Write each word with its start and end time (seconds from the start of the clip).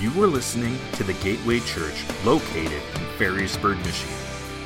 You 0.00 0.10
are 0.22 0.28
listening 0.28 0.78
to 0.92 1.02
the 1.02 1.14
Gateway 1.14 1.58
Church 1.58 2.04
located 2.24 2.70
in 2.70 3.02
Ferrysburg, 3.18 3.78
Michigan. 3.78 4.14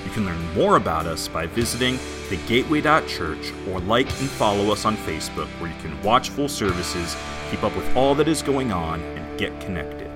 You 0.04 0.11
can 0.11 0.27
learn 0.27 0.54
more 0.54 0.77
about 0.77 1.06
us 1.06 1.27
by 1.27 1.46
visiting 1.46 1.95
thegateway.church 2.29 3.50
or 3.71 3.80
like 3.80 4.08
and 4.21 4.29
follow 4.29 4.71
us 4.71 4.84
on 4.84 4.95
Facebook 4.98 5.46
where 5.58 5.71
you 5.71 5.80
can 5.80 5.98
watch 6.03 6.29
full 6.29 6.50
services, 6.50 7.16
keep 7.50 7.62
up 7.62 7.74
with 7.74 7.96
all 7.96 8.14
that 8.16 8.29
is 8.29 8.42
going 8.42 8.72
on, 8.72 9.00
and 9.00 9.39
get 9.39 9.59
connected. 9.62 10.11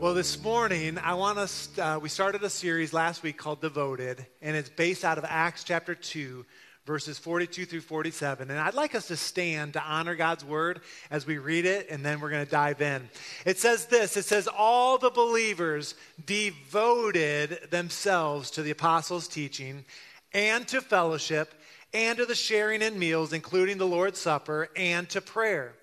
Well, 0.00 0.14
this 0.14 0.42
morning, 0.42 0.96
I 0.96 1.12
want 1.12 1.38
us, 1.38 1.68
uh, 1.78 1.98
we 2.00 2.08
started 2.08 2.42
a 2.42 2.48
series 2.48 2.94
last 2.94 3.22
week 3.22 3.36
called 3.36 3.60
Devoted, 3.60 4.24
and 4.40 4.56
it's 4.56 4.70
based 4.70 5.04
out 5.04 5.18
of 5.18 5.26
Acts 5.28 5.62
chapter 5.62 5.94
2, 5.94 6.46
verses 6.88 7.18
42 7.18 7.66
through 7.66 7.82
47. 7.82 8.50
And 8.50 8.58
I'd 8.58 8.72
like 8.72 8.94
us 8.94 9.08
to 9.08 9.16
stand 9.16 9.74
to 9.74 9.82
honor 9.82 10.16
God's 10.16 10.42
word 10.42 10.80
as 11.10 11.26
we 11.26 11.36
read 11.36 11.66
it, 11.66 11.86
and 11.90 12.04
then 12.04 12.18
we're 12.18 12.30
going 12.30 12.44
to 12.44 12.50
dive 12.50 12.80
in. 12.80 13.10
It 13.44 13.58
says 13.58 13.86
this 13.86 14.16
it 14.16 14.24
says, 14.24 14.48
All 14.48 14.96
the 14.96 15.10
believers 15.10 15.94
devoted 16.24 17.70
themselves 17.70 18.50
to 18.52 18.62
the 18.62 18.70
apostles' 18.70 19.28
teaching 19.28 19.84
and 20.32 20.66
to 20.68 20.80
fellowship 20.80 21.54
and 21.92 22.16
to 22.18 22.24
the 22.24 22.34
sharing 22.34 22.80
in 22.80 22.98
meals, 22.98 23.34
including 23.34 23.76
the 23.76 23.86
Lord's 23.86 24.18
Supper, 24.18 24.70
and 24.74 25.08
to 25.10 25.20
prayer. 25.20 25.74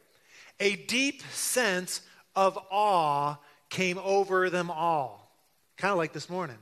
A 0.59 0.75
deep 0.75 1.21
sense 1.31 2.01
of 2.35 2.57
awe 2.71 3.35
came 3.69 3.99
over 3.99 4.49
them 4.49 4.71
all. 4.71 5.31
Kind 5.77 5.91
of 5.91 5.97
like 5.97 6.13
this 6.13 6.29
morning. 6.29 6.57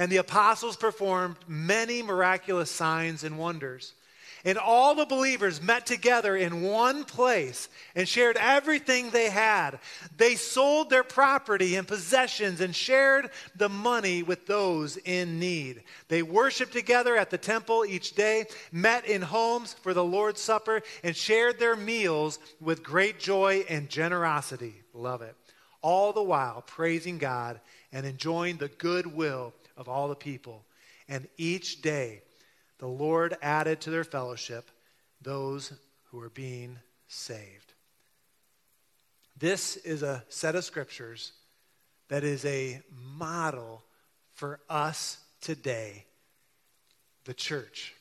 And 0.00 0.10
the 0.10 0.16
apostles 0.16 0.78
performed 0.78 1.36
many 1.46 2.02
miraculous 2.02 2.70
signs 2.70 3.22
and 3.22 3.36
wonders. 3.36 3.92
And 4.46 4.56
all 4.56 4.94
the 4.94 5.04
believers 5.04 5.60
met 5.60 5.84
together 5.84 6.34
in 6.34 6.62
one 6.62 7.04
place 7.04 7.68
and 7.94 8.08
shared 8.08 8.38
everything 8.38 9.10
they 9.10 9.28
had. 9.28 9.78
They 10.16 10.36
sold 10.36 10.88
their 10.88 11.04
property 11.04 11.76
and 11.76 11.86
possessions 11.86 12.62
and 12.62 12.74
shared 12.74 13.28
the 13.54 13.68
money 13.68 14.22
with 14.22 14.46
those 14.46 14.96
in 14.96 15.38
need. 15.38 15.82
They 16.08 16.22
worshiped 16.22 16.72
together 16.72 17.14
at 17.14 17.28
the 17.28 17.36
temple 17.36 17.84
each 17.84 18.14
day, 18.14 18.46
met 18.72 19.04
in 19.04 19.20
homes 19.20 19.74
for 19.82 19.92
the 19.92 20.02
Lord's 20.02 20.40
Supper, 20.40 20.80
and 21.04 21.14
shared 21.14 21.58
their 21.58 21.76
meals 21.76 22.38
with 22.58 22.82
great 22.82 23.20
joy 23.20 23.66
and 23.68 23.90
generosity. 23.90 24.76
Love 24.94 25.20
it 25.20 25.36
all 25.82 26.12
the 26.12 26.22
while 26.22 26.62
praising 26.66 27.18
God 27.18 27.60
and 27.92 28.06
enjoying 28.06 28.58
the 28.58 28.68
goodwill 28.68 29.54
of 29.80 29.88
all 29.88 30.08
the 30.08 30.14
people. 30.14 30.64
And 31.08 31.26
each 31.38 31.80
day, 31.80 32.22
the 32.78 32.86
Lord 32.86 33.36
added 33.42 33.80
to 33.80 33.90
their 33.90 34.04
fellowship 34.04 34.70
those 35.22 35.72
who 36.10 36.18
were 36.18 36.28
being 36.28 36.78
saved. 37.08 37.72
This 39.38 39.76
is 39.78 40.02
a 40.02 40.22
set 40.28 40.54
of 40.54 40.64
scriptures 40.64 41.32
that 42.08 42.24
is 42.24 42.44
a 42.44 42.82
model 43.16 43.82
for 44.34 44.60
us 44.68 45.18
today, 45.40 46.04
the 47.24 47.34
church. 47.34 47.94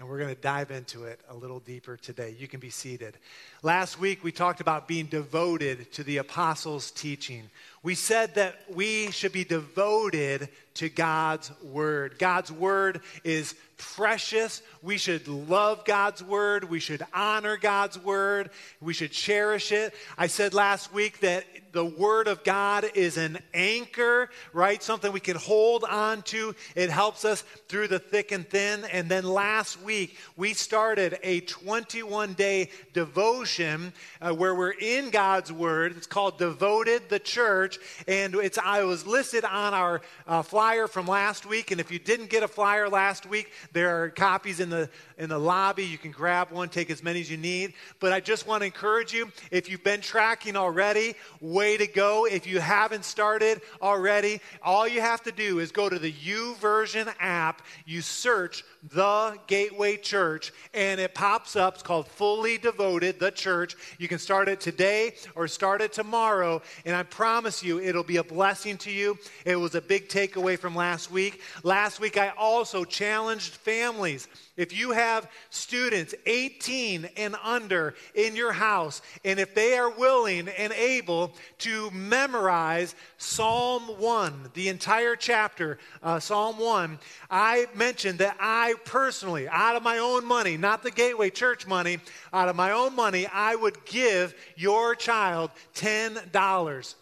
And 0.00 0.08
we're 0.08 0.18
going 0.18 0.34
to 0.34 0.40
dive 0.40 0.72
into 0.72 1.04
it 1.04 1.20
a 1.28 1.34
little 1.34 1.60
deeper 1.60 1.96
today. 1.96 2.34
You 2.36 2.48
can 2.48 2.58
be 2.58 2.70
seated. 2.70 3.16
Last 3.62 4.00
week, 4.00 4.24
we 4.24 4.32
talked 4.32 4.60
about 4.60 4.88
being 4.88 5.06
devoted 5.06 5.92
to 5.92 6.02
the 6.02 6.16
apostles' 6.16 6.90
teaching. 6.90 7.48
We 7.84 7.94
said 7.94 8.36
that 8.36 8.56
we 8.74 9.10
should 9.10 9.32
be 9.32 9.44
devoted 9.44 10.48
to 10.76 10.88
God's 10.88 11.52
word. 11.62 12.18
God's 12.18 12.50
word 12.50 13.02
is 13.22 13.54
precious. 13.76 14.62
We 14.82 14.96
should 14.96 15.28
love 15.28 15.84
God's 15.84 16.22
word. 16.22 16.64
We 16.64 16.80
should 16.80 17.04
honor 17.12 17.56
God's 17.56 17.98
word. 17.98 18.50
We 18.80 18.94
should 18.94 19.12
cherish 19.12 19.70
it. 19.70 19.94
I 20.16 20.26
said 20.26 20.54
last 20.54 20.92
week 20.92 21.20
that 21.20 21.44
the 21.72 21.84
Word 21.84 22.28
of 22.28 22.44
God 22.44 22.86
is 22.94 23.16
an 23.16 23.38
anchor, 23.52 24.30
right? 24.52 24.80
Something 24.80 25.10
we 25.10 25.18
can 25.18 25.36
hold 25.36 25.82
on 25.82 26.22
to. 26.22 26.54
It 26.76 26.88
helps 26.88 27.24
us 27.24 27.42
through 27.68 27.88
the 27.88 27.98
thick 27.98 28.30
and 28.30 28.48
thin. 28.48 28.84
And 28.84 29.08
then 29.08 29.24
last 29.24 29.82
week, 29.82 30.16
we 30.36 30.54
started 30.54 31.18
a 31.24 31.40
21 31.40 32.34
day 32.34 32.70
devotion 32.92 33.92
uh, 34.20 34.32
where 34.32 34.54
we're 34.54 34.70
in 34.70 35.10
God's 35.10 35.52
Word. 35.52 35.96
It's 35.96 36.06
called 36.06 36.38
Devoted 36.38 37.08
the 37.08 37.18
Church. 37.18 37.73
And 38.08 38.34
it's, 38.34 38.58
I 38.58 38.84
was 38.84 39.06
listed 39.06 39.44
on 39.44 39.74
our 39.74 40.00
uh, 40.26 40.42
flyer 40.42 40.86
from 40.86 41.06
last 41.06 41.46
week. 41.46 41.70
And 41.70 41.80
if 41.80 41.90
you 41.90 41.98
didn't 41.98 42.30
get 42.30 42.42
a 42.42 42.48
flyer 42.48 42.88
last 42.88 43.26
week, 43.26 43.52
there 43.72 44.02
are 44.02 44.10
copies 44.10 44.60
in 44.60 44.70
the, 44.70 44.88
in 45.18 45.28
the 45.28 45.38
lobby. 45.38 45.84
You 45.84 45.98
can 45.98 46.10
grab 46.10 46.50
one, 46.50 46.68
take 46.68 46.90
as 46.90 47.02
many 47.02 47.20
as 47.20 47.30
you 47.30 47.36
need. 47.36 47.74
But 48.00 48.12
I 48.12 48.20
just 48.20 48.46
want 48.46 48.62
to 48.62 48.66
encourage 48.66 49.12
you 49.12 49.30
if 49.50 49.68
you've 49.68 49.84
been 49.84 50.00
tracking 50.00 50.56
already, 50.56 51.14
way 51.40 51.76
to 51.76 51.86
go. 51.86 52.26
If 52.26 52.46
you 52.46 52.60
haven't 52.60 53.04
started 53.04 53.60
already, 53.80 54.40
all 54.62 54.86
you 54.86 55.00
have 55.00 55.22
to 55.24 55.32
do 55.32 55.58
is 55.58 55.72
go 55.72 55.88
to 55.88 55.98
the 55.98 56.12
YouVersion 56.12 57.12
app, 57.20 57.62
you 57.86 58.00
search 58.00 58.64
the 58.92 59.38
Gateway 59.46 59.96
Church, 59.96 60.52
and 60.74 61.00
it 61.00 61.14
pops 61.14 61.56
up. 61.56 61.74
It's 61.74 61.82
called 61.82 62.08
Fully 62.08 62.58
Devoted, 62.58 63.18
the 63.18 63.30
church. 63.30 63.76
You 63.98 64.08
can 64.08 64.18
start 64.18 64.48
it 64.48 64.60
today 64.60 65.14
or 65.34 65.48
start 65.48 65.80
it 65.80 65.92
tomorrow, 65.92 66.60
and 66.84 66.94
I 66.94 67.02
promise 67.02 67.62
you 67.62 67.80
it'll 67.80 68.02
be 68.02 68.18
a 68.18 68.24
blessing 68.24 68.76
to 68.78 68.90
you. 68.90 69.18
It 69.44 69.56
was 69.56 69.74
a 69.74 69.80
big 69.80 70.08
takeaway 70.08 70.58
from 70.58 70.74
last 70.74 71.10
week. 71.10 71.40
Last 71.62 72.00
week, 72.00 72.18
I 72.18 72.32
also 72.36 72.84
challenged 72.84 73.54
families 73.54 74.28
if 74.56 74.72
you 74.72 74.92
have 74.92 75.28
students 75.50 76.14
18 76.26 77.08
and 77.16 77.36
under 77.42 77.94
in 78.14 78.36
your 78.36 78.52
house, 78.52 79.02
and 79.24 79.40
if 79.40 79.54
they 79.54 79.76
are 79.76 79.90
willing 79.90 80.48
and 80.48 80.72
able 80.72 81.32
to 81.58 81.90
memorize 81.90 82.94
Psalm 83.18 83.82
1, 83.82 84.50
the 84.54 84.68
entire 84.68 85.16
chapter, 85.16 85.78
uh, 86.02 86.20
Psalm 86.20 86.58
1, 86.58 86.98
I 87.30 87.66
mentioned 87.74 88.20
that 88.20 88.36
I 88.38 88.74
personally, 88.84 89.48
out 89.48 89.74
of 89.74 89.82
my 89.82 89.98
own 89.98 90.24
money, 90.24 90.56
not 90.56 90.82
the 90.82 90.90
Gateway 90.92 91.30
Church 91.30 91.66
money, 91.66 91.98
out 92.32 92.48
of 92.48 92.54
my 92.54 92.70
own 92.70 92.94
money, 92.94 93.26
I 93.26 93.56
would 93.56 93.84
give 93.84 94.34
your 94.56 94.94
child 94.94 95.50
$10. 95.74 96.94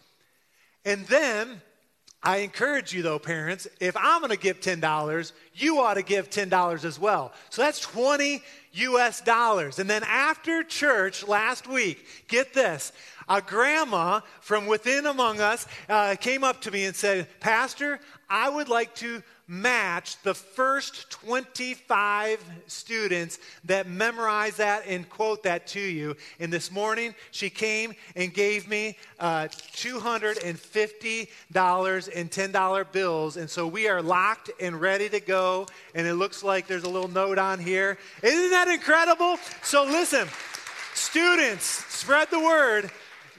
And 0.85 1.07
then 1.07 1.61
I 2.25 2.39
encourage 2.39 2.93
you, 2.93 3.03
though, 3.03 3.19
parents, 3.19 3.67
if 3.81 3.97
I'm 3.97 4.21
going 4.21 4.31
to 4.31 4.39
give 4.39 4.61
$10, 4.61 5.33
you 5.55 5.81
ought 5.81 5.95
to 5.95 6.03
give 6.03 6.31
$10 6.31 6.85
as 6.85 6.99
well. 6.99 7.33
So 7.51 7.63
that's 7.63 7.81
20 7.81 8.43
US 8.75 9.21
dollars. 9.21 9.79
And 9.79 9.91
then 9.91 10.03
after 10.05 10.63
church 10.63 11.27
last 11.27 11.67
week, 11.67 12.07
get 12.29 12.55
this 12.55 12.93
a 13.29 13.41
grandma 13.41 14.21
from 14.41 14.67
within 14.67 15.07
among 15.07 15.41
us 15.41 15.67
uh, 15.89 16.17
came 16.21 16.45
up 16.45 16.61
to 16.63 16.71
me 16.71 16.85
and 16.85 16.97
said, 16.97 17.29
Pastor, 17.41 18.01
I 18.29 18.49
would 18.49 18.69
like 18.69 18.95
to 18.97 19.23
match 19.49 20.23
the 20.23 20.33
first 20.33 21.11
25 21.11 22.43
students 22.67 23.39
that 23.65 23.87
memorize 23.87 24.57
that 24.57 24.85
and 24.87 25.07
quote 25.11 25.43
that 25.43 25.67
to 25.67 25.81
you. 25.81 26.17
And 26.41 26.51
this 26.51 26.73
morning, 26.73 27.15
she 27.33 27.51
came 27.51 27.93
and 28.17 28.33
gave 28.33 28.67
me 28.67 28.97
uh, 29.21 29.49
$250 29.49 32.09
in 32.09 32.29
$10 32.29 32.93
bills. 32.93 33.37
And 33.37 33.51
so 33.51 33.67
we 33.67 33.89
are 33.89 34.01
locked 34.01 34.51
and 34.59 34.81
ready 34.81 35.11
to 35.11 35.21
go. 35.21 35.67
And 35.95 36.07
it 36.07 36.15
looks 36.15 36.43
like 36.43 36.67
there's 36.67 36.85
a 36.85 36.91
little 36.91 37.11
note 37.11 37.39
on 37.39 37.59
here. 37.59 37.99
Isn't 38.23 38.51
that 38.51 38.69
incredible? 38.69 39.37
So 39.63 39.85
listen, 39.85 40.29
students, 40.95 41.65
spread 41.65 42.31
the 42.31 42.41
word 42.41 42.91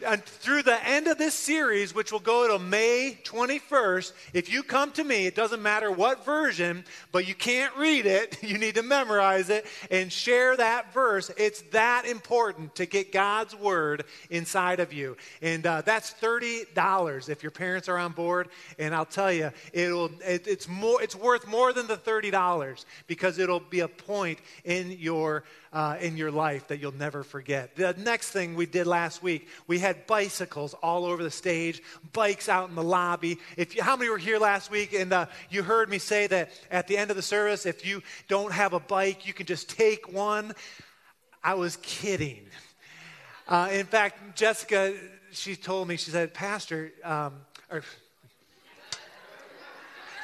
and 0.06 0.24
through 0.24 0.64
the 0.64 0.88
end 0.88 1.08
of 1.08 1.18
this 1.18 1.34
series, 1.34 1.94
which 1.94 2.12
will 2.12 2.20
go 2.20 2.48
to 2.48 2.60
May 2.60 3.18
21st, 3.24 4.14
if 4.34 4.52
you 4.52 4.64
come 4.64 4.92
to 4.94 5.04
me, 5.04 5.26
it 5.26 5.36
doesn't 5.36 5.62
matter 5.62 5.92
what 5.92 6.26
version, 6.26 6.84
but 7.12 7.28
you 7.28 7.36
can't 7.36 7.76
read 7.78 8.06
it, 8.06 8.38
you 8.44 8.58
need 8.58 8.76
to 8.76 8.84
memorize 8.84 9.50
it 9.50 9.66
and 9.92 10.12
share 10.12 10.58
that 10.58 10.94
verse. 10.94 11.32
It's 11.38 11.62
that 11.72 12.06
important 12.06 12.76
to 12.76 12.86
get 12.86 13.12
God's 13.12 13.56
word 13.56 14.06
inside 14.30 14.80
of 14.80 14.94
you. 14.94 15.18
And 15.42 15.66
uh, 15.66 15.82
that's 15.82 16.14
$30 16.16 17.30
if 17.30 17.44
your 17.44 17.52
parents 17.52 17.88
are 17.90 17.98
on 17.98 18.12
board. 18.12 18.50
And 18.80 18.94
I'll 18.94 19.06
tell 19.06 19.32
you, 19.32 19.52
it'll, 19.72 20.12
it, 20.26 20.48
it's, 20.48 20.68
more, 20.68 21.02
it's 21.02 21.16
worth 21.16 21.48
more 21.48 21.74
than 21.74 21.88
the 21.88 21.98
$30 21.98 22.86
because 23.08 23.40
it'll 23.40 23.60
be 23.60 23.82
a 23.82 23.88
point 23.88 24.40
in 24.64 24.92
your 24.92 25.44
uh, 25.74 25.98
in 26.00 26.16
your 26.16 26.30
life 26.30 26.68
that 26.68 26.80
you'll 26.80 26.94
never 26.94 27.24
forget. 27.24 27.76
The 27.76 27.96
next 27.98 28.30
thing 28.30 28.56
we 28.56 28.68
did 28.68 28.86
last 28.86 29.24
week, 29.24 29.48
we 29.66 29.80
had 29.80 30.06
bicycles 30.06 30.76
all 30.76 31.06
over 31.06 31.24
the 31.24 31.32
stage, 31.32 31.82
bikes 32.14 32.48
out 32.48 32.70
in 32.70 32.76
the 32.76 32.84
lobby. 32.84 33.40
If 33.58 33.76
you, 33.76 33.82
how 33.82 33.96
many 33.96 34.10
were 34.10 34.20
here 34.20 34.38
last 34.38 34.70
week 34.70 34.94
and 34.94 35.12
uh, 35.12 35.26
you 35.50 35.64
heard 35.64 35.90
me 35.90 35.98
say 35.98 36.28
that 36.28 36.52
at 36.70 36.88
the 36.88 36.96
end 36.96 37.10
of 37.10 37.18
the 37.18 37.24
service, 37.24 37.66
if 37.66 37.86
you 37.86 38.04
don't 38.28 38.54
have 38.54 38.74
a 38.74 38.80
bike, 38.80 39.26
you 39.26 39.34
can 39.34 39.48
just 39.48 39.68
take 39.68 40.14
one? 40.14 40.54
I 41.44 41.56
was 41.56 41.78
kidding. 41.78 42.46
Uh, 43.48 43.70
in 43.72 43.88
fact, 43.88 44.38
Jessica, 44.38 44.94
she 45.32 45.56
told 45.56 45.88
me, 45.88 45.98
she 45.98 46.12
said, 46.12 46.36
Pastor, 46.36 46.94
um, 47.04 47.34
or, 47.72 47.84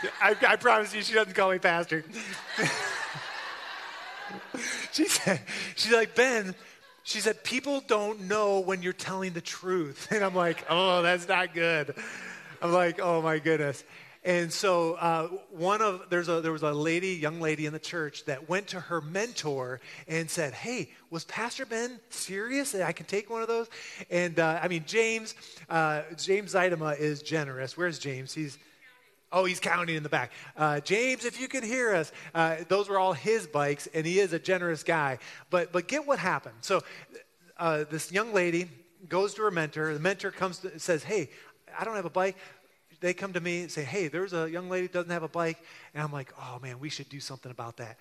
I, 0.22 0.36
I 0.48 0.56
promise 0.57 0.94
you, 0.94 1.02
she 1.02 1.16
doesn't 1.16 1.34
call 1.34 1.52
me 1.52 1.57
pastor. 1.57 2.06
she 4.92 5.06
said, 5.06 5.42
she's 5.76 5.94
like, 5.94 6.16
Ben, 6.16 6.56
she 7.04 7.20
said, 7.20 7.44
People 7.44 7.81
don't 7.88 8.22
know 8.22 8.60
when 8.60 8.84
you're 8.84 8.94
telling 8.94 9.34
the 9.34 9.42
truth. 9.42 10.08
And 10.12 10.24
I'm 10.24 10.36
like, 10.36 10.66
Oh, 10.70 11.02
that's 11.02 11.28
not 11.28 11.54
good. 11.54 11.96
I'm 12.62 12.72
like, 12.72 13.00
Oh 13.00 13.22
my 13.22 13.40
goodness. 13.40 13.84
And 14.24 14.52
so 14.52 14.96
uh, 14.96 15.28
one 15.50 15.81
of 15.81 16.10
there's 16.10 16.28
a 16.28 16.42
there 16.42 16.52
was 16.52 16.62
a 16.62 16.74
lady, 16.74 17.14
young 17.14 17.40
lady 17.40 17.66
in 17.66 17.72
the 17.72 17.80
church 17.80 18.26
that 18.26 18.50
went 18.50 18.68
to 18.68 18.80
her 18.80 19.00
mentor 19.00 19.80
and 20.10 20.30
said, 20.30 20.54
"Hey, 20.54 20.92
was 21.10 21.24
Pastor 21.24 21.66
Ben 21.66 22.02
serious? 22.10 22.76
I 22.76 22.92
can 22.92 23.06
take 23.06 23.30
one 23.30 23.42
of 23.42 23.48
those." 23.48 23.70
And 24.12 24.38
uh, 24.38 24.60
I 24.62 24.68
mean, 24.68 24.84
James 24.86 25.36
uh, 25.70 26.02
James 26.18 26.54
Zeitema 26.54 27.00
is 27.00 27.22
generous. 27.22 27.78
Where's 27.78 27.98
James? 27.98 28.34
He's 28.34 28.58
Oh, 29.31 29.46
he's 29.46 29.60
counting 29.60 29.96
in 29.96 30.04
the 30.04 30.10
back. 30.10 30.31
Uh, 30.58 30.80
James, 30.80 31.24
if 31.24 31.40
you 31.40 31.48
can 31.48 31.64
hear 31.64 31.94
us, 31.94 32.12
uh, 32.34 32.58
those 32.68 32.90
were 32.90 32.98
all 32.98 33.14
his 33.14 33.46
bikes, 33.46 33.88
and 33.94 34.06
he 34.06 34.20
is 34.20 34.34
a 34.34 34.40
generous 34.40 34.84
guy. 34.84 35.20
But 35.50 35.72
but 35.72 35.88
get 35.88 36.08
what 36.08 36.20
happened. 36.20 36.56
So 36.62 36.81
uh, 37.58 37.86
this 37.90 38.12
young 38.12 38.34
lady 38.34 38.70
goes 39.08 39.34
to 39.36 39.44
her 39.44 39.52
mentor. 39.52 39.94
The 39.94 40.00
mentor 40.00 40.31
comes 40.31 40.60
to, 40.60 40.80
says, 40.80 41.04
"Hey, 41.04 41.30
I 41.78 41.84
don't 41.86 41.96
have 41.96 42.06
a 42.06 42.10
bike 42.10 42.36
they 43.00 43.14
come 43.14 43.34
to 43.34 43.40
me 43.40 43.62
and 43.62 43.72
say, 43.72 43.84
hey, 43.84 44.08
there's 44.08 44.34
a 44.34 44.50
young 44.50 44.70
lady 44.70 44.88
doesn't 44.88 45.12
have 45.12 45.24
a 45.24 45.30
bike. 45.30 45.58
And 45.94 46.04
I'm 46.04 46.12
like, 46.12 46.34
oh 46.40 46.60
man, 46.62 46.80
we 46.80 46.90
should 46.90 47.10
do 47.10 47.20
something 47.20 47.52
about 47.52 47.78
that. 47.78 47.98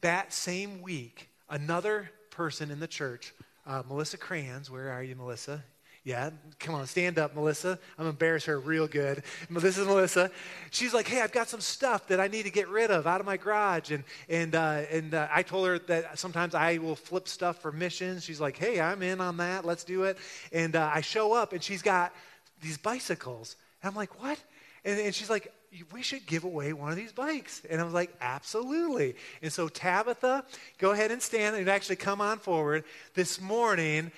That 0.00 0.32
same 0.32 0.80
week, 0.80 1.28
another 1.48 2.10
person 2.30 2.70
in 2.70 2.78
the 2.78 2.86
church, 2.86 3.34
uh, 3.66 3.82
Melissa 3.88 4.16
Crayons, 4.16 4.70
where 4.70 4.90
are 4.92 5.02
you, 5.02 5.16
Melissa? 5.16 5.64
Yeah, 6.08 6.30
come 6.58 6.74
on, 6.74 6.86
stand 6.86 7.18
up, 7.18 7.34
Melissa. 7.34 7.72
I'm 7.72 7.78
gonna 7.98 8.08
embarrass 8.08 8.46
her 8.46 8.58
real 8.58 8.86
good. 8.86 9.22
This 9.50 9.76
is 9.76 9.86
Melissa. 9.86 10.30
She's 10.70 10.94
like, 10.94 11.06
"Hey, 11.06 11.20
I've 11.20 11.32
got 11.32 11.50
some 11.50 11.60
stuff 11.60 12.08
that 12.08 12.18
I 12.18 12.28
need 12.28 12.44
to 12.44 12.50
get 12.50 12.68
rid 12.68 12.90
of 12.90 13.06
out 13.06 13.20
of 13.20 13.26
my 13.26 13.36
garage," 13.36 13.90
and 13.90 14.04
and 14.26 14.54
uh, 14.54 14.84
and 14.90 15.12
uh, 15.12 15.28
I 15.30 15.42
told 15.42 15.66
her 15.66 15.78
that 15.80 16.18
sometimes 16.18 16.54
I 16.54 16.78
will 16.78 16.96
flip 16.96 17.28
stuff 17.28 17.60
for 17.60 17.72
missions. 17.72 18.24
She's 18.24 18.40
like, 18.40 18.56
"Hey, 18.56 18.80
I'm 18.80 19.02
in 19.02 19.20
on 19.20 19.36
that. 19.36 19.66
Let's 19.66 19.84
do 19.84 20.04
it." 20.04 20.16
And 20.50 20.76
uh, 20.76 20.90
I 20.94 21.02
show 21.02 21.34
up, 21.34 21.52
and 21.52 21.62
she's 21.62 21.82
got 21.82 22.14
these 22.62 22.78
bicycles 22.78 23.56
and 23.82 23.90
I'm 23.90 23.96
like, 23.96 24.20
what? 24.22 24.38
And, 24.84 24.98
and 24.98 25.14
she's 25.14 25.30
like, 25.30 25.52
we 25.92 26.02
should 26.02 26.26
give 26.26 26.44
away 26.44 26.72
one 26.72 26.90
of 26.90 26.96
these 26.96 27.12
bikes. 27.12 27.62
And 27.68 27.80
I 27.80 27.84
was 27.84 27.92
like, 27.92 28.10
absolutely. 28.20 29.16
And 29.42 29.52
so, 29.52 29.68
Tabitha, 29.68 30.44
go 30.78 30.92
ahead 30.92 31.10
and 31.10 31.20
stand 31.20 31.56
and 31.56 31.68
actually 31.68 31.96
come 31.96 32.20
on 32.20 32.38
forward. 32.38 32.84
This 33.14 33.40
morning, 33.40 34.10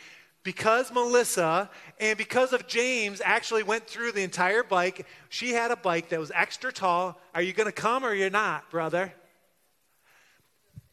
because 0.42 0.92
Melissa 0.92 1.68
and 1.98 2.16
because 2.16 2.52
of 2.52 2.66
James 2.66 3.20
actually 3.24 3.62
went 3.62 3.86
through 3.86 4.12
the 4.12 4.22
entire 4.22 4.62
bike, 4.62 5.06
she 5.28 5.50
had 5.50 5.70
a 5.70 5.76
bike 5.76 6.08
that 6.10 6.20
was 6.20 6.30
extra 6.34 6.72
tall. 6.72 7.20
Are 7.34 7.42
you 7.42 7.52
going 7.52 7.66
to 7.66 7.72
come 7.72 8.04
or 8.04 8.14
you're 8.14 8.30
not, 8.30 8.70
brother? 8.70 9.12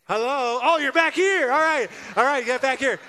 Hello? 0.06 0.60
Oh, 0.62 0.78
you're 0.78 0.92
back 0.92 1.14
here. 1.14 1.52
All 1.52 1.60
right. 1.60 1.90
All 2.16 2.24
right, 2.24 2.46
get 2.46 2.62
back 2.62 2.80
here. 2.80 3.00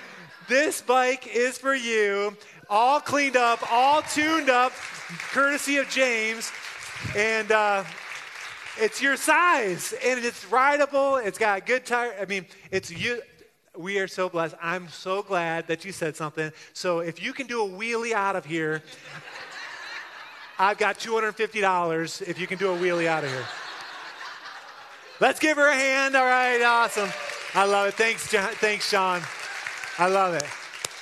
This 0.47 0.81
bike 0.81 1.27
is 1.27 1.57
for 1.57 1.75
you 1.75 2.35
all 2.69 2.99
cleaned 2.99 3.35
up, 3.35 3.59
all 3.71 4.01
tuned 4.03 4.49
up, 4.49 4.71
courtesy 5.31 5.77
of 5.77 5.89
James. 5.89 6.51
And 7.15 7.51
uh, 7.51 7.83
it's 8.77 9.01
your 9.01 9.15
size, 9.15 9.93
and 10.03 10.23
it's 10.23 10.45
rideable. 10.45 11.17
It's 11.17 11.37
got 11.37 11.65
good 11.65 11.85
tire. 11.85 12.15
I 12.21 12.25
mean, 12.25 12.45
it's 12.71 12.91
you. 12.91 13.21
We 13.77 13.99
are 13.99 14.07
so 14.07 14.29
blessed. 14.29 14.55
I'm 14.61 14.89
so 14.89 15.21
glad 15.21 15.67
that 15.67 15.85
you 15.85 15.91
said 15.91 16.15
something. 16.15 16.51
So 16.73 16.99
if 16.99 17.21
you 17.21 17.33
can 17.33 17.47
do 17.47 17.63
a 17.63 17.69
wheelie 17.69 18.13
out 18.13 18.35
of 18.35 18.45
here, 18.45 18.81
I've 20.57 20.77
got 20.77 20.97
$250 20.97 22.27
if 22.27 22.39
you 22.39 22.47
can 22.47 22.57
do 22.57 22.73
a 22.73 22.77
wheelie 22.77 23.07
out 23.07 23.23
of 23.23 23.29
here. 23.29 23.45
Let's 25.19 25.39
give 25.39 25.57
her 25.57 25.67
a 25.67 25.75
hand. 25.75 26.15
All 26.15 26.25
right, 26.25 26.61
awesome. 26.61 27.09
I 27.53 27.65
love 27.65 27.87
it. 27.89 27.93
Thanks, 27.93 28.31
John. 28.31 28.49
Thanks, 28.53 28.89
Sean. 28.89 29.21
I 29.97 30.07
love 30.07 30.33
it. 30.33 30.45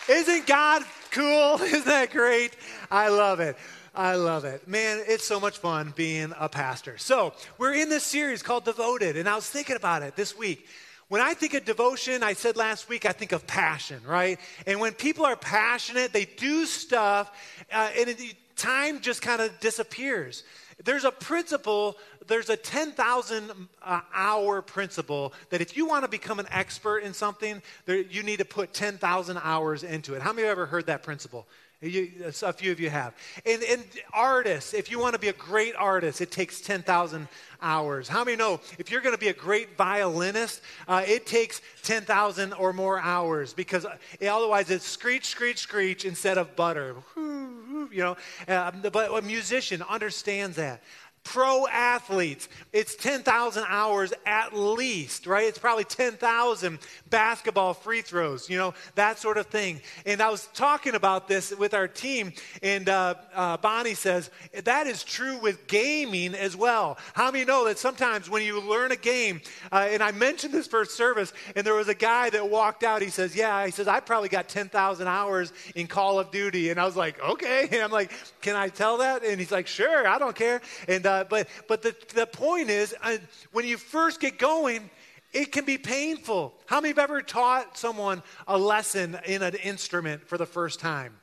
Isn't 0.10 0.46
God 0.46 0.84
cool? 1.12 1.62
Isn't 1.62 1.86
that 1.86 2.12
great? 2.12 2.56
I 2.92 3.10
love 3.10 3.40
it. 3.40 3.58
I 3.96 4.16
love 4.16 4.46
it. 4.46 4.68
Man, 4.68 5.04
it's 5.08 5.26
so 5.26 5.40
much 5.40 5.58
fun 5.58 5.94
being 5.96 6.34
a 6.38 6.48
pastor. 6.48 6.98
So, 6.98 7.34
we're 7.58 7.74
in 7.74 7.90
this 7.90 8.04
series 8.04 8.44
called 8.44 8.66
Devoted, 8.66 9.18
and 9.18 9.28
I 9.28 9.36
was 9.36 9.50
thinking 9.50 9.76
about 9.76 10.04
it 10.04 10.16
this 10.16 10.38
week. 10.38 10.68
When 11.10 11.22
I 11.22 11.34
think 11.34 11.54
of 11.54 11.64
devotion, 11.64 12.22
I 12.22 12.34
said 12.34 12.58
last 12.58 12.90
week, 12.90 13.06
I 13.06 13.14
think 13.14 13.32
of 13.32 13.48
passion, 13.48 14.02
right? 14.06 14.40
And 14.66 14.82
when 14.82 14.94
people 14.94 15.26
are 15.26 15.38
passionate, 15.38 16.12
they 16.12 16.26
do 16.26 16.66
stuff, 16.66 17.32
uh, 17.72 17.90
and 17.98 18.10
it, 18.10 18.36
time 18.58 19.00
just 19.00 19.22
kind 19.22 19.42
of 19.42 19.58
disappears. 19.62 20.44
There's 20.84 21.06
a 21.06 21.12
principle, 21.12 21.98
there's 22.28 22.50
a 22.50 22.58
10,000 22.58 23.52
uh, 23.82 24.02
hour 24.14 24.62
principle 24.62 25.34
that 25.50 25.62
if 25.62 25.78
you 25.78 25.88
want 25.88 26.04
to 26.04 26.10
become 26.10 26.40
an 26.40 26.48
expert 26.52 27.00
in 27.00 27.14
something, 27.14 27.62
there, 27.86 28.02
you 28.02 28.22
need 28.22 28.40
to 28.40 28.46
put 28.46 28.74
10,000 28.74 29.40
hours 29.42 29.84
into 29.84 30.14
it. 30.14 30.22
How 30.22 30.34
many 30.34 30.44
of 30.44 30.48
you 30.48 30.52
ever 30.52 30.66
heard 30.66 30.88
that 30.88 31.04
principle? 31.04 31.48
You, 31.80 32.10
a 32.42 32.54
few 32.54 32.72
of 32.72 32.80
you 32.80 32.90
have. 32.90 33.14
And, 33.46 33.62
and 33.62 33.84
artists, 34.12 34.74
if 34.74 34.90
you 34.90 34.98
want 34.98 35.14
to 35.14 35.20
be 35.20 35.28
a 35.28 35.34
great 35.34 35.76
artist, 35.76 36.22
it 36.22 36.32
takes 36.32 36.60
10,000 36.60 37.28
hours. 37.62 38.08
How 38.08 38.24
many 38.24 38.36
know 38.36 38.60
if 38.80 38.90
you're 38.90 39.02
going 39.02 39.14
to 39.14 39.20
be 39.20 39.28
a 39.28 39.34
great 39.34 39.78
violinist, 39.78 40.62
uh, 40.88 41.04
it 41.06 41.28
takes 41.28 41.62
10,000 41.84 42.54
or 42.54 42.74
more 42.74 43.00
hours 43.00 43.54
because 43.54 43.86
uh, 43.86 43.96
otherwise 44.28 44.72
it's 44.72 44.88
screech, 44.88 45.26
screech, 45.26 45.60
screech 45.60 46.04
instead 46.04 46.40
of 46.40 46.56
butter. 46.56 46.96
You 47.16 47.90
know, 47.92 48.18
uh, 48.48 48.72
but 48.92 49.12
a 49.12 49.22
musician 49.22 49.84
understands 49.88 50.58
that 50.58 50.82
pro 51.28 51.68
athletes, 51.68 52.48
it's 52.72 52.96
10,000 52.96 53.66
hours 53.68 54.14
at 54.26 54.56
least, 54.56 55.28
right? 55.28 55.44
It's 55.44 55.60
probably 55.60 55.84
10,000 55.84 56.80
basketball 57.10 57.74
free 57.74 58.02
throws, 58.02 58.50
you 58.50 58.58
know, 58.58 58.74
that 58.96 59.20
sort 59.20 59.38
of 59.38 59.48
thing. 59.48 59.82
And 60.06 60.22
I 60.22 60.30
was 60.30 60.48
talking 60.54 60.96
about 60.96 61.28
this 61.28 61.54
with 61.54 61.74
our 61.74 61.88
team, 61.90 62.32
and 62.64 62.88
uh, 62.88 63.16
uh, 63.36 63.58
Bonnie 63.58 63.94
says, 63.94 64.30
that 64.64 64.88
is 64.88 65.04
true 65.04 65.38
with 65.40 65.68
gaming 65.68 66.34
as 66.34 66.56
well. 66.56 66.98
How 67.14 67.30
many 67.30 67.44
know 67.44 67.66
that 67.66 67.78
sometimes 67.78 68.30
when 68.30 68.42
you 68.42 68.62
learn 68.62 68.94
a 68.94 68.96
game, 68.96 69.42
uh, 69.70 69.88
and 69.90 70.02
I 70.02 70.12
mentioned 70.12 70.54
this 70.54 70.68
first 70.68 70.96
service, 70.96 71.34
and 71.58 71.68
there 71.68 71.76
was 71.76 71.90
a 71.90 71.94
guy 71.94 72.30
that 72.30 72.50
walked 72.50 72.86
out, 72.86 73.02
he 73.02 73.10
says, 73.10 73.36
Yeah, 73.36 73.66
he 73.66 73.72
says, 73.72 73.90
I 73.90 74.00
probably 74.00 74.30
got 74.30 74.48
10,000 74.48 75.08
hours 75.08 75.52
in 75.76 75.88
Call 75.88 76.20
of 76.20 76.32
Duty. 76.32 76.70
And 76.70 76.80
I 76.80 76.86
was 76.86 76.96
like, 76.96 77.22
Okay. 77.22 77.68
And 77.78 77.84
I'm 77.84 77.92
like, 77.92 78.12
Can 78.42 78.56
I 78.56 78.70
tell 78.70 79.00
that? 79.00 79.24
And 79.26 79.40
he's 79.40 79.52
like, 79.52 79.68
Sure, 79.68 80.08
I 80.08 80.18
don't 80.20 80.36
care. 80.36 80.62
And 80.88 81.06
uh, 81.18 81.24
but 81.24 81.48
but 81.68 81.82
the, 81.82 81.96
the 82.14 82.26
point 82.26 82.70
is, 82.70 82.96
uh, 83.02 83.18
when 83.52 83.66
you 83.66 83.78
first 83.78 84.20
get 84.20 84.38
going, 84.38 84.90
it 85.34 85.52
can 85.52 85.66
be 85.66 85.78
painful. 85.78 86.54
How 86.66 86.80
many 86.80 86.90
have 86.90 87.00
ever 87.00 87.22
taught 87.22 87.78
someone 87.78 88.24
a 88.48 88.58
lesson 88.58 89.18
in 89.26 89.42
an 89.42 89.56
instrument 89.56 90.28
for 90.28 90.38
the 90.38 90.46
first 90.46 90.80
time? 90.80 91.14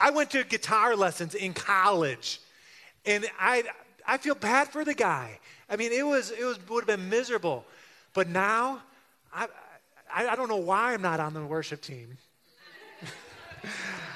I 0.00 0.10
went 0.10 0.30
to 0.30 0.44
guitar 0.44 0.96
lessons 0.96 1.34
in 1.34 1.52
college, 1.52 2.40
and 3.06 3.26
I 3.38 3.64
I 4.06 4.18
feel 4.18 4.34
bad 4.34 4.68
for 4.68 4.84
the 4.84 4.94
guy. 4.94 5.38
I 5.68 5.76
mean, 5.76 5.92
it 5.92 6.06
was 6.06 6.30
it 6.30 6.44
was 6.44 6.58
would 6.68 6.88
have 6.88 6.98
been 6.98 7.08
miserable, 7.08 7.64
but 8.12 8.28
now 8.28 8.82
I 9.32 9.48
I, 10.12 10.28
I 10.28 10.36
don't 10.36 10.48
know 10.48 10.56
why 10.56 10.94
I'm 10.94 11.02
not 11.02 11.20
on 11.20 11.34
the 11.34 11.44
worship 11.44 11.80
team. 11.80 12.16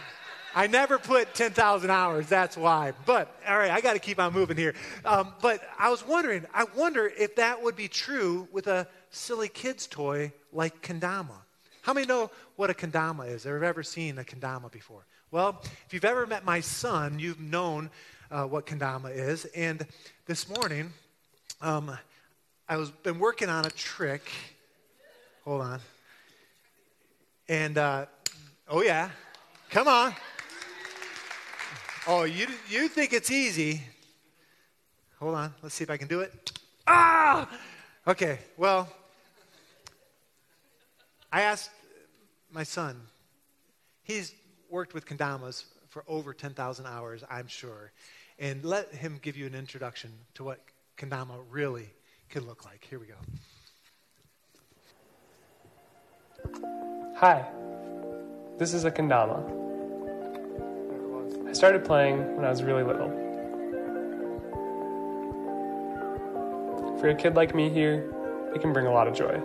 I 0.55 0.67
never 0.67 0.99
put 0.99 1.35
10,000 1.35 1.91
hours, 1.91 2.27
that's 2.27 2.57
why. 2.57 2.93
But, 3.07 3.35
all 3.47 3.59
right, 3.59 3.71
I 3.71 3.81
got 3.81 3.93
to 3.93 3.99
keep 3.99 4.19
on 4.19 4.33
moving 4.33 4.57
here. 4.57 4.75
Um, 5.05 5.35
but 5.41 5.61
I 5.79 5.91
was 5.91 6.07
wondering, 6.07 6.47
I 6.55 6.65
wonder 6.77 7.13
if 7.19 7.37
that 7.37 7.63
would 7.63 7.77
be 7.77 7.89
true 7.89 8.49
with 8.51 8.67
a 8.67 8.87
silly 9.11 9.49
kid's 9.49 9.87
toy 9.87 10.33
like 10.53 10.83
kendama. 10.83 11.37
How 11.83 11.93
many 11.93 12.07
know 12.07 12.31
what 12.57 12.71
a 12.71 12.75
kendama 12.75 13.29
is 13.29 13.47
or 13.47 13.55
have 13.55 13.63
ever 13.63 13.83
seen 13.83 14.19
a 14.19 14.25
kendama 14.25 14.71
before? 14.71 15.07
Well, 15.31 15.61
if 15.87 15.93
you've 15.93 16.05
ever 16.05 16.27
met 16.27 16.45
my 16.45 16.61
son, 16.61 17.19
you've 17.19 17.41
known 17.41 17.91
uh, 18.31 18.45
what 18.45 18.67
kendama 18.67 19.15
is. 19.15 19.45
And 19.47 19.87
this 20.27 20.49
morning, 20.49 20.93
um, 21.61 21.97
I 22.69 22.77
was 22.77 22.91
been 22.91 23.19
working 23.19 23.49
on 23.49 23.65
a 23.65 23.71
trick. 23.71 24.23
Hold 25.45 25.63
on. 25.63 25.81
And, 27.49 27.79
uh, 27.79 28.07
oh 28.69 28.83
yeah, 28.83 29.11
come 29.71 29.89
on. 29.89 30.15
Oh, 32.11 32.25
you, 32.25 32.47
you 32.71 32.89
think 32.89 33.13
it's 33.13 33.31
easy. 33.31 33.83
Hold 35.21 35.35
on. 35.35 35.55
Let's 35.63 35.75
see 35.75 35.85
if 35.85 35.91
I 35.91 35.99
can 35.99 36.09
do 36.09 36.21
it. 36.21 36.59
Ah! 36.87 37.47
Okay, 38.07 38.39
well, 38.57 38.89
I 41.31 41.43
asked 41.43 41.69
my 42.51 42.63
son. 42.63 42.99
He's 44.05 44.33
worked 44.71 44.95
with 44.95 45.05
kendamas 45.05 45.65
for 45.91 46.03
over 46.09 46.33
10,000 46.33 46.87
hours, 46.87 47.25
I'm 47.31 47.47
sure. 47.47 47.93
And 48.39 48.65
let 48.65 48.95
him 48.95 49.19
give 49.21 49.37
you 49.37 49.45
an 49.45 49.55
introduction 49.55 50.11
to 50.37 50.45
what 50.45 50.61
kendama 50.97 51.41
really 51.51 51.91
can 52.31 52.47
look 52.47 52.65
like. 52.65 52.87
Here 52.89 52.99
we 52.99 53.07
go. 53.07 53.17
Hi, 57.17 57.45
this 58.57 58.73
is 58.73 58.87
a 58.87 58.91
kendama. 58.91 59.58
I 61.49 61.53
started 61.53 61.85
playing 61.85 62.37
when 62.37 62.45
I 62.45 62.51
was 62.51 62.63
really 62.63 62.83
little. 62.83 63.09
For 67.01 67.09
a 67.09 67.15
kid 67.15 67.35
like 67.35 67.55
me 67.55 67.71
here, 67.71 68.13
it 68.55 68.61
can 68.61 68.73
bring 68.73 68.87
a 68.87 68.93
lot 68.93 69.09
of 69.09 69.15
joy. 69.15 69.41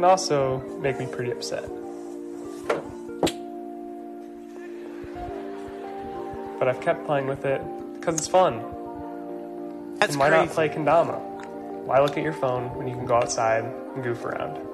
can 0.00 0.08
also 0.08 0.60
make 0.80 0.98
me 0.98 1.04
pretty 1.04 1.30
upset. 1.30 1.68
But 6.58 6.68
I've 6.68 6.80
kept 6.80 7.04
playing 7.04 7.26
with 7.26 7.44
it 7.44 7.60
because 8.00 8.14
it's 8.14 8.26
fun. 8.26 8.62
That's 9.98 10.12
and 10.12 10.20
why 10.20 10.30
crazy. 10.30 10.46
not 10.46 10.54
play 10.54 10.68
kendama? 10.70 11.20
Why 11.84 12.00
look 12.00 12.16
at 12.16 12.24
your 12.24 12.32
phone 12.32 12.74
when 12.78 12.88
you 12.88 12.94
can 12.94 13.04
go 13.04 13.16
outside 13.16 13.62
and 13.94 14.02
goof 14.02 14.24
around? 14.24 14.69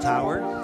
Tower. 0.00 0.59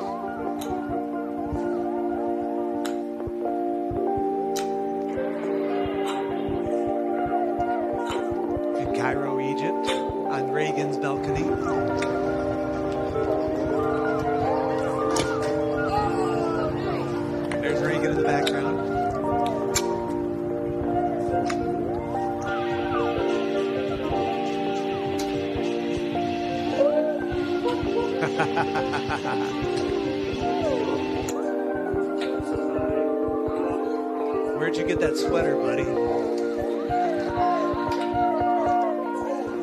Where'd 34.77 34.91
you 34.91 34.95
get 34.95 35.01
that 35.09 35.17
sweater, 35.17 35.57
buddy? 35.57 35.85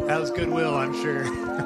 That 0.07 0.19
was 0.19 0.31
goodwill, 0.31 0.75
I'm 0.75 0.91
sure. 1.03 1.25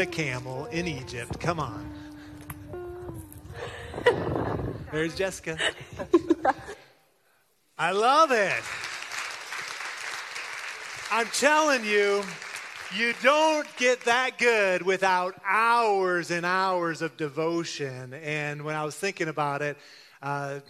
A 0.00 0.06
camel 0.06 0.66
in 0.66 0.86
Egypt. 0.86 1.40
Come 1.40 1.58
on. 1.58 1.84
There's 4.92 5.16
Jessica. 5.16 5.58
I 7.78 7.90
love 7.90 8.30
it. 8.30 8.62
I'm 11.10 11.26
telling 11.26 11.84
you, 11.84 12.22
you 12.94 13.12
don't 13.24 13.66
get 13.76 14.02
that 14.02 14.38
good 14.38 14.82
without 14.82 15.34
hours 15.44 16.30
and 16.30 16.46
hours 16.46 17.02
of 17.02 17.16
devotion. 17.16 18.14
And 18.14 18.62
when 18.62 18.76
I 18.76 18.84
was 18.84 18.94
thinking 18.94 19.26
about 19.26 19.62
it, 19.62 19.76
uh, 20.22 20.60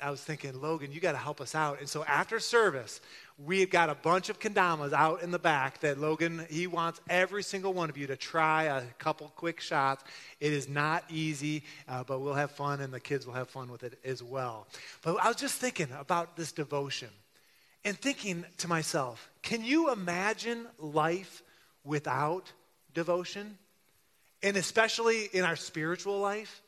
I 0.00 0.12
was 0.12 0.22
thinking, 0.22 0.60
Logan, 0.60 0.92
you 0.92 1.00
got 1.00 1.12
to 1.12 1.18
help 1.18 1.40
us 1.40 1.56
out. 1.56 1.80
And 1.80 1.88
so 1.88 2.04
after 2.04 2.38
service, 2.38 3.00
we've 3.38 3.70
got 3.70 3.88
a 3.88 3.94
bunch 3.94 4.28
of 4.28 4.40
kendamas 4.40 4.92
out 4.92 5.22
in 5.22 5.30
the 5.30 5.38
back 5.38 5.80
that 5.80 5.98
Logan, 5.98 6.44
he 6.50 6.66
wants 6.66 7.00
every 7.08 7.42
single 7.42 7.72
one 7.72 7.88
of 7.88 7.96
you 7.96 8.06
to 8.08 8.16
try 8.16 8.64
a 8.64 8.82
couple 8.98 9.32
quick 9.36 9.60
shots. 9.60 10.02
It 10.40 10.52
is 10.52 10.68
not 10.68 11.04
easy, 11.08 11.62
uh, 11.88 12.02
but 12.04 12.20
we'll 12.20 12.34
have 12.34 12.50
fun, 12.50 12.80
and 12.80 12.92
the 12.92 13.00
kids 13.00 13.26
will 13.26 13.34
have 13.34 13.48
fun 13.48 13.70
with 13.70 13.84
it 13.84 13.98
as 14.04 14.22
well. 14.22 14.66
But 15.02 15.16
I 15.22 15.28
was 15.28 15.36
just 15.36 15.60
thinking 15.60 15.88
about 15.98 16.36
this 16.36 16.50
devotion 16.50 17.10
and 17.84 17.96
thinking 17.98 18.44
to 18.58 18.68
myself, 18.68 19.30
can 19.42 19.64
you 19.64 19.92
imagine 19.92 20.66
life 20.78 21.42
without 21.84 22.52
devotion? 22.92 23.56
And 24.42 24.56
especially 24.56 25.28
in 25.32 25.44
our 25.44 25.56
spiritual 25.56 26.18
life? 26.18 26.62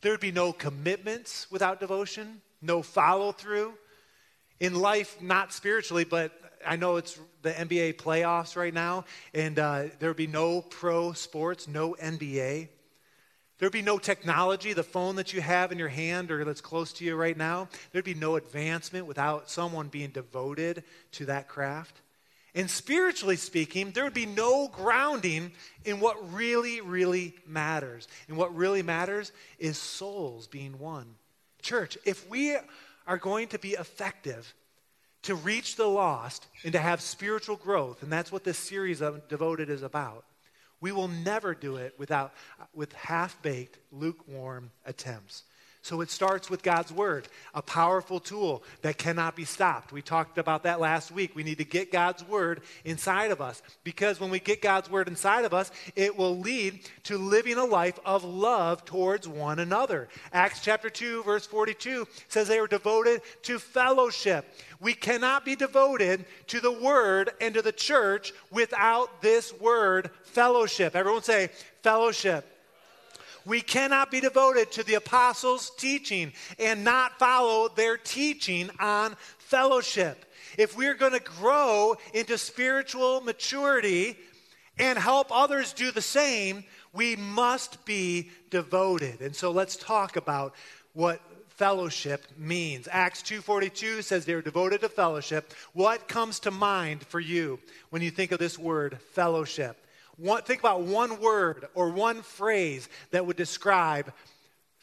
There 0.00 0.12
would 0.12 0.20
be 0.20 0.32
no 0.32 0.52
commitments 0.52 1.50
without 1.50 1.80
devotion, 1.80 2.40
no 2.60 2.82
follow 2.82 3.32
through. 3.32 3.72
In 4.60 4.74
life, 4.74 5.20
not 5.22 5.52
spiritually, 5.52 6.04
but 6.04 6.32
I 6.66 6.76
know 6.76 6.96
it's 6.96 7.18
the 7.42 7.52
NBA 7.52 7.94
playoffs 7.94 8.56
right 8.56 8.74
now, 8.74 9.04
and 9.32 9.58
uh, 9.58 9.84
there 9.98 10.10
would 10.10 10.16
be 10.16 10.26
no 10.26 10.62
pro 10.62 11.12
sports, 11.12 11.68
no 11.68 11.94
NBA. 11.94 12.68
There'd 13.58 13.72
be 13.72 13.82
no 13.82 13.98
technology, 13.98 14.72
the 14.72 14.84
phone 14.84 15.16
that 15.16 15.32
you 15.32 15.40
have 15.40 15.72
in 15.72 15.78
your 15.78 15.88
hand 15.88 16.30
or 16.30 16.44
that's 16.44 16.60
close 16.60 16.92
to 16.94 17.04
you 17.04 17.16
right 17.16 17.36
now. 17.36 17.68
There'd 17.90 18.04
be 18.04 18.14
no 18.14 18.36
advancement 18.36 19.06
without 19.06 19.50
someone 19.50 19.88
being 19.88 20.10
devoted 20.10 20.84
to 21.12 21.26
that 21.26 21.48
craft. 21.48 22.00
And 22.54 22.70
spiritually 22.70 23.36
speaking, 23.36 23.90
there 23.90 24.04
would 24.04 24.14
be 24.14 24.26
no 24.26 24.68
grounding 24.68 25.52
in 25.84 26.00
what 26.00 26.32
really, 26.32 26.80
really 26.80 27.34
matters. 27.46 28.06
And 28.28 28.36
what 28.36 28.54
really 28.54 28.82
matters 28.82 29.32
is 29.58 29.76
souls 29.76 30.46
being 30.46 30.78
won. 30.78 31.14
Church, 31.60 31.98
if 32.04 32.28
we 32.30 32.56
are 33.08 33.16
going 33.18 33.48
to 33.48 33.58
be 33.58 33.70
effective 33.70 34.54
to 35.22 35.34
reach 35.34 35.74
the 35.74 35.86
lost 35.86 36.46
and 36.62 36.72
to 36.72 36.78
have 36.78 37.00
spiritual 37.00 37.56
growth, 37.56 38.02
and 38.02 38.12
that's 38.12 38.30
what 38.30 38.44
this 38.44 38.58
series 38.58 39.00
of 39.00 39.26
Devoted 39.28 39.68
is 39.68 39.82
about, 39.82 40.24
we 40.80 40.92
will 40.92 41.08
never 41.08 41.54
do 41.54 41.76
it 41.76 41.94
without 41.98 42.32
with 42.72 42.92
half-baked, 42.92 43.78
lukewarm 43.90 44.70
attempts. 44.86 45.42
So 45.80 46.00
it 46.00 46.10
starts 46.10 46.50
with 46.50 46.62
God's 46.62 46.92
word, 46.92 47.28
a 47.54 47.62
powerful 47.62 48.18
tool 48.18 48.62
that 48.82 48.98
cannot 48.98 49.36
be 49.36 49.44
stopped. 49.44 49.92
We 49.92 50.02
talked 50.02 50.36
about 50.36 50.64
that 50.64 50.80
last 50.80 51.12
week. 51.12 51.34
We 51.34 51.44
need 51.44 51.58
to 51.58 51.64
get 51.64 51.92
God's 51.92 52.26
word 52.26 52.62
inside 52.84 53.30
of 53.30 53.40
us 53.40 53.62
because 53.84 54.20
when 54.20 54.30
we 54.30 54.40
get 54.40 54.60
God's 54.60 54.90
word 54.90 55.08
inside 55.08 55.44
of 55.44 55.54
us, 55.54 55.70
it 55.94 56.16
will 56.16 56.36
lead 56.36 56.80
to 57.04 57.16
living 57.16 57.56
a 57.56 57.64
life 57.64 57.98
of 58.04 58.24
love 58.24 58.84
towards 58.84 59.28
one 59.28 59.60
another. 59.60 60.08
Acts 60.32 60.60
chapter 60.60 60.90
2 60.90 61.22
verse 61.22 61.46
42 61.46 62.06
says 62.28 62.48
they 62.48 62.60
were 62.60 62.66
devoted 62.66 63.22
to 63.42 63.58
fellowship. 63.58 64.52
We 64.80 64.94
cannot 64.94 65.44
be 65.44 65.56
devoted 65.56 66.24
to 66.48 66.60
the 66.60 66.72
word 66.72 67.30
and 67.40 67.54
to 67.54 67.62
the 67.62 67.72
church 67.72 68.32
without 68.50 69.22
this 69.22 69.52
word, 69.54 70.10
fellowship. 70.24 70.96
Everyone 70.96 71.22
say 71.22 71.50
fellowship. 71.82 72.57
We 73.48 73.62
cannot 73.62 74.10
be 74.10 74.20
devoted 74.20 74.70
to 74.72 74.82
the 74.82 74.94
apostles' 74.94 75.72
teaching 75.78 76.34
and 76.58 76.84
not 76.84 77.18
follow 77.18 77.68
their 77.68 77.96
teaching 77.96 78.70
on 78.78 79.16
fellowship. 79.38 80.26
If 80.58 80.76
we're 80.76 80.94
going 80.94 81.12
to 81.12 81.20
grow 81.20 81.96
into 82.12 82.36
spiritual 82.36 83.22
maturity 83.22 84.18
and 84.78 84.98
help 84.98 85.28
others 85.30 85.72
do 85.72 85.90
the 85.90 86.02
same, 86.02 86.64
we 86.92 87.16
must 87.16 87.84
be 87.86 88.30
devoted. 88.50 89.22
And 89.22 89.34
so 89.34 89.50
let's 89.50 89.76
talk 89.76 90.16
about 90.16 90.54
what 90.92 91.22
fellowship 91.48 92.26
means. 92.36 92.86
Acts 92.90 93.22
2:42 93.22 94.02
says 94.02 94.26
they're 94.26 94.42
devoted 94.42 94.82
to 94.82 94.90
fellowship. 94.90 95.54
What 95.72 96.06
comes 96.06 96.38
to 96.40 96.50
mind 96.50 97.06
for 97.06 97.18
you 97.18 97.58
when 97.88 98.02
you 98.02 98.10
think 98.10 98.30
of 98.30 98.38
this 98.38 98.58
word 98.58 99.00
fellowship? 99.12 99.87
One, 100.18 100.42
think 100.42 100.60
about 100.60 100.82
one 100.82 101.20
word 101.20 101.68
or 101.74 101.90
one 101.90 102.22
phrase 102.22 102.88
that 103.12 103.24
would 103.24 103.36
describe 103.36 104.12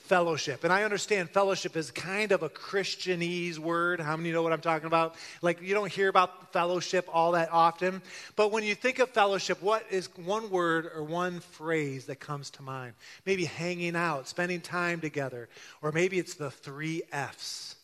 fellowship. 0.06 0.64
And 0.64 0.72
I 0.72 0.84
understand 0.84 1.30
fellowship 1.30 1.76
is 1.76 1.92
kind 1.92 2.32
of 2.32 2.44
a 2.44 2.50
Christianese 2.50 3.58
word. 3.58 4.00
How 4.00 4.16
many 4.16 4.32
know 4.32 4.44
what 4.44 4.54
I'm 4.54 4.62
talking 4.62 4.88
about? 4.88 5.16
Like 5.42 5.62
you 5.62 5.74
don't 5.74 5.92
hear 5.92 6.08
about 6.10 6.54
fellowship 6.54 7.10
all 7.12 7.34
that 7.34 7.52
often. 7.52 8.02
But 8.36 8.52
when 8.52 8.64
you 8.64 8.76
think 8.76 9.00
of 9.00 9.10
fellowship, 9.10 9.62
what 9.62 9.84
is 9.90 10.08
one 10.16 10.50
word 10.50 10.90
or 10.96 11.04
one 11.04 11.40
phrase 11.40 12.06
that 12.06 12.20
comes 12.20 12.52
to 12.52 12.62
mind? 12.62 12.94
Maybe 13.26 13.46
hanging 13.46 13.96
out, 13.96 14.28
spending 14.28 14.62
time 14.62 15.02
together, 15.02 15.50
or 15.82 15.92
maybe 15.92 16.20
it's 16.20 16.36
the 16.36 16.52
three 16.52 17.02
F's 17.12 17.76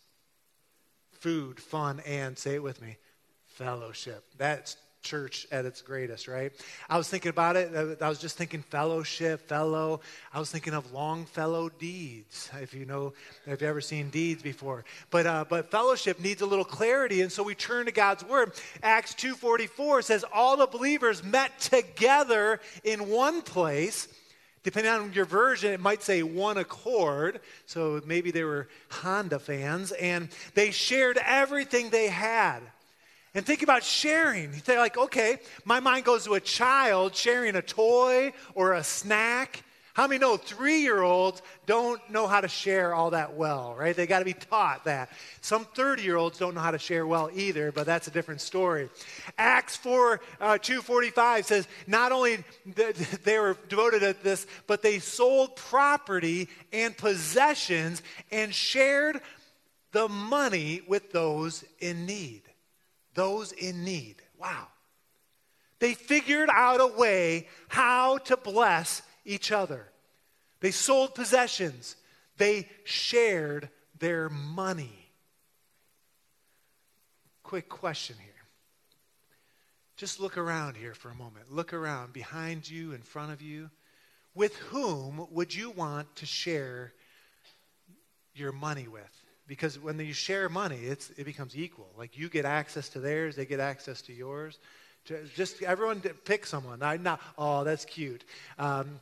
food, 1.10 1.60
fun, 1.60 2.00
and 2.06 2.38
say 2.38 2.54
it 2.54 2.62
with 2.62 2.80
me 2.80 2.96
fellowship. 3.46 4.24
That's 4.38 4.76
church 5.02 5.46
at 5.50 5.64
its 5.64 5.82
greatest, 5.82 6.28
right? 6.28 6.52
I 6.88 6.96
was 6.96 7.08
thinking 7.08 7.30
about 7.30 7.56
it. 7.56 8.00
I 8.00 8.08
was 8.08 8.18
just 8.18 8.38
thinking 8.38 8.62
fellowship, 8.62 9.48
fellow. 9.48 10.00
I 10.32 10.38
was 10.38 10.50
thinking 10.50 10.74
of 10.74 10.92
Longfellow 10.92 11.70
deeds. 11.70 12.50
If 12.60 12.72
you 12.72 12.86
know, 12.86 13.12
if 13.46 13.60
you 13.60 13.68
ever 13.68 13.80
seen 13.80 14.10
deeds 14.10 14.42
before, 14.42 14.84
but 15.10 15.26
uh, 15.26 15.44
but 15.48 15.70
fellowship 15.70 16.20
needs 16.20 16.40
a 16.40 16.46
little 16.46 16.64
clarity, 16.64 17.20
and 17.20 17.30
so 17.30 17.42
we 17.42 17.54
turn 17.54 17.86
to 17.86 17.92
God's 17.92 18.24
word. 18.24 18.52
Acts 18.82 19.14
two 19.14 19.34
forty 19.34 19.66
four 19.66 20.02
says 20.02 20.24
all 20.32 20.56
the 20.56 20.66
believers 20.66 21.22
met 21.22 21.58
together 21.60 22.60
in 22.84 23.08
one 23.08 23.42
place. 23.42 24.08
Depending 24.64 24.92
on 24.92 25.12
your 25.12 25.24
version, 25.24 25.72
it 25.72 25.80
might 25.80 26.04
say 26.04 26.22
one 26.22 26.56
accord. 26.56 27.40
So 27.66 28.00
maybe 28.06 28.30
they 28.30 28.44
were 28.44 28.68
Honda 28.90 29.40
fans, 29.40 29.90
and 29.90 30.28
they 30.54 30.70
shared 30.70 31.18
everything 31.18 31.90
they 31.90 32.06
had. 32.06 32.60
And 33.34 33.46
think 33.46 33.62
about 33.62 33.82
sharing. 33.82 34.52
They're 34.66 34.78
like, 34.78 34.98
okay, 34.98 35.38
my 35.64 35.80
mind 35.80 36.04
goes 36.04 36.24
to 36.24 36.34
a 36.34 36.40
child 36.40 37.16
sharing 37.16 37.56
a 37.56 37.62
toy 37.62 38.32
or 38.54 38.74
a 38.74 38.84
snack. 38.84 39.64
How 39.94 40.06
many 40.06 40.18
know 40.18 40.36
three 40.36 40.80
year 40.80 41.02
olds 41.02 41.42
don't 41.66 42.00
know 42.10 42.26
how 42.26 42.40
to 42.42 42.48
share 42.48 42.94
all 42.94 43.10
that 43.10 43.34
well, 43.34 43.74
right? 43.74 43.94
They 43.94 44.06
got 44.06 44.20
to 44.20 44.24
be 44.24 44.34
taught 44.34 44.84
that. 44.84 45.10
Some 45.40 45.64
30 45.64 46.02
year 46.02 46.16
olds 46.16 46.38
don't 46.38 46.54
know 46.54 46.60
how 46.60 46.70
to 46.70 46.78
share 46.78 47.06
well 47.06 47.30
either, 47.32 47.72
but 47.72 47.86
that's 47.86 48.06
a 48.06 48.10
different 48.10 48.42
story. 48.42 48.90
Acts 49.38 49.76
4 49.76 50.20
uh, 50.40 50.58
245 50.58 51.46
says, 51.46 51.68
not 51.86 52.12
only 52.12 52.44
th- 52.74 52.96
they 53.24 53.38
were 53.38 53.56
devoted 53.68 54.00
to 54.00 54.16
this, 54.22 54.46
but 54.66 54.82
they 54.82 54.98
sold 54.98 55.56
property 55.56 56.48
and 56.72 56.96
possessions 56.96 58.02
and 58.30 58.54
shared 58.54 59.20
the 59.92 60.08
money 60.08 60.82
with 60.86 61.12
those 61.12 61.64
in 61.80 62.06
need. 62.06 62.42
Those 63.14 63.52
in 63.52 63.84
need. 63.84 64.16
Wow. 64.38 64.68
They 65.78 65.94
figured 65.94 66.48
out 66.52 66.80
a 66.80 66.86
way 66.86 67.48
how 67.68 68.18
to 68.18 68.36
bless 68.36 69.02
each 69.24 69.50
other. 69.50 69.88
They 70.60 70.70
sold 70.70 71.14
possessions, 71.14 71.96
they 72.36 72.68
shared 72.84 73.68
their 73.98 74.28
money. 74.28 75.10
Quick 77.42 77.68
question 77.68 78.16
here. 78.20 78.32
Just 79.96 80.20
look 80.20 80.38
around 80.38 80.76
here 80.76 80.94
for 80.94 81.10
a 81.10 81.14
moment. 81.14 81.52
Look 81.52 81.72
around 81.72 82.12
behind 82.12 82.68
you, 82.68 82.92
in 82.92 83.02
front 83.02 83.32
of 83.32 83.42
you. 83.42 83.70
With 84.34 84.56
whom 84.56 85.26
would 85.30 85.54
you 85.54 85.70
want 85.70 86.14
to 86.16 86.26
share 86.26 86.92
your 88.34 88.52
money 88.52 88.88
with? 88.88 89.21
Because 89.46 89.78
when 89.78 89.98
you 89.98 90.12
share 90.12 90.48
money, 90.48 90.78
it's, 90.78 91.10
it 91.10 91.24
becomes 91.24 91.56
equal. 91.56 91.90
Like 91.98 92.16
you 92.16 92.28
get 92.28 92.44
access 92.44 92.88
to 92.90 93.00
theirs, 93.00 93.36
they 93.36 93.44
get 93.44 93.60
access 93.60 94.00
to 94.02 94.12
yours. 94.12 94.58
Just 95.34 95.62
everyone 95.62 96.00
pick 96.00 96.46
someone. 96.46 96.82
I 96.82 96.96
not. 96.96 97.20
Oh, 97.36 97.64
that's 97.64 97.84
cute. 97.84 98.24
Um, 98.56 99.00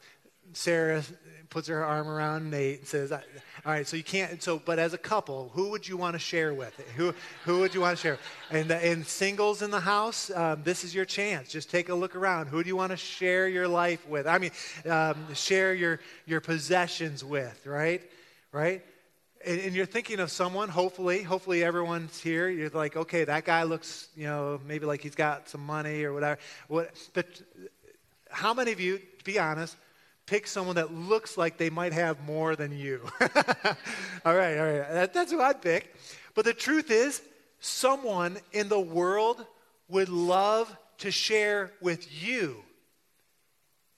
Sarah 0.52 1.02
puts 1.48 1.68
her 1.68 1.84
arm 1.84 2.08
around 2.08 2.50
Nate 2.50 2.80
and 2.80 2.88
says, 2.88 3.12
"All 3.12 3.20
right, 3.66 3.86
so 3.86 3.96
you 3.96 4.02
can't. 4.02 4.42
So, 4.42 4.60
but 4.64 4.78
as 4.78 4.94
a 4.94 4.98
couple, 4.98 5.50
who 5.54 5.70
would 5.70 5.86
you 5.86 5.96
want 5.96 6.14
to 6.14 6.18
share 6.18 6.54
with? 6.54 6.74
Who 6.96 7.14
who 7.44 7.60
would 7.60 7.74
you 7.74 7.80
want 7.80 7.98
to 7.98 8.02
share? 8.02 8.18
And 8.50 8.70
in 8.70 9.04
singles 9.04 9.62
in 9.62 9.70
the 9.70 9.80
house, 9.80 10.30
um, 10.30 10.62
this 10.64 10.84
is 10.84 10.94
your 10.94 11.04
chance. 11.04 11.50
Just 11.50 11.70
take 11.70 11.88
a 11.88 11.94
look 11.94 12.16
around. 12.16 12.46
Who 12.46 12.62
do 12.62 12.68
you 12.68 12.76
want 12.76 12.90
to 12.90 12.96
share 12.96 13.48
your 13.48 13.68
life 13.68 14.08
with? 14.08 14.26
I 14.26 14.38
mean, 14.38 14.50
um, 14.88 15.34
share 15.34 15.74
your 15.74 16.00
your 16.26 16.40
possessions 16.40 17.22
with, 17.22 17.66
right? 17.66 18.02
Right? 18.52 18.82
And, 19.46 19.60
and 19.60 19.74
you're 19.74 19.86
thinking 19.86 20.20
of 20.20 20.30
someone. 20.30 20.68
Hopefully, 20.68 21.22
hopefully 21.22 21.64
everyone's 21.64 22.20
here. 22.20 22.48
You're 22.48 22.70
like, 22.70 22.96
okay, 22.96 23.24
that 23.24 23.44
guy 23.44 23.62
looks, 23.62 24.08
you 24.16 24.26
know, 24.26 24.60
maybe 24.66 24.86
like 24.86 25.00
he's 25.00 25.14
got 25.14 25.48
some 25.48 25.64
money 25.64 26.04
or 26.04 26.12
whatever. 26.12 26.38
What? 26.68 26.90
But 27.14 27.26
how 28.30 28.54
many 28.54 28.72
of 28.72 28.80
you, 28.80 28.98
to 28.98 29.24
be 29.24 29.38
honest? 29.38 29.76
pick 30.30 30.46
someone 30.46 30.76
that 30.76 30.94
looks 30.94 31.36
like 31.36 31.58
they 31.58 31.70
might 31.70 31.92
have 31.92 32.24
more 32.24 32.54
than 32.54 32.70
you. 32.70 33.00
all 33.20 34.36
right, 34.36 34.56
all 34.58 34.64
right. 34.64 34.88
That, 34.88 35.12
that's 35.12 35.32
who 35.32 35.40
I'd 35.40 35.60
pick. 35.60 35.92
But 36.34 36.44
the 36.44 36.54
truth 36.54 36.92
is, 36.92 37.20
someone 37.58 38.38
in 38.52 38.68
the 38.68 38.78
world 38.78 39.44
would 39.88 40.08
love 40.08 40.74
to 40.98 41.10
share 41.10 41.72
with 41.80 42.06
you 42.22 42.62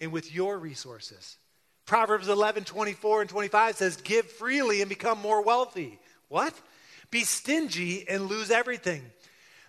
and 0.01 0.11
with 0.11 0.35
your 0.35 0.59
resources. 0.59 1.37
Proverbs 1.87 2.29
11, 2.29 2.65
24 2.65 3.23
and 3.23 3.31
25 3.31 3.77
says, 3.77 3.97
Give 3.97 4.27
freely 4.27 4.81
and 4.81 4.89
become 4.89 5.19
more 5.19 5.43
wealthy. 5.43 5.99
What? 6.29 6.55
Be 7.11 7.25
stingy 7.25 8.09
and 8.09 8.27
lose 8.27 8.51
everything. 8.51 9.03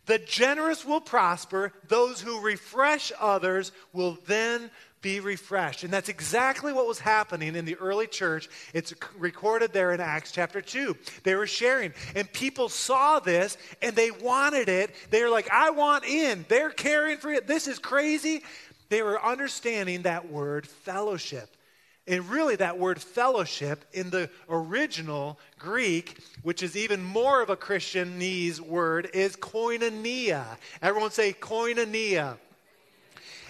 The 0.06 0.20
generous 0.20 0.86
will 0.86 1.02
prosper. 1.02 1.74
Those 1.88 2.20
who 2.22 2.42
refresh 2.42 3.12
others 3.20 3.72
will 3.94 4.18
then 4.26 4.70
be 5.02 5.20
refreshed. 5.20 5.84
And 5.84 5.92
that's 5.92 6.10
exactly 6.10 6.74
what 6.74 6.88
was 6.88 7.00
happening 7.00 7.56
in 7.56 7.66
the 7.66 7.76
early 7.76 8.08
church. 8.08 8.50
It's 8.74 8.94
recorded 9.18 9.74
there 9.74 9.92
in 9.92 10.00
Acts 10.00 10.32
chapter 10.32 10.62
2. 10.62 10.96
They 11.24 11.36
were 11.36 11.46
sharing, 11.46 11.94
and 12.16 12.32
people 12.32 12.70
saw 12.70 13.20
this 13.20 13.58
and 13.82 13.96
they 13.96 14.12
wanted 14.12 14.70
it. 14.70 14.96
They 15.10 15.22
were 15.22 15.30
like, 15.30 15.50
I 15.52 15.70
want 15.72 16.06
in. 16.06 16.46
They're 16.48 16.70
caring 16.70 17.18
for 17.18 17.32
it. 17.32 17.48
This 17.48 17.68
is 17.68 17.80
crazy. 17.80 18.44
They 18.90 19.02
were 19.02 19.24
understanding 19.24 20.04
that 20.04 20.32
word 20.32 20.66
fellowship. 20.66 21.56
And 22.06 22.30
really, 22.30 22.58
that 22.58 22.78
word 22.78 23.02
fellowship 23.02 23.86
in 23.94 24.10
the 24.10 24.30
original 24.50 25.40
Greek, 25.58 26.18
which 26.42 26.62
is 26.62 26.76
even 26.76 27.02
more 27.02 27.42
of 27.42 27.50
a 27.50 27.56
Christianese 27.56 28.60
word, 28.60 29.10
is 29.14 29.38
koinonia. 29.38 30.44
Everyone 30.82 31.12
say 31.12 31.32
koinonia. 31.32 32.38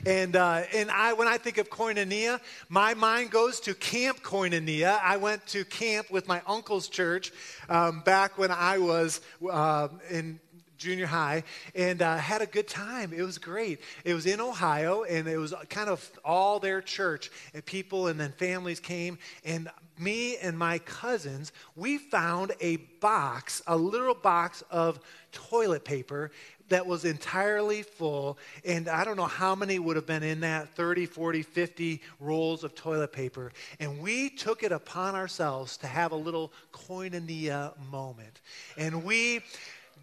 And, 0.06 0.36
uh, 0.36 0.64
and 0.74 0.92
I, 0.92 1.14
when 1.14 1.28
I 1.28 1.38
think 1.38 1.58
of 1.58 1.70
koinonia, 1.70 2.42
my 2.68 2.94
mind 2.94 3.32
goes 3.32 3.60
to 3.62 3.74
Camp 3.74 4.22
Koinonia. 4.22 5.00
I 5.02 5.18
went 5.18 5.48
to 5.48 5.64
camp 5.64 6.12
with 6.12 6.28
my 6.28 6.42
uncle's 6.46 6.90
church 6.90 7.32
um, 7.70 8.02
back 8.02 8.38
when 8.38 8.52
I 8.52 8.80
was 8.80 9.22
uh, 9.50 9.88
in 10.10 10.40
junior 10.84 11.06
high 11.06 11.44
and 11.74 12.02
uh, 12.02 12.18
had 12.18 12.42
a 12.42 12.46
good 12.46 12.68
time. 12.68 13.14
It 13.14 13.24
was 13.24 13.38
great. 13.38 13.80
It 14.04 14.14
was 14.14 14.26
in 14.26 14.40
Ohio 14.42 15.04
and 15.04 15.28
it 15.28 15.38
was 15.38 15.54
kind 15.70 15.90
of 15.90 16.08
all 16.24 16.60
their 16.60 16.82
church 16.82 17.32
and 17.54 17.66
people 17.66 18.08
and 18.08 18.20
then 18.20 18.32
families 18.34 18.80
came 18.80 19.18
and 19.46 19.70
me 19.98 20.38
and 20.38 20.58
my 20.58 20.80
cousins, 20.80 21.52
we 21.76 21.98
found 21.98 22.52
a 22.60 22.78
box, 22.78 23.62
a 23.68 23.78
little 23.78 24.16
box 24.16 24.64
of 24.72 25.00
toilet 25.32 25.86
paper 25.86 26.32
that 26.70 26.86
was 26.86 27.06
entirely 27.06 27.84
full. 27.84 28.38
And 28.66 28.88
I 28.88 29.04
don't 29.04 29.18
know 29.18 29.26
how 29.26 29.56
many 29.56 29.80
would 29.80 29.96
have 29.96 30.06
been 30.06 30.24
in 30.24 30.40
that 30.42 30.70
30, 30.76 31.06
40, 31.06 31.44
50 31.44 32.02
rolls 32.20 32.64
of 32.64 32.74
toilet 32.74 33.12
paper. 33.12 33.52
And 33.80 34.02
we 34.02 34.30
took 34.30 34.64
it 34.64 34.72
upon 34.72 35.16
ourselves 35.16 35.78
to 35.78 35.88
have 35.88 36.12
a 36.12 36.16
little 36.16 36.52
koinonia 36.72 37.74
moment. 37.92 38.42
And 38.78 39.04
we 39.04 39.42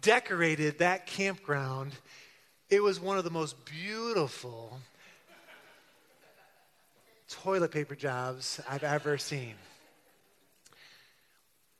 decorated 0.01 0.79
that 0.79 1.05
campground. 1.05 1.91
It 2.69 2.81
was 2.81 2.99
one 2.99 3.17
of 3.17 3.23
the 3.23 3.29
most 3.29 3.55
beautiful 3.65 4.79
toilet 7.29 7.71
paper 7.71 7.95
jobs 7.95 8.59
I've 8.69 8.83
ever 8.83 9.17
seen. 9.17 9.53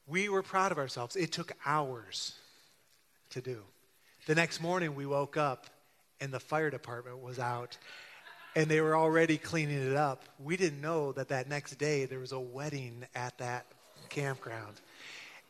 We 0.08 0.30
were 0.30 0.44
proud 0.44 0.72
of 0.72 0.78
ourselves. 0.78 1.16
It 1.16 1.32
took 1.32 1.54
hours 1.66 2.36
to 3.32 3.42
do. 3.42 3.62
The 4.28 4.36
next 4.36 4.62
morning, 4.62 4.96
we 4.96 5.06
woke 5.06 5.38
up 5.38 5.68
and 6.20 6.32
the 6.32 6.40
fire 6.40 6.70
department 6.70 7.22
was 7.22 7.40
out 7.40 7.78
and 8.56 8.68
they 8.68 8.82
were 8.82 8.96
already 8.96 9.38
cleaning 9.38 9.90
it 9.90 9.96
up. 9.96 10.24
We 10.40 10.58
didn't 10.58 10.82
know 10.82 11.12
that 11.14 11.30
that 11.30 11.48
next 11.48 11.76
day 11.76 12.06
there 12.06 12.20
was 12.20 12.34
a 12.34 12.40
wedding 12.40 13.06
at 13.16 13.38
that 13.38 13.66
campground. 14.10 14.82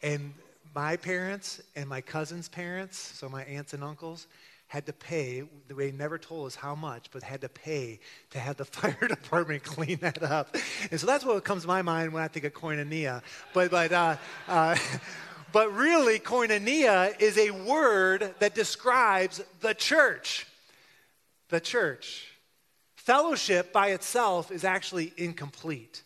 And 0.03 0.33
my 0.73 0.95
parents 0.97 1.61
and 1.75 1.87
my 1.87 2.01
cousin's 2.01 2.47
parents, 2.47 2.97
so 2.97 3.27
my 3.29 3.43
aunts 3.43 3.73
and 3.73 3.83
uncles, 3.83 4.27
had 4.67 4.85
to 4.85 4.93
pay, 4.93 5.43
they 5.67 5.91
never 5.91 6.17
told 6.17 6.47
us 6.47 6.55
how 6.55 6.73
much, 6.73 7.11
but 7.11 7.21
had 7.21 7.41
to 7.41 7.49
pay 7.49 7.99
to 8.29 8.39
have 8.39 8.55
the 8.55 8.63
fire 8.77 9.07
department 9.07 9.63
clean 9.63 9.97
that 9.97 10.23
up. 10.23 10.55
And 10.89 10.97
so 10.97 11.05
that's 11.05 11.25
what 11.25 11.43
comes 11.43 11.63
to 11.63 11.67
my 11.67 11.81
mind 11.81 12.13
when 12.13 12.23
I 12.23 12.29
think 12.29 12.45
of 12.45 12.53
koinonia. 12.53 13.21
But, 13.53 13.69
but, 13.69 13.91
uh, 13.91 14.15
uh, 14.47 14.77
but 15.51 15.75
really, 15.75 16.19
koinonia 16.19 17.19
is 17.19 17.37
a 17.37 17.51
word 17.51 18.33
that 18.39 18.55
describes 18.55 19.41
the 19.59 19.73
church. 19.73 20.47
The 21.49 21.59
church. 21.59 22.27
Fellowship 22.95 23.73
by 23.73 23.89
itself 23.89 24.51
is 24.51 24.63
actually 24.63 25.11
incomplete. 25.17 26.01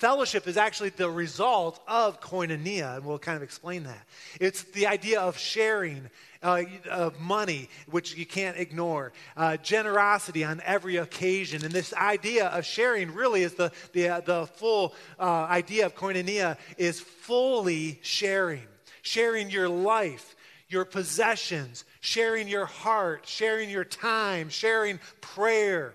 Fellowship 0.00 0.48
is 0.48 0.56
actually 0.56 0.88
the 0.88 1.10
result 1.10 1.78
of 1.86 2.22
koinonia, 2.22 2.96
and 2.96 3.04
we'll 3.04 3.18
kind 3.18 3.36
of 3.36 3.42
explain 3.42 3.82
that. 3.82 4.06
It's 4.40 4.62
the 4.62 4.86
idea 4.86 5.20
of 5.20 5.36
sharing, 5.36 6.08
uh, 6.42 6.62
of 6.90 7.20
money, 7.20 7.68
which 7.90 8.16
you 8.16 8.24
can't 8.24 8.56
ignore, 8.56 9.12
uh, 9.36 9.58
generosity 9.58 10.42
on 10.42 10.62
every 10.64 10.96
occasion. 10.96 11.66
And 11.66 11.74
this 11.74 11.92
idea 11.92 12.46
of 12.46 12.64
sharing 12.64 13.12
really 13.12 13.42
is 13.42 13.56
the, 13.56 13.72
the, 13.92 14.08
uh, 14.08 14.20
the 14.20 14.46
full 14.46 14.94
uh, 15.18 15.22
idea 15.22 15.84
of 15.84 15.94
koinonia 15.94 16.56
is 16.78 16.98
fully 16.98 17.98
sharing, 18.00 18.66
sharing 19.02 19.50
your 19.50 19.68
life, 19.68 20.34
your 20.70 20.86
possessions, 20.86 21.84
sharing 22.00 22.48
your 22.48 22.64
heart, 22.64 23.26
sharing 23.26 23.68
your 23.68 23.84
time, 23.84 24.48
sharing 24.48 24.98
prayer 25.20 25.92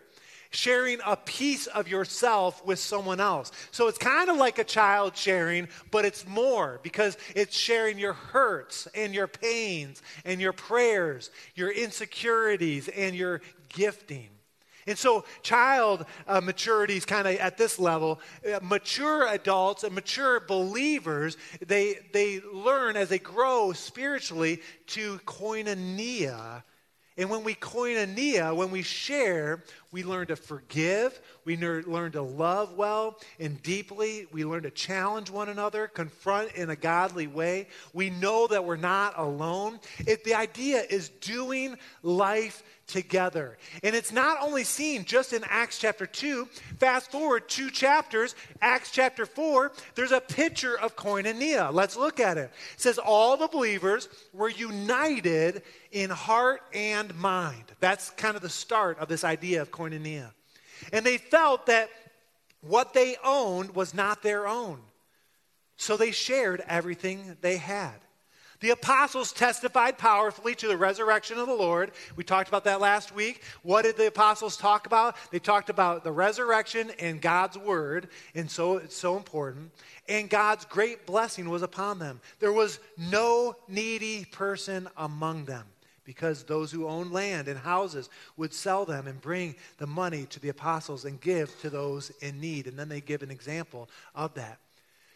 sharing 0.56 1.00
a 1.06 1.15
piece 1.15 1.68
of 1.68 1.88
yourself 1.88 2.65
with 2.65 2.80
someone 2.80 3.20
else. 3.20 3.52
So 3.72 3.88
it's 3.88 3.98
kind 3.98 4.30
of 4.30 4.38
like 4.38 4.58
a 4.58 4.63
child 4.63 5.15
sharing, 5.15 5.68
but 5.91 6.06
it's 6.06 6.26
more 6.28 6.80
because 6.82 7.18
it's 7.36 7.56
sharing 7.56 8.00
your 8.00 8.13
hurts 8.13 8.88
and 8.96 9.13
your 9.13 9.28
pains 9.28 10.02
and 10.24 10.39
your 10.39 10.54
prayers, 10.54 11.30
your 11.56 11.72
insecurities 11.72 12.88
and 12.88 13.15
your 13.15 13.41
gifting. 13.70 14.30
And 14.88 14.98
so, 14.98 15.26
child 15.41 16.06
uh, 16.28 16.41
maturity 16.41 16.96
is 16.96 17.06
kind 17.06 17.28
of 17.28 17.36
at 17.38 17.58
this 17.58 17.80
level. 17.80 18.20
Uh, 18.48 18.60
mature 18.62 19.28
adults 19.28 19.84
and 19.84 19.96
mature 19.96 20.39
believers, 20.39 21.38
they, 21.65 21.96
they 22.13 22.39
learn 22.54 22.96
as 22.96 23.10
they 23.10 23.18
grow 23.18 23.74
spiritually 23.74 24.62
to 24.88 25.18
koinonia. 25.26 26.62
And 27.17 27.30
when 27.30 27.45
we 27.45 27.56
koinonia, 27.56 28.54
when 28.54 28.71
we 28.71 28.82
share, 28.82 29.63
we 29.91 30.04
learn 30.04 30.28
to 30.28 30.36
forgive, 30.36 31.17
we 31.45 31.56
learn 31.56 32.12
to 32.12 32.21
love 32.21 32.73
well 32.73 33.17
and 33.39 33.62
deeply, 33.63 34.28
we 34.34 34.43
learn 34.43 34.63
to 34.63 34.71
challenge 34.71 35.30
one 35.30 35.47
another, 35.47 35.88
confront 35.88 36.51
in 36.54 36.69
a 36.69 36.75
godly 36.75 37.28
way. 37.28 37.67
We 37.93 38.10
know 38.10 38.47
that 38.47 38.65
we're 38.65 38.75
not 38.75 39.13
alone. 39.17 39.80
It, 39.99 40.25
the 40.25 40.36
idea 40.36 40.84
is 40.89 41.08
doing 41.08 41.78
life 42.04 42.63
together. 42.88 43.58
And 43.84 43.95
it's 43.95 44.12
not 44.12 44.41
only 44.41 44.63
seen 44.63 45.06
just 45.06 45.34
in 45.34 45.43
Acts 45.50 45.80
chapter 45.80 46.06
2. 46.06 46.48
Fast 46.80 47.12
forward 47.12 47.50
two 47.50 47.69
chapters, 47.69 48.36
Acts 48.62 48.91
chapter 48.91 49.26
4, 49.26 49.71
there's 49.95 50.12
a 50.12 50.21
picture 50.21 50.78
of 50.80 50.95
koinonia. 50.95 51.74
Let's 51.74 51.98
look 51.98 52.19
at 52.19 52.38
it. 52.38 52.52
It 52.74 52.82
says, 52.82 52.98
All 52.98 53.38
the 53.38 53.48
believers 53.48 54.08
were 54.34 54.50
united 54.50 55.63
in 55.91 56.10
heart 56.10 56.62
and 56.74 57.13
mind. 57.15 57.63
That's 57.80 58.12
kind 58.12 58.36
of 58.36 58.41
the 58.41 58.50
start 58.50 59.00
of 59.00 59.08
this 59.08 59.24
idea 59.24 59.62
of 59.62 59.71
koinonia. 59.71 60.32
And 60.93 61.06
they 61.06 61.17
felt 61.17 61.65
that 61.67 61.89
what 62.62 62.93
they 62.93 63.15
owned 63.24 63.76
was 63.76 63.93
not 63.93 64.21
their 64.21 64.48
own. 64.48 64.80
So 65.78 65.98
they 65.98 66.12
shared 66.12 66.63
everything 66.67 67.38
they 67.41 67.58
had. 67.58 68.05
The 68.65 68.71
apostles 68.71 69.32
testified 69.32 69.99
powerfully 69.99 70.56
to 70.56 70.67
the 70.67 70.75
resurrection 70.75 71.38
of 71.38 71.45
the 71.45 71.54
Lord. 71.54 71.91
We 72.15 72.23
talked 72.23 72.47
about 72.47 72.63
that 72.63 72.82
last 72.82 73.13
week. 73.13 73.43
What 73.62 73.84
did 73.84 73.95
the 73.95 74.08
apostles 74.08 74.58
talk 74.58 74.88
about? 74.88 75.15
They 75.30 75.38
talked 75.38 75.69
about 75.69 76.04
the 76.04 76.12
resurrection 76.12 76.89
and 76.97 77.21
God's 77.21 77.60
word, 77.60 78.08
and 78.34 78.49
so 78.49 78.78
it's 78.78 78.95
so 78.95 79.17
important. 79.17 79.69
And 80.10 80.32
God's 80.32 80.65
great 80.65 81.06
blessing 81.06 81.47
was 81.47 81.62
upon 81.62 81.99
them. 81.99 82.19
There 82.39 82.51
was 82.51 82.80
no 82.97 83.56
needy 83.67 84.25
person 84.25 84.89
among 84.97 85.45
them 85.45 85.67
because 86.04 86.41
those 86.43 86.71
who 86.71 86.88
owned 86.88 87.12
land 87.12 87.47
and 87.47 87.60
houses 87.60 88.10
would 88.36 88.51
sell 88.51 88.84
them 88.84 89.06
and 89.06 89.21
bring 89.21 89.54
the 89.78 89.86
money 89.86 90.25
to 90.32 90.39
the 90.39 90.49
apostles 90.49 91.06
and 91.06 91.21
give 91.21 91.56
to 91.62 91.69
those 91.69 92.10
in 92.21 92.41
need. 92.41 92.65
And 92.65 92.80
then 92.80 92.89
they 92.89 92.99
give 92.99 93.21
an 93.21 93.30
example 93.30 93.91
of 94.15 94.34
that. 94.34 94.58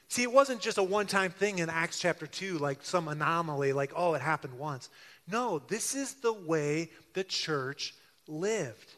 See, 0.10 0.24
it 0.24 0.32
wasn't 0.32 0.60
just 0.60 0.80
a 0.80 0.84
one 0.84 1.06
time 1.06 1.32
thing 1.32 1.60
in 1.60 1.70
Acts 1.70 2.00
chapter 2.00 2.26
2, 2.26 2.58
like 2.58 2.80
some 2.82 3.08
anomaly, 3.08 3.74
like, 3.74 3.92
oh, 3.96 4.16
it 4.16 4.22
happened 4.22 4.58
once. 4.58 4.90
No, 5.28 5.60
this 5.68 5.94
is 5.94 6.16
the 6.16 6.34
way 6.34 6.90
the 7.14 7.24
church 7.24 7.94
lived. 8.28 8.96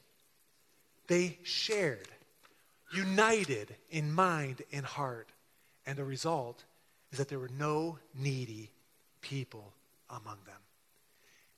They 1.08 1.38
shared, 1.44 2.08
united 2.94 3.76
in 3.90 4.14
mind 4.14 4.62
and 4.72 4.86
heart. 4.86 5.28
And 5.86 5.98
the 5.98 6.06
result 6.06 6.64
is 7.12 7.18
that 7.18 7.28
there 7.28 7.40
were 7.40 7.52
no 7.60 8.00
needy 8.18 8.72
people 9.20 9.74
among 10.10 10.38
them. 10.46 10.56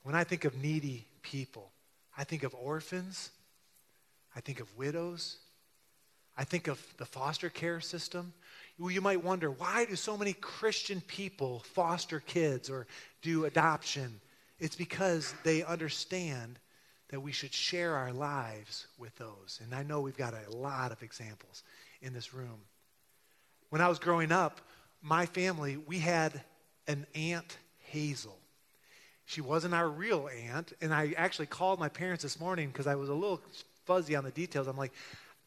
When 0.02 0.16
I 0.16 0.24
think 0.24 0.46
of 0.46 0.58
needy 0.58 1.06
people, 1.22 1.70
I 2.18 2.24
think 2.24 2.42
of 2.42 2.56
orphans, 2.56 3.30
I 4.36 4.42
think 4.42 4.60
of 4.60 4.76
widows, 4.76 5.38
I 6.36 6.44
think 6.44 6.68
of 6.68 6.82
the 6.98 7.06
foster 7.06 7.50
care 7.50 7.80
system 7.80 8.34
you 8.80 9.02
might 9.02 9.24
wonder 9.24 9.52
why 9.52 9.86
do 9.86 9.96
so 9.96 10.18
many 10.18 10.34
Christian 10.34 11.02
people 11.02 11.60
foster 11.74 12.20
kids 12.20 12.70
or 12.70 12.88
do 13.22 13.46
adoption? 13.46 14.20
It's 14.60 14.76
because 14.76 15.34
they 15.44 15.64
understand 15.64 16.60
that 17.10 17.20
we 17.20 17.32
should 17.32 17.54
share 17.54 17.96
our 17.96 18.12
lives 18.12 18.88
with 18.98 19.16
those. 19.18 19.60
And 19.64 19.76
I 19.76 19.84
know 19.84 20.02
we've 20.02 20.18
got 20.18 20.34
a 20.34 20.56
lot 20.56 20.92
of 20.92 21.04
examples 21.04 21.64
in 22.02 22.14
this 22.14 22.34
room. 22.34 22.62
When 23.70 23.82
I 23.82 23.88
was 23.88 24.00
growing 24.00 24.32
up, 24.32 24.62
my 25.02 25.26
family, 25.26 25.78
we 25.78 26.00
had 26.00 26.42
an 26.88 27.06
Aunt 27.14 27.58
Hazel. 27.80 28.38
She 29.26 29.42
wasn't 29.42 29.74
our 29.74 29.88
real 29.88 30.30
aunt, 30.48 30.74
and 30.82 30.94
I 30.94 31.14
actually 31.18 31.46
called 31.46 31.80
my 31.80 31.90
parents 31.90 32.24
this 32.24 32.40
morning 32.40 32.70
because 32.70 32.88
I 32.88 32.96
was 32.96 33.10
a 33.10 33.14
little 33.14 33.42
fuzzy 33.86 34.16
on 34.16 34.24
the 34.24 34.32
details. 34.32 34.68
I'm 34.68 34.78
like, 34.78 34.94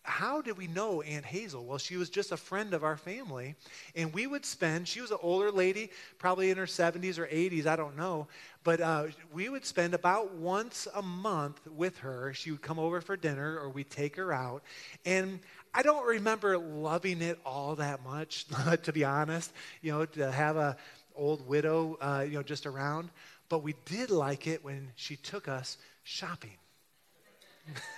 how 0.07 0.41
did 0.41 0.57
we 0.57 0.69
know 0.69 1.03
Aunt 1.03 1.25
Hazel? 1.25 1.65
Well, 1.65 1.79
she 1.79 1.97
was 1.97 2.09
just 2.09 2.31
a 2.31 2.37
friend 2.37 2.73
of 2.73 2.85
our 2.85 2.97
family. 2.97 3.57
And 3.95 4.15
we 4.15 4.27
would 4.27 4.47
spend, 4.47 4.87
she 4.87 5.01
was 5.01 5.11
an 5.11 5.19
older 5.21 5.51
lady, 5.51 5.91
probably 6.19 6.51
in 6.51 6.57
her 6.57 6.67
70s 6.67 7.19
or 7.19 7.27
80s, 7.27 7.67
I 7.67 7.77
don't 7.77 7.97
know. 7.97 8.29
But 8.63 8.81
uh, 8.81 9.07
we 9.33 9.49
would 9.49 9.65
spend 9.65 9.95
about 9.95 10.35
once 10.35 10.87
a 10.95 11.03
month 11.03 11.61
with 11.67 11.99
her. 11.99 12.33
She 12.35 12.53
would 12.53 12.63
come 12.63 12.79
over 12.79 13.01
for 13.01 13.17
dinner 13.17 13.59
or 13.59 13.69
we'd 13.69 13.91
take 13.91 14.17
her 14.17 14.33
out. 14.33 14.63
And 15.05 15.41
I 15.75 15.83
don't 15.83 16.07
remember 16.07 16.57
loving 16.57 17.21
it 17.21 17.39
all 17.45 17.75
that 17.77 18.05
much, 18.05 18.47
to 18.83 18.93
be 18.93 19.05
honest, 19.05 19.53
you 19.83 19.93
know, 19.93 20.07
to 20.07 20.31
have 20.31 20.57
a 20.57 20.77
old 21.15 21.47
widow, 21.49 21.99
uh, 22.01 22.25
you 22.27 22.35
know, 22.35 22.43
just 22.43 22.67
around. 22.67 23.11
But 23.49 23.63
we 23.63 23.75
did 23.85 24.11
like 24.11 24.47
it 24.47 24.65
when 24.65 24.93
she 24.97 25.17
took 25.17 25.49
us 25.49 25.79
shopping. 26.05 26.57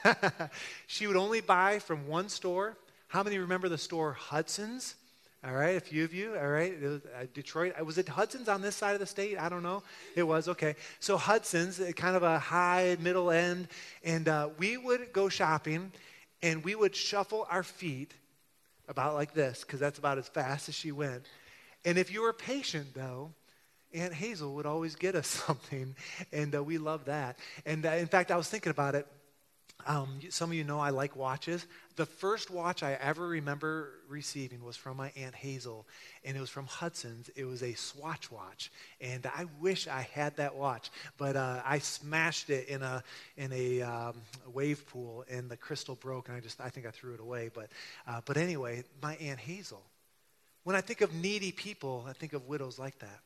she 0.87 1.07
would 1.07 1.17
only 1.17 1.41
buy 1.41 1.79
from 1.79 2.07
one 2.07 2.29
store. 2.29 2.77
How 3.09 3.23
many 3.23 3.39
remember 3.39 3.69
the 3.69 3.79
store 3.79 4.13
Hudson's? 4.13 4.95
All 5.45 5.53
right, 5.53 5.77
a 5.77 5.81
few 5.81 6.03
of 6.03 6.13
you. 6.13 6.37
All 6.37 6.49
right, 6.49 6.81
was, 6.83 7.01
uh, 7.07 7.27
Detroit. 7.33 7.75
Uh, 7.81 7.85
was 7.85 7.97
it 7.97 8.09
Hudson's 8.09 8.49
on 8.49 8.61
this 8.61 8.75
side 8.75 8.95
of 8.95 9.01
the 9.01 9.07
state? 9.07 9.39
I 9.39 9.49
don't 9.49 9.63
know. 9.63 9.85
It 10.17 10.25
was 10.25 10.49
okay. 10.49 10.75
So 10.99 11.17
Hudson's, 11.17 11.79
uh, 11.79 11.93
kind 11.95 12.17
of 12.17 12.25
a 12.25 12.41
high 12.41 12.97
middle 13.01 13.31
end, 13.31 13.69
and 14.03 14.27
uh, 14.29 14.49
we 14.59 14.77
would 14.77 15.13
go 15.13 15.29
shopping, 15.29 15.93
and 16.43 16.65
we 16.65 16.75
would 16.75 16.95
shuffle 16.97 17.47
our 17.51 17.63
feet 17.63 18.15
about 18.89 19.15
like 19.15 19.33
this, 19.33 19.63
because 19.63 19.79
that's 19.79 19.99
about 19.99 20.19
as 20.19 20.27
fast 20.27 20.69
as 20.69 20.75
she 20.75 20.91
went. 20.91 21.25
And 21.85 21.99
if 21.99 22.13
you 22.13 22.23
were 22.23 22.33
patient, 22.33 22.93
though, 22.95 23.33
Aunt 23.95 24.13
Hazel 24.13 24.55
would 24.57 24.67
always 24.67 24.97
get 24.97 25.15
us 25.15 25.27
something, 25.47 25.95
and 26.33 26.53
uh, 26.53 26.65
we 26.65 26.79
love 26.79 27.05
that. 27.05 27.39
And 27.65 27.87
uh, 27.87 27.91
in 27.91 28.09
fact, 28.09 28.33
I 28.33 28.37
was 28.37 28.49
thinking 28.49 28.71
about 28.71 28.97
it 28.97 29.07
um, 29.87 30.21
some 30.31 30.51
of 30.51 30.57
you 30.57 30.65
know 30.65 30.81
I 30.81 30.91
like 30.91 31.17
watches. 31.17 31.65
The 31.97 32.05
first 32.05 32.51
watch 32.51 32.83
I 32.83 32.95
ever 32.95 33.27
remember 33.27 33.91
receiving 34.09 34.63
was 34.63 34.77
from 34.77 34.97
my 34.97 35.13
Aunt 35.17 35.35
Hazel, 35.35 35.87
and 36.25 36.37
it 36.37 36.41
was 36.41 36.51
from 36.51 36.67
Hudson's. 36.67 37.31
It 37.37 37.45
was 37.45 37.63
a 37.63 37.75
Swatch 37.75 38.31
watch, 38.31 38.71
and 39.01 39.25
I 39.27 39.47
wish 39.61 39.87
I 39.87 40.03
had 40.13 40.37
that 40.37 40.57
watch, 40.57 40.91
but 41.17 41.37
uh, 41.37 41.63
I 41.65 41.79
smashed 41.79 42.51
it 42.51 42.69
in 42.69 42.83
a 42.83 43.03
in 43.37 43.53
a 43.53 43.83
um, 43.83 44.15
wave 44.53 44.85
pool, 44.89 45.25
and 45.31 45.49
the 45.49 45.57
crystal 45.57 45.95
broke, 45.95 46.29
and 46.29 46.37
I 46.37 46.41
just 46.41 46.61
I 46.61 46.71
think 46.71 46.87
I 46.87 46.91
threw 46.91 47.15
it 47.15 47.21
away. 47.21 47.51
But 47.55 47.71
uh, 48.07 48.21
but 48.25 48.37
anyway, 48.37 48.85
my 49.01 49.15
Aunt 49.17 49.39
Hazel. 49.41 49.83
When 50.65 50.77
I 50.77 50.81
think 50.81 51.01
of 51.01 51.15
needy 51.15 51.53
people, 51.53 52.05
I 52.07 52.13
think 52.13 52.35
of 52.35 52.47
widows 52.47 52.79
like 52.79 52.99
that. 52.99 53.21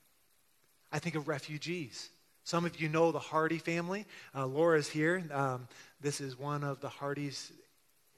I 0.92 0.98
think 0.98 1.16
of 1.16 1.26
refugees. 1.26 2.10
Some 2.44 2.64
of 2.64 2.80
you 2.80 2.88
know 2.88 3.12
the 3.12 3.18
Hardy 3.18 3.58
family. 3.58 4.06
Uh, 4.34 4.46
Laura's 4.46 4.88
here. 4.88 5.22
Um, 5.32 5.68
this 6.00 6.20
is 6.20 6.38
one 6.38 6.64
of 6.64 6.80
the 6.80 6.88
Hardy's 6.88 7.52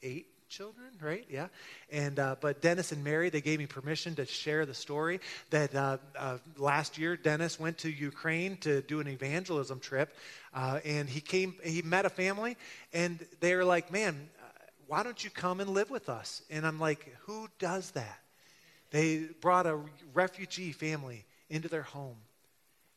eight 0.02 0.26
children, 0.48 0.86
right? 1.00 1.26
Yeah. 1.28 1.48
And 1.90 2.18
uh, 2.18 2.36
but 2.40 2.62
Dennis 2.62 2.92
and 2.92 3.02
Mary, 3.02 3.28
they 3.28 3.40
gave 3.40 3.58
me 3.58 3.66
permission 3.66 4.14
to 4.16 4.24
share 4.24 4.64
the 4.64 4.74
story 4.74 5.20
that 5.50 5.74
uh, 5.74 5.98
uh, 6.18 6.38
last 6.56 6.96
year 6.96 7.16
Dennis 7.16 7.58
went 7.58 7.78
to 7.78 7.90
Ukraine 7.90 8.56
to 8.58 8.80
do 8.82 9.00
an 9.00 9.08
evangelism 9.08 9.80
trip, 9.80 10.16
uh, 10.54 10.80
and 10.84 11.08
he 11.08 11.20
came. 11.20 11.54
He 11.62 11.82
met 11.82 12.06
a 12.06 12.10
family, 12.10 12.56
and 12.92 13.26
they 13.40 13.54
were 13.56 13.64
like, 13.64 13.90
"Man, 13.90 14.28
uh, 14.40 14.44
why 14.86 15.02
don't 15.02 15.22
you 15.22 15.30
come 15.30 15.60
and 15.60 15.70
live 15.70 15.90
with 15.90 16.08
us?" 16.08 16.42
And 16.50 16.66
I'm 16.66 16.78
like, 16.78 17.14
"Who 17.22 17.48
does 17.58 17.90
that?" 17.92 18.20
They 18.90 19.26
brought 19.40 19.66
a 19.66 19.78
refugee 20.12 20.72
family 20.72 21.24
into 21.50 21.68
their 21.68 21.82
home. 21.82 22.16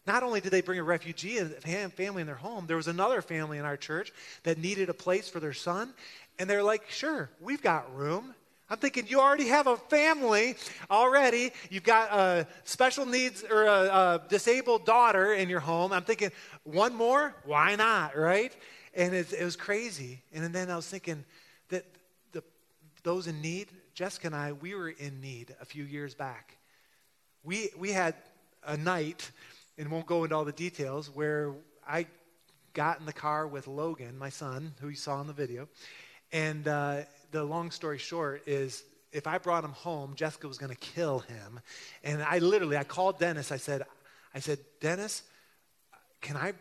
Not 0.08 0.24
only 0.24 0.40
did 0.40 0.52
they 0.52 0.62
bring 0.62 0.80
a 0.80 0.84
refugee 0.84 1.38
family 1.38 2.22
in 2.22 2.28
their 2.28 2.36
home, 2.36 2.66
there 2.66 2.78
was 2.78 2.88
another 2.88 3.22
family 3.22 3.58
in 3.58 3.66
our 3.66 3.76
church 3.76 4.14
that 4.44 4.58
needed 4.58 4.88
a 4.88 4.94
place 4.94 5.28
for 5.28 5.42
their 5.42 5.54
son. 5.54 5.94
And 6.40 6.50
they're 6.50 6.64
like, 6.64 6.90
sure, 6.90 7.30
we've 7.42 7.62
got 7.62 7.94
room. 7.94 8.34
I'm 8.70 8.78
thinking 8.78 9.06
you 9.08 9.20
already 9.20 9.50
have 9.50 9.68
a 9.68 9.76
family 9.76 10.56
already. 10.90 11.52
You've 11.70 11.84
got 11.84 12.12
a 12.12 12.48
special 12.64 13.06
needs 13.06 13.44
or 13.44 13.66
a, 13.66 13.82
a 13.82 14.22
disabled 14.30 14.86
daughter 14.86 15.34
in 15.34 15.50
your 15.50 15.60
home. 15.60 15.92
I'm 15.92 16.04
thinking, 16.04 16.32
one 16.64 16.96
more? 16.96 17.36
Why 17.44 17.76
not, 17.76 18.18
right? 18.18 18.56
And 18.94 19.14
it, 19.14 19.34
it 19.34 19.44
was 19.44 19.58
crazy. 19.58 20.22
And 20.34 20.56
then 20.56 20.70
I 20.70 20.78
was 20.78 20.88
thinking 20.88 21.26
that 21.68 21.86
the, 22.32 22.44
those 23.04 23.28
in 23.28 23.42
need, 23.42 23.68
Jessica 23.94 24.28
and 24.28 24.36
I, 24.36 24.54
we 24.54 24.74
were 24.74 24.90
in 24.90 25.20
need 25.20 25.54
a 25.62 25.66
few 25.66 25.84
years 25.84 26.14
back. 26.16 26.58
We, 27.44 27.72
we 27.78 27.92
had 27.92 28.16
a 28.66 28.78
night 28.78 29.32
and 29.78 29.92
won't 29.92 30.06
go 30.06 30.24
into 30.24 30.36
all 30.36 30.46
the 30.46 30.52
details, 30.52 31.10
where 31.10 31.54
I 31.88 32.08
got 32.74 33.00
in 33.00 33.06
the 33.06 33.14
car 33.14 33.48
with 33.48 33.68
Logan, 33.68 34.18
my 34.18 34.30
son, 34.30 34.74
who 34.80 34.90
you 34.90 34.96
saw 34.96 35.20
in 35.22 35.28
the 35.28 35.34
video. 35.34 35.68
And 36.32 36.68
uh, 36.68 37.02
the 37.32 37.44
long 37.44 37.72
story 37.72 37.98
short 37.98 38.44
is 38.48 38.84
if 39.12 39.28
I 39.28 39.38
brought 39.38 39.64
him 39.64 39.72
home, 39.72 40.14
Jessica 40.16 40.48
was 40.48 40.58
going 40.58 40.72
to 40.72 40.78
kill 40.78 41.20
him. 41.20 41.60
And 42.04 42.22
I 42.22 42.40
literally, 42.40 42.78
I 42.78 42.84
called 42.84 43.20
Dennis. 43.20 43.52
I 43.52 43.58
said, 43.58 43.84
I 44.34 44.40
said, 44.40 44.60
Dennis, 44.80 45.24
can 46.22 46.38
I 46.38 46.54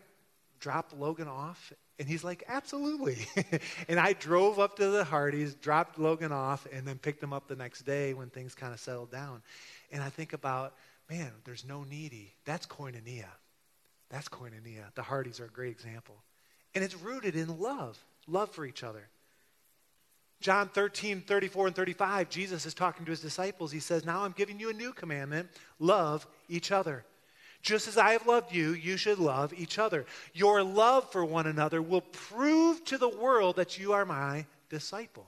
drop 0.59 0.91
Logan 0.97 1.27
off 1.27 1.71
And 1.99 2.07
he's 2.07 2.23
like, 2.23 2.43
Absolutely. 2.47 3.27
and 3.87 3.99
I 3.99 4.13
drove 4.13 4.59
up 4.59 4.77
to 4.77 4.87
the 4.87 5.03
Hardys, 5.03 5.53
dropped 5.55 5.99
Logan 5.99 6.31
off, 6.31 6.67
and 6.71 6.87
then 6.87 6.97
picked 6.97 7.21
him 7.21 7.33
up 7.33 7.47
the 7.47 7.55
next 7.55 7.81
day 7.81 8.13
when 8.13 8.29
things 8.29 8.55
kind 8.55 8.73
of 8.73 8.79
settled 8.79 9.11
down. 9.11 9.41
And 9.91 10.01
I 10.01 10.09
think 10.09 10.33
about, 10.33 10.73
man, 11.09 11.31
there's 11.45 11.65
no 11.65 11.83
needy. 11.83 12.33
That's 12.45 12.65
koinonia. 12.65 13.27
That's 14.09 14.29
koinonia. 14.29 14.93
The 14.95 15.03
Hardys 15.03 15.39
are 15.39 15.45
a 15.45 15.49
great 15.49 15.71
example. 15.71 16.15
And 16.75 16.83
it's 16.83 16.95
rooted 16.95 17.35
in 17.35 17.59
love, 17.59 17.97
love 18.27 18.51
for 18.51 18.65
each 18.65 18.83
other. 18.83 19.07
John 20.39 20.69
13, 20.69 21.21
34, 21.21 21.67
and 21.67 21.75
35, 21.75 22.29
Jesus 22.29 22.65
is 22.65 22.73
talking 22.73 23.05
to 23.05 23.11
his 23.11 23.21
disciples. 23.21 23.71
He 23.71 23.79
says, 23.79 24.05
Now 24.05 24.21
I'm 24.21 24.33
giving 24.33 24.59
you 24.59 24.69
a 24.69 24.73
new 24.73 24.93
commandment 24.93 25.49
love 25.79 26.27
each 26.47 26.71
other. 26.71 27.03
Just 27.63 27.87
as 27.87 27.97
I 27.97 28.11
have 28.11 28.27
loved 28.27 28.53
you, 28.53 28.73
you 28.73 28.97
should 28.97 29.17
love 29.17 29.51
each 29.57 29.79
other. 29.79 30.05
Your 30.33 30.61
love 30.61 31.11
for 31.11 31.25
one 31.25 31.47
another 31.47 31.81
will 31.81 32.01
prove 32.01 32.85
to 32.85 32.99
the 32.99 33.09
world 33.09 33.55
that 33.55 33.79
you 33.79 33.93
are 33.93 34.05
my 34.05 34.45
disciple. 34.69 35.27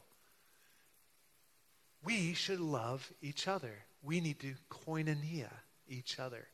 We 2.04 2.34
should 2.34 2.60
love 2.60 3.12
each 3.22 3.48
other. 3.48 3.74
We 4.04 4.22
need 4.22 4.39
to 4.42 4.54
koinonia 4.70 5.50
each 5.89 6.19
other. 6.19 6.47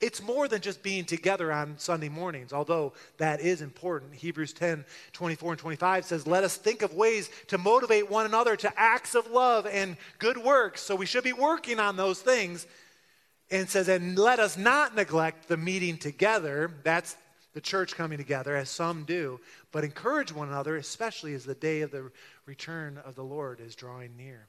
It's 0.00 0.22
more 0.22 0.46
than 0.46 0.60
just 0.60 0.82
being 0.82 1.04
together 1.04 1.52
on 1.52 1.76
Sunday 1.76 2.08
mornings, 2.08 2.52
although 2.52 2.92
that 3.16 3.40
is 3.40 3.62
important. 3.62 4.14
Hebrews 4.14 4.52
10 4.52 4.84
24 5.12 5.52
and 5.52 5.58
25 5.58 6.04
says, 6.04 6.26
Let 6.26 6.44
us 6.44 6.56
think 6.56 6.82
of 6.82 6.94
ways 6.94 7.28
to 7.48 7.58
motivate 7.58 8.08
one 8.08 8.24
another 8.24 8.54
to 8.56 8.72
acts 8.78 9.16
of 9.16 9.28
love 9.30 9.66
and 9.66 9.96
good 10.20 10.38
works. 10.38 10.82
So 10.82 10.94
we 10.94 11.06
should 11.06 11.24
be 11.24 11.32
working 11.32 11.80
on 11.80 11.96
those 11.96 12.20
things. 12.20 12.66
And 13.50 13.68
says, 13.68 13.88
And 13.88 14.16
let 14.16 14.38
us 14.38 14.56
not 14.56 14.94
neglect 14.94 15.48
the 15.48 15.56
meeting 15.56 15.98
together. 15.98 16.70
That's 16.84 17.16
the 17.54 17.60
church 17.60 17.96
coming 17.96 18.18
together, 18.18 18.54
as 18.54 18.70
some 18.70 19.04
do, 19.04 19.40
but 19.72 19.82
encourage 19.82 20.32
one 20.32 20.48
another, 20.48 20.76
especially 20.76 21.34
as 21.34 21.44
the 21.44 21.54
day 21.56 21.80
of 21.80 21.90
the 21.90 22.12
return 22.46 22.98
of 23.04 23.16
the 23.16 23.24
Lord 23.24 23.58
is 23.58 23.74
drawing 23.74 24.16
near. 24.16 24.46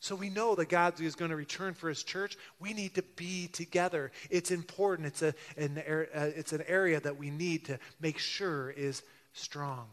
So 0.00 0.14
we 0.14 0.28
know 0.28 0.54
that 0.54 0.68
God 0.68 1.00
is 1.00 1.14
going 1.14 1.30
to 1.30 1.36
return 1.36 1.74
for 1.74 1.88
his 1.88 2.02
church. 2.02 2.36
We 2.60 2.72
need 2.74 2.94
to 2.94 3.02
be 3.02 3.48
together. 3.48 4.12
It's 4.30 4.50
important. 4.50 5.08
It's, 5.08 5.22
a, 5.22 5.34
an, 5.56 5.78
uh, 5.78 6.30
it's 6.36 6.52
an 6.52 6.62
area 6.68 7.00
that 7.00 7.16
we 7.16 7.30
need 7.30 7.64
to 7.66 7.78
make 8.00 8.18
sure 8.18 8.70
is 8.70 9.02
strong. 9.32 9.86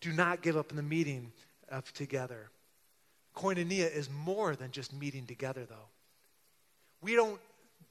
Do 0.00 0.12
not 0.12 0.42
give 0.42 0.56
up 0.56 0.70
in 0.70 0.76
the 0.76 0.82
meeting 0.82 1.32
of 1.68 1.92
together. 1.92 2.50
Koinonia 3.36 3.94
is 3.94 4.08
more 4.10 4.56
than 4.56 4.70
just 4.70 4.94
meeting 4.94 5.26
together, 5.26 5.66
though. 5.68 5.88
We 7.02 7.14
don't 7.14 7.40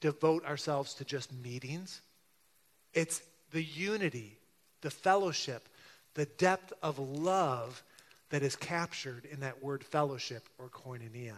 devote 0.00 0.44
ourselves 0.44 0.94
to 0.94 1.04
just 1.04 1.32
meetings, 1.32 2.00
it's 2.92 3.22
the 3.52 3.62
unity, 3.62 4.36
the 4.80 4.90
fellowship, 4.90 5.68
the 6.14 6.26
depth 6.26 6.72
of 6.82 6.98
love 6.98 7.82
that 8.30 8.42
is 8.42 8.56
captured 8.56 9.24
in 9.24 9.40
that 9.40 9.62
word 9.62 9.84
fellowship 9.84 10.48
or 10.58 10.68
koinonia. 10.68 11.36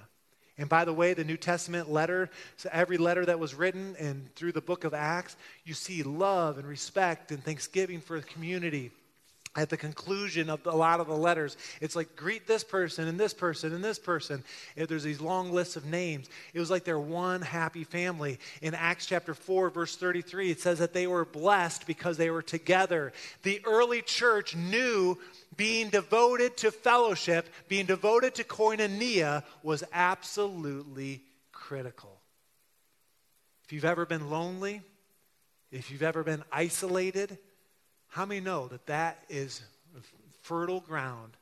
And 0.59 0.69
by 0.69 0.85
the 0.85 0.93
way, 0.93 1.15
the 1.15 1.25
New 1.25 1.37
Testament 1.37 1.91
letter, 1.91 2.31
so 2.57 2.69
every 2.73 2.99
letter 2.99 3.25
that 3.25 3.39
was 3.39 3.55
written 3.55 3.95
and 3.99 4.35
through 4.35 4.53
the 4.53 4.61
book 4.61 4.83
of 4.83 4.93
Acts, 4.93 5.37
you 5.65 5.73
see 5.73 6.03
love 6.03 6.59
and 6.59 6.67
respect 6.67 7.31
and 7.31 7.43
thanksgiving 7.43 8.01
for 8.01 8.19
the 8.19 8.27
community 8.27 8.91
at 9.63 9.71
the 9.71 9.77
conclusion 9.77 10.51
of 10.51 10.65
a 10.67 10.77
lot 10.77 11.01
of 11.01 11.09
the 11.09 11.17
letters, 11.17 11.57
it's 11.81 11.97
like 11.97 12.15
greet 12.15 12.47
this 12.47 12.63
person 12.63 13.09
and 13.09 13.19
this 13.19 13.35
person 13.35 13.75
and 13.75 13.83
this 13.83 13.99
person. 13.99 14.45
If 14.77 14.89
there's 14.89 15.03
these 15.03 15.21
long 15.21 15.53
lists 15.53 15.75
of 15.75 15.85
names. 15.85 16.29
It 16.55 16.61
was 16.61 16.71
like 16.71 16.85
they're 16.85 16.99
one 16.99 17.43
happy 17.43 17.83
family. 17.83 18.39
In 18.63 18.75
Acts 18.75 19.07
chapter 19.07 19.35
4, 19.35 19.71
verse 19.71 19.97
33, 19.97 20.53
it 20.53 20.61
says 20.61 20.79
that 20.79 20.93
they 20.93 21.09
were 21.09 21.25
blessed 21.25 21.87
because 21.87 22.17
they 22.17 22.31
were 22.31 22.43
together. 22.43 23.13
The 23.43 23.61
early 23.65 24.01
church 24.03 24.55
knew 24.55 25.19
being 25.57 25.89
devoted 25.89 26.57
to 26.59 26.71
fellowship, 26.71 27.49
being 27.67 27.87
devoted 27.87 28.37
to 28.37 28.45
koinonia 28.45 29.43
was 29.65 29.83
absolutely 29.93 31.23
critical. 31.51 32.21
If 33.65 33.73
you've 33.73 33.85
ever 33.85 34.07
been 34.07 34.31
lonely, 34.31 34.83
if 35.73 35.91
you've 35.91 36.03
ever 36.03 36.23
been 36.23 36.45
isolated, 36.53 37.39
how 38.09 38.25
many 38.27 38.41
know 38.41 38.69
that 38.69 38.87
that 38.87 39.23
is 39.29 39.63
fertile 40.43 40.81
ground 40.81 41.37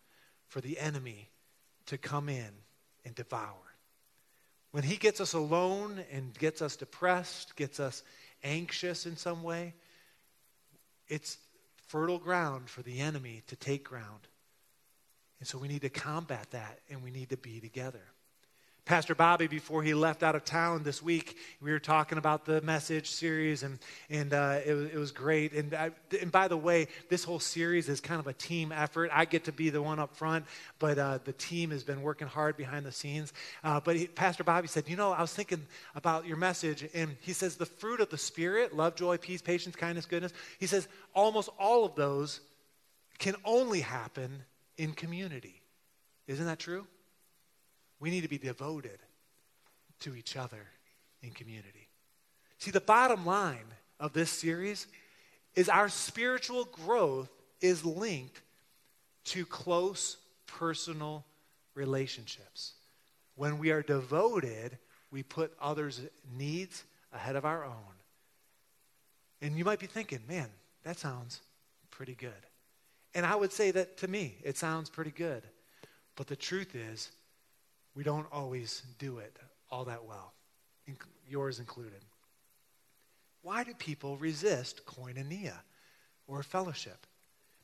for 0.49 0.61
the 0.61 0.79
enemy 0.79 1.29
to 1.87 1.99
come 1.99 2.29
in 2.29 2.51
and 3.05 3.15
devour? 3.15 3.55
When 4.73 4.83
he 4.83 4.97
gets 4.97 5.21
us 5.21 5.33
alone 5.33 6.05
and 6.13 6.37
gets 6.39 6.61
us 6.61 6.77
depressed, 6.77 7.57
gets 7.57 7.81
us 7.81 8.03
anxious 8.45 9.07
in 9.07 9.17
some 9.17 9.43
way, 9.43 9.75
it's 11.09 11.39
fertile 11.87 12.19
ground 12.19 12.69
for 12.69 12.83
the 12.83 13.01
enemy 13.01 13.43
to 13.47 13.57
take 13.57 13.85
ground. 13.85 14.29
And 15.39 15.49
so 15.49 15.59
we 15.59 15.69
need 15.69 15.83
to 15.83 15.89
combat 15.89 16.51
that 16.51 16.81
and 16.91 17.03
we 17.03 17.11
need 17.11 17.31
to 17.31 17.37
be 17.37 17.61
together. 17.61 18.03
Pastor 18.87 19.16
Bobby, 19.16 19.49
before 19.49 19.83
he 19.83 19.94
left 19.94 20.22
out 20.22 20.37
of 20.37 20.44
town 20.44 20.85
this 20.85 21.03
week, 21.03 21.37
we 21.61 21.72
were 21.72 21.81
talking 21.81 22.18
about 22.18 22.44
the 22.44 22.61
message 22.62 23.11
series, 23.11 23.64
and, 23.64 23.81
and 24.09 24.33
uh, 24.33 24.61
it, 24.64 24.75
was, 24.75 24.90
it 24.90 24.96
was 24.96 25.11
great. 25.11 25.53
And, 25.53 25.75
I, 25.75 25.90
and 26.20 26.31
by 26.31 26.46
the 26.46 26.57
way, 26.57 26.87
this 27.11 27.25
whole 27.25 27.40
series 27.40 27.88
is 27.88 28.01
kind 28.01 28.20
of 28.20 28.29
a 28.29 28.33
team 28.33 28.70
effort. 28.70 29.11
I 29.12 29.25
get 29.25 29.44
to 29.46 29.53
be 29.53 29.70
the 29.70 29.83
one 29.83 29.99
up 29.99 30.14
front, 30.14 30.44
but 30.79 30.99
uh, 30.99 31.18
the 31.25 31.33
team 31.33 31.72
has 31.72 31.83
been 31.83 32.01
working 32.01 32.29
hard 32.29 32.57
behind 32.57 32.87
the 32.87 32.92
scenes. 32.92 33.33
Uh, 33.64 33.81
but 33.81 33.96
he, 33.96 34.07
Pastor 34.07 34.44
Bobby 34.44 34.68
said, 34.68 34.88
You 34.88 34.96
know, 34.96 35.11
I 35.11 35.20
was 35.20 35.35
thinking 35.35 35.66
about 35.96 36.25
your 36.25 36.37
message, 36.37 36.88
and 36.94 37.16
he 37.22 37.33
says, 37.33 37.57
The 37.57 37.66
fruit 37.66 37.99
of 37.99 38.11
the 38.11 38.18
Spirit 38.18 38.75
love, 38.75 38.94
joy, 38.94 39.16
peace, 39.16 39.42
patience, 39.42 39.75
kindness, 39.75 40.07
goodness 40.07 40.33
he 40.59 40.66
says, 40.66 40.88
almost 41.14 41.49
all 41.59 41.85
of 41.85 41.94
those 41.94 42.40
can 43.18 43.35
only 43.44 43.81
happen 43.81 44.44
in 44.77 44.92
community. 44.92 45.61
Isn't 46.27 46.46
that 46.46 46.59
true? 46.59 46.87
We 48.01 48.11
need 48.11 48.23
to 48.23 48.29
be 48.29 48.39
devoted 48.39 48.99
to 50.01 50.15
each 50.15 50.37
other 50.37 50.67
in 51.23 51.31
community. 51.31 51.89
See, 52.59 52.71
the 52.71 52.81
bottom 52.81 53.25
line 53.25 53.67
of 53.99 54.13
this 54.13 54.31
series 54.31 54.87
is 55.55 55.69
our 55.69 55.89
spiritual 55.89 56.65
growth 56.65 57.31
is 57.61 57.85
linked 57.85 58.43
to 59.25 59.47
close 59.47 60.19
personal 60.47 61.25
relationships. 61.75 62.75
When 63.35 63.59
we 63.59 63.71
are 63.71 63.83
devoted, 63.83 64.79
we 65.11 65.23
put 65.23 65.53
others' 65.61 66.01
needs 66.37 66.85
ahead 67.13 67.37
of 67.37 67.45
our 67.45 67.65
own. 67.65 67.73
And 69.41 69.57
you 69.57 69.65
might 69.65 69.79
be 69.79 69.87
thinking, 69.87 70.21
man, 70.29 70.49
that 70.85 70.99
sounds 70.99 71.41
pretty 71.91 72.15
good. 72.15 72.33
And 73.15 73.25
I 73.25 73.35
would 73.35 73.53
say 73.53 73.71
that 73.71 73.97
to 73.99 74.09
me, 74.09 74.37
it 74.43 74.57
sounds 74.57 74.91
pretty 74.91 75.11
good. 75.11 75.43
But 76.17 76.27
the 76.27 76.37
truth 76.37 76.75
is, 76.75 77.11
we 77.97 78.05
don't 78.05 78.27
always 78.31 78.83
do 78.99 79.19
it 79.19 79.37
all 79.71 79.87
that 79.87 80.05
well, 80.05 80.33
yours 81.29 81.59
included. 81.59 82.05
Why 83.43 83.65
do 83.65 83.75
people 83.75 84.17
resist 84.19 84.85
koinonia 84.85 85.55
or 86.29 86.43
fellowship? 86.43 87.07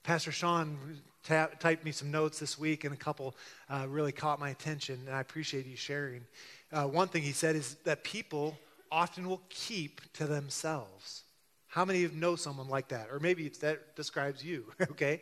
Pastor 0.02 0.32
Sean 0.32 0.76
ta- 1.22 1.50
typed 1.60 1.84
me 1.84 1.92
some 1.92 2.10
notes 2.10 2.40
this 2.40 2.58
week, 2.58 2.84
and 2.84 2.92
a 2.92 2.96
couple 2.96 3.36
uh, 3.68 3.86
really 3.88 4.10
caught 4.10 4.40
my 4.40 4.50
attention, 4.50 5.00
and 5.06 5.14
I 5.14 5.20
appreciate 5.20 5.66
you 5.66 5.76
sharing. 5.76 6.24
Uh, 6.72 6.84
one 6.84 7.08
thing 7.08 7.22
he 7.22 7.32
said 7.32 7.54
is 7.54 7.76
that 7.84 8.02
people 8.02 8.58
often 8.90 9.28
will 9.28 9.42
keep 9.48 10.00
to 10.14 10.26
themselves. 10.26 11.22
How 11.68 11.84
many 11.84 12.04
of 12.04 12.14
you 12.14 12.20
know 12.20 12.36
someone 12.36 12.68
like 12.68 12.88
that? 12.88 13.08
Or 13.10 13.20
maybe 13.20 13.48
that 13.60 13.94
describes 13.96 14.44
you, 14.44 14.64
okay? 14.82 15.20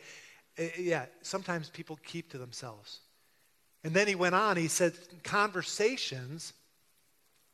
Uh, 0.59 0.65
yeah, 0.79 1.07
sometimes 1.23 1.69
people 1.69 1.99
keep 2.05 2.31
to 2.31 2.39
themselves. 2.39 3.01
And 3.83 3.95
then 3.95 4.07
he 4.07 4.15
went 4.15 4.35
on, 4.35 4.57
he 4.57 4.69
said, 4.69 4.93
conversations 5.23 6.53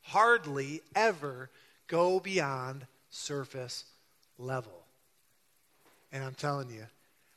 hardly 0.02 0.80
ever 0.94 1.50
go 1.86 2.20
beyond 2.20 2.86
surface 3.10 3.84
level. 4.38 4.84
And 6.12 6.24
I'm 6.24 6.34
telling 6.34 6.70
you, 6.70 6.86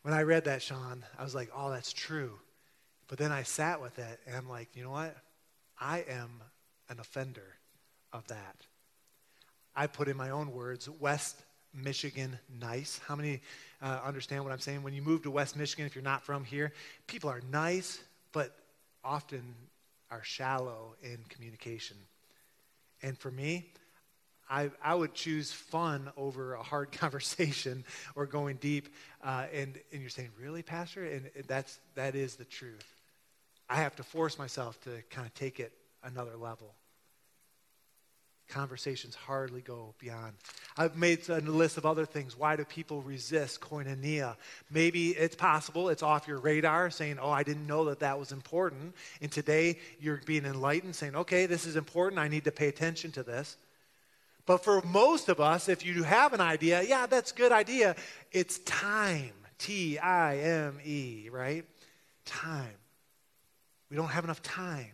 when 0.02 0.14
I 0.14 0.24
read 0.24 0.46
that, 0.46 0.62
Sean, 0.62 1.04
I 1.18 1.24
was 1.24 1.36
like, 1.36 1.50
oh, 1.56 1.70
that's 1.70 1.94
true. 1.94 2.32
But 3.08 3.18
then 3.18 3.32
I 3.32 3.44
sat 3.44 3.82
with 3.82 3.98
it 4.00 4.20
and 4.26 4.36
I'm 4.36 4.48
like, 4.50 4.70
you 4.76 4.84
know 4.84 4.92
what? 4.92 5.16
I 5.80 6.06
am 6.10 6.30
an 6.90 7.00
offender 7.00 7.56
of 8.14 8.26
that. 8.28 8.56
I 9.76 9.88
put 9.88 10.08
in 10.08 10.18
my 10.18 10.30
own 10.32 10.52
words, 10.52 10.90
West 11.00 11.44
Michigan 11.74 12.38
nice. 12.60 13.00
How 13.08 13.16
many 13.16 13.42
uh, 13.82 14.00
understand 14.04 14.44
what 14.44 14.52
I'm 14.52 14.60
saying? 14.60 14.84
When 14.84 14.94
you 14.94 15.02
move 15.02 15.24
to 15.24 15.32
West 15.32 15.56
Michigan, 15.56 15.86
if 15.86 15.96
you're 15.96 16.04
not 16.04 16.24
from 16.24 16.44
here, 16.44 16.74
people 17.08 17.30
are 17.30 17.42
nice, 17.52 18.02
but 18.32 18.56
often 19.04 19.56
are 20.12 20.24
shallow 20.24 20.96
in 21.02 21.20
communication. 21.30 21.98
And 23.02 23.18
for 23.18 23.32
me, 23.32 23.72
I, 24.50 24.72
I 24.84 24.96
would 24.96 25.14
choose 25.14 25.52
fun 25.52 26.12
over 26.18 26.56
a 26.56 26.64
hard 26.64 26.92
conversation 26.94 27.84
or 28.16 28.26
going 28.26 28.58
deep. 28.58 28.90
Uh, 29.24 29.46
and, 29.54 29.78
and 29.92 30.02
you're 30.02 30.10
saying, 30.10 30.30
really, 30.40 30.64
Pastor? 30.64 31.06
And 31.06 31.30
that's, 31.48 31.80
that 31.96 32.16
is 32.16 32.36
the 32.36 32.46
truth. 32.46 32.96
I 33.70 33.76
have 33.76 33.96
to 33.98 34.04
force 34.04 34.40
myself 34.40 34.82
to 34.82 35.04
kind 35.12 35.28
of 35.28 35.34
take 35.36 35.60
it 35.60 35.72
another 36.04 36.36
level. 36.36 36.74
Conversations 38.50 39.16
hardly 39.16 39.62
go 39.62 39.94
beyond. 40.00 40.34
I've 40.76 40.98
made 40.98 41.28
a 41.30 41.40
list 41.40 41.78
of 41.78 41.86
other 41.86 42.06
things. 42.06 42.38
Why 42.38 42.56
do 42.56 42.66
people 42.66 43.02
resist 43.02 43.62
koinonia? 43.62 44.36
Maybe 44.70 45.10
it's 45.10 45.36
possible 45.36 45.90
it's 45.90 46.04
off 46.04 46.28
your 46.28 46.40
radar, 46.40 46.90
saying, 46.90 47.18
Oh, 47.22 47.30
I 47.32 47.44
didn't 47.44 47.68
know 47.68 47.86
that 47.86 48.00
that 48.00 48.20
was 48.20 48.32
important. 48.32 48.96
And 49.22 49.32
today 49.32 49.78
you're 50.00 50.22
being 50.26 50.46
enlightened, 50.46 50.96
saying, 50.96 51.16
Okay, 51.16 51.46
this 51.46 51.66
is 51.66 51.76
important. 51.76 52.20
I 52.20 52.28
need 52.28 52.44
to 52.46 52.52
pay 52.52 52.68
attention 52.68 53.12
to 53.14 53.24
this. 53.24 53.58
But 54.46 54.64
for 54.64 54.82
most 54.82 55.30
of 55.30 55.40
us, 55.40 55.70
if 55.70 55.86
you 55.86 56.04
have 56.04 56.34
an 56.34 56.42
idea, 56.42 56.82
yeah, 56.82 57.06
that's 57.06 57.32
a 57.32 57.36
good 57.36 57.52
idea. 57.52 57.96
It's 58.32 58.60
time. 58.60 59.32
T 59.60 60.00
I 60.00 60.38
M 60.38 60.80
E, 60.84 61.30
right? 61.32 61.66
Time. 62.26 62.78
We 63.90 63.98
don't 63.98 64.08
have 64.08 64.24
enough 64.24 64.42
time. 64.42 64.92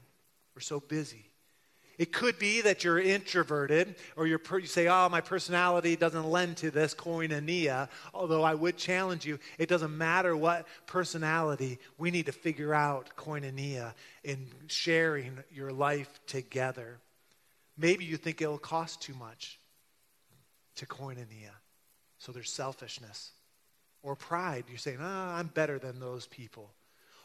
We're 0.55 0.61
so 0.61 0.79
busy. 0.79 1.29
It 1.97 2.11
could 2.11 2.37
be 2.37 2.61
that 2.61 2.83
you're 2.83 2.99
introverted 2.99 3.95
or 4.15 4.27
you're 4.27 4.39
per, 4.39 4.59
you 4.59 4.67
say, 4.67 4.87
oh, 4.87 5.07
my 5.09 5.21
personality 5.21 5.95
doesn't 5.95 6.29
lend 6.29 6.57
to 6.57 6.71
this 6.71 6.93
koinonia. 6.93 7.89
Although 8.13 8.43
I 8.43 8.53
would 8.53 8.77
challenge 8.77 9.25
you, 9.25 9.39
it 9.57 9.69
doesn't 9.69 9.97
matter 9.97 10.35
what 10.35 10.67
personality, 10.85 11.79
we 11.97 12.11
need 12.11 12.25
to 12.25 12.31
figure 12.31 12.73
out 12.73 13.15
koinonia 13.15 13.93
in 14.23 14.47
sharing 14.67 15.37
your 15.53 15.71
life 15.71 16.19
together. 16.27 16.97
Maybe 17.77 18.05
you 18.05 18.17
think 18.17 18.41
it'll 18.41 18.57
cost 18.57 19.01
too 19.01 19.13
much 19.13 19.59
to 20.75 20.85
koinonia. 20.85 21.51
So 22.17 22.31
there's 22.31 22.51
selfishness 22.51 23.31
or 24.03 24.15
pride. 24.15 24.65
You're 24.67 24.77
saying, 24.77 24.99
oh, 25.01 25.05
I'm 25.05 25.47
better 25.47 25.79
than 25.79 25.99
those 25.99 26.27
people. 26.27 26.71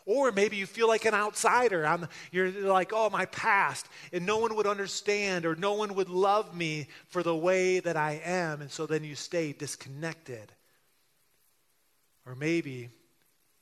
Or 0.07 0.33
maybe 0.33 0.57
you 0.57 0.67
feel 0.67 0.89
like 0.89 1.05
an 1.05 1.15
outsider. 1.15 1.87
I'm, 1.87 2.09
you're 2.33 2.51
like, 2.51 2.93
oh, 2.95 3.11
my 3.11 3.27
past, 3.27 3.87
and 4.13 4.27
no 4.27 4.39
one 4.39 4.57
would 4.57 4.67
understand 4.67 5.47
or 5.47 5.55
no 5.55 5.75
one 5.75 5.95
would 5.95 6.09
love 6.09 6.55
me 6.55 6.89
for 7.09 7.23
the 7.23 7.37
way 7.37 7.81
that 7.81 7.97
I 7.97 8.21
am. 8.25 8.61
And 8.61 8.71
so 8.71 8.87
then 8.87 9.05
you 9.05 9.15
stay 9.15 9.53
disconnected. 9.53 10.53
Or 12.27 12.35
maybe 12.35 12.91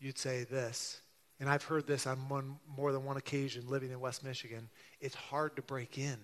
you'd 0.00 0.18
say 0.18 0.44
this, 0.44 1.00
and 1.40 1.48
I've 1.48 1.62
heard 1.62 1.86
this 1.86 2.06
on 2.06 2.28
one, 2.28 2.56
more 2.76 2.92
than 2.92 3.04
one 3.04 3.16
occasion 3.16 3.64
living 3.68 3.90
in 3.90 4.00
West 4.00 4.24
Michigan 4.24 4.68
it's 5.00 5.14
hard 5.14 5.54
to 5.56 5.62
break 5.62 5.98
in, 5.98 6.18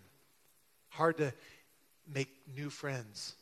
hard 0.88 1.16
to 1.18 1.33
make 2.12 2.29
new 2.57 2.70
friends. 2.70 3.35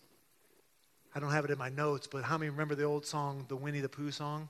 I 1.14 1.20
don't 1.20 1.30
have 1.30 1.44
it 1.44 1.50
in 1.50 1.58
my 1.58 1.68
notes, 1.68 2.06
but 2.06 2.22
how 2.22 2.38
many 2.38 2.50
remember 2.50 2.74
the 2.74 2.84
old 2.84 3.04
song, 3.04 3.44
the 3.48 3.56
Winnie 3.56 3.80
the 3.80 3.88
Pooh 3.88 4.10
song? 4.10 4.48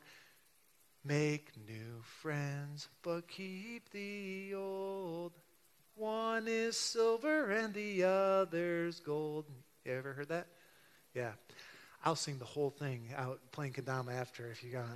Make 1.05 1.51
new 1.67 2.03
friends, 2.21 2.88
but 3.03 3.27
keep 3.27 3.91
the 3.91 4.55
old. 4.55 5.33
One 5.97 6.47
is 6.47 6.77
silver 6.77 7.51
and 7.51 7.75
the 7.75 8.05
other's 8.05 9.01
gold. 9.01 9.47
You 9.85 9.93
ever 9.93 10.12
heard 10.12 10.29
that? 10.29 10.47
Yeah. 11.15 11.33
I'll 12.05 12.17
sing 12.17 12.38
the 12.38 12.45
whole 12.45 12.71
thing 12.71 13.11
out 13.17 13.41
playing 13.53 13.73
Kadama 13.73 14.15
after 14.15 14.51
if 14.51 14.62
you 14.65 14.71
got. 14.71 14.87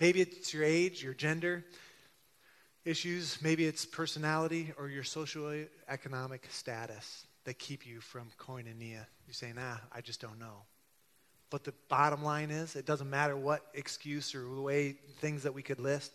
Maybe 0.00 0.20
it's 0.20 0.54
your 0.54 0.64
age, 0.64 1.02
your 1.02 1.14
gender 1.14 1.64
issues, 2.84 3.38
maybe 3.42 3.66
it's 3.66 3.84
personality 3.84 4.72
or 4.78 4.88
your 4.88 5.02
socioeconomic 5.02 6.40
status 6.50 7.26
that 7.44 7.58
keep 7.58 7.86
you 7.86 8.00
from 8.00 8.28
koinonia. 8.38 9.06
You 9.26 9.32
say, 9.32 9.52
nah, 9.54 9.76
I 9.92 10.00
just 10.00 10.20
don't 10.20 10.38
know. 10.38 10.62
But 11.50 11.64
the 11.64 11.74
bottom 11.88 12.22
line 12.22 12.50
is, 12.50 12.76
it 12.76 12.84
doesn't 12.84 13.08
matter 13.08 13.36
what 13.36 13.62
excuse 13.74 14.34
or 14.34 14.48
way 14.60 14.92
things 15.20 15.42
that 15.44 15.54
we 15.54 15.62
could 15.62 15.80
list. 15.80 16.12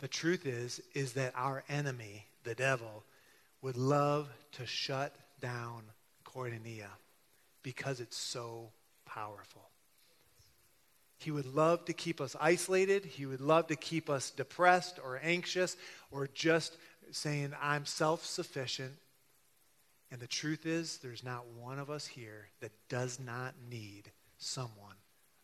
The 0.00 0.08
truth 0.08 0.46
is, 0.46 0.80
is 0.94 1.14
that 1.14 1.32
our 1.34 1.64
enemy, 1.68 2.26
the 2.44 2.54
devil, 2.54 3.04
would 3.62 3.76
love 3.76 4.28
to 4.52 4.66
shut 4.66 5.14
down 5.40 5.82
koinonia 6.24 6.88
because 7.62 8.00
it's 8.00 8.16
so 8.16 8.70
powerful. 9.04 9.62
He 11.18 11.30
would 11.32 11.52
love 11.52 11.84
to 11.86 11.92
keep 11.92 12.20
us 12.20 12.36
isolated. 12.40 13.04
He 13.04 13.26
would 13.26 13.40
love 13.40 13.66
to 13.68 13.76
keep 13.76 14.08
us 14.08 14.30
depressed 14.30 15.00
or 15.02 15.20
anxious 15.22 15.76
or 16.12 16.28
just 16.28 16.76
saying, 17.10 17.54
I'm 17.60 17.86
self 17.86 18.24
sufficient. 18.24 18.92
And 20.12 20.20
the 20.20 20.28
truth 20.28 20.64
is, 20.64 20.98
there's 20.98 21.24
not 21.24 21.44
one 21.60 21.78
of 21.78 21.90
us 21.90 22.06
here 22.06 22.48
that 22.60 22.70
does 22.88 23.18
not 23.18 23.54
need 23.68 24.12
someone 24.38 24.94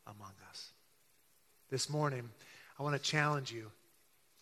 among 0.06 0.32
us. 0.50 0.70
This 1.70 1.90
morning, 1.90 2.30
I 2.78 2.82
want 2.82 2.96
to 2.96 3.02
challenge 3.02 3.52
you 3.52 3.70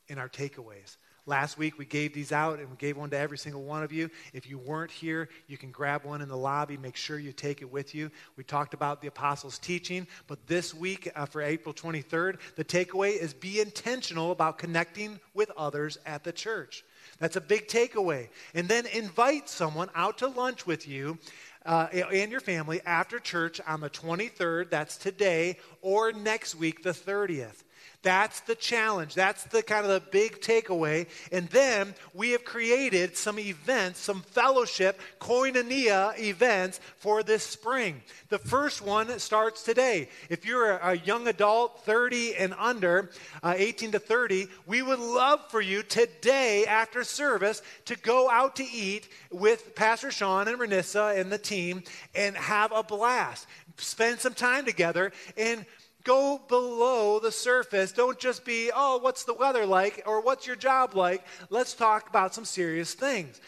in 0.08 0.18
our 0.18 0.28
takeaways. 0.28 0.96
Last 1.24 1.56
week, 1.56 1.78
we 1.78 1.84
gave 1.84 2.12
these 2.12 2.32
out 2.32 2.58
and 2.58 2.68
we 2.68 2.76
gave 2.76 2.96
one 2.96 3.08
to 3.10 3.16
every 3.16 3.38
single 3.38 3.62
one 3.62 3.84
of 3.84 3.92
you. 3.92 4.10
If 4.32 4.50
you 4.50 4.58
weren't 4.58 4.90
here, 4.90 5.28
you 5.46 5.56
can 5.56 5.70
grab 5.70 6.04
one 6.04 6.20
in 6.20 6.28
the 6.28 6.36
lobby. 6.36 6.76
Make 6.76 6.96
sure 6.96 7.16
you 7.16 7.30
take 7.30 7.62
it 7.62 7.70
with 7.70 7.94
you. 7.94 8.10
We 8.36 8.42
talked 8.42 8.74
about 8.74 9.00
the 9.00 9.06
apostles' 9.06 9.58
teaching, 9.58 10.08
but 10.26 10.48
this 10.48 10.74
week, 10.74 11.08
uh, 11.14 11.26
for 11.26 11.40
April 11.40 11.72
23rd, 11.72 12.40
the 12.56 12.64
takeaway 12.64 13.16
is 13.16 13.34
be 13.34 13.60
intentional 13.60 14.32
about 14.32 14.58
connecting 14.58 15.20
with 15.32 15.52
others 15.56 15.96
at 16.06 16.24
the 16.24 16.32
church. 16.32 16.84
That's 17.20 17.36
a 17.36 17.40
big 17.40 17.68
takeaway. 17.68 18.28
And 18.52 18.66
then 18.66 18.86
invite 18.86 19.48
someone 19.48 19.90
out 19.94 20.18
to 20.18 20.26
lunch 20.26 20.66
with 20.66 20.88
you 20.88 21.18
uh, 21.64 21.88
and 21.92 22.30
your 22.30 22.40
family 22.40 22.80
after 22.84 23.18
church 23.18 23.60
on 23.66 23.80
the 23.80 23.90
23rd, 23.90 24.70
that's 24.70 24.96
today, 24.96 25.58
or 25.80 26.12
next 26.12 26.54
week, 26.54 26.82
the 26.82 26.90
30th. 26.90 27.62
That's 28.02 28.40
the 28.40 28.56
challenge. 28.56 29.14
That's 29.14 29.44
the 29.44 29.62
kind 29.62 29.86
of 29.86 29.92
the 29.92 30.10
big 30.10 30.40
takeaway. 30.40 31.06
And 31.30 31.48
then 31.50 31.94
we 32.12 32.30
have 32.30 32.44
created 32.44 33.16
some 33.16 33.38
events, 33.38 34.00
some 34.00 34.22
fellowship, 34.22 35.00
koinonia 35.20 36.18
events 36.18 36.80
for 36.98 37.22
this 37.22 37.44
spring. 37.44 38.02
The 38.28 38.38
first 38.38 38.82
one 38.82 39.18
starts 39.20 39.62
today. 39.62 40.08
If 40.28 40.44
you're 40.44 40.78
a, 40.78 40.96
young 41.02 41.26
adult, 41.28 41.84
30 41.84 42.36
and 42.36 42.54
under, 42.58 43.10
uh, 43.42 43.54
18 43.56 43.92
to 43.92 43.98
30, 43.98 44.48
we 44.66 44.82
would 44.82 44.98
love 44.98 45.40
for 45.50 45.60
you 45.60 45.82
today 45.82 46.64
after 46.66 47.04
service 47.04 47.62
to 47.86 47.96
go 47.96 48.30
out 48.30 48.56
to 48.56 48.64
eat 48.64 49.08
with 49.30 49.74
Pastor 49.74 50.10
Sean 50.10 50.48
and 50.48 50.58
Renissa 50.58 51.18
and 51.18 51.30
the 51.30 51.38
team 51.38 51.82
and 52.14 52.36
have 52.36 52.72
a 52.72 52.82
blast. 52.82 53.46
Spend 53.78 54.18
some 54.18 54.34
time 54.34 54.64
together 54.64 55.12
and 55.36 55.64
Go 56.04 56.40
below 56.48 57.20
the 57.20 57.32
surface. 57.32 57.92
Don't 57.92 58.18
just 58.18 58.44
be, 58.44 58.70
oh, 58.74 58.98
what's 58.98 59.24
the 59.24 59.34
weather 59.34 59.66
like 59.66 60.02
or 60.06 60.20
what's 60.20 60.46
your 60.46 60.56
job 60.56 60.94
like? 60.94 61.24
Let's 61.50 61.74
talk 61.74 62.08
about 62.08 62.34
some 62.34 62.44
serious 62.44 62.94
things. 62.94 63.40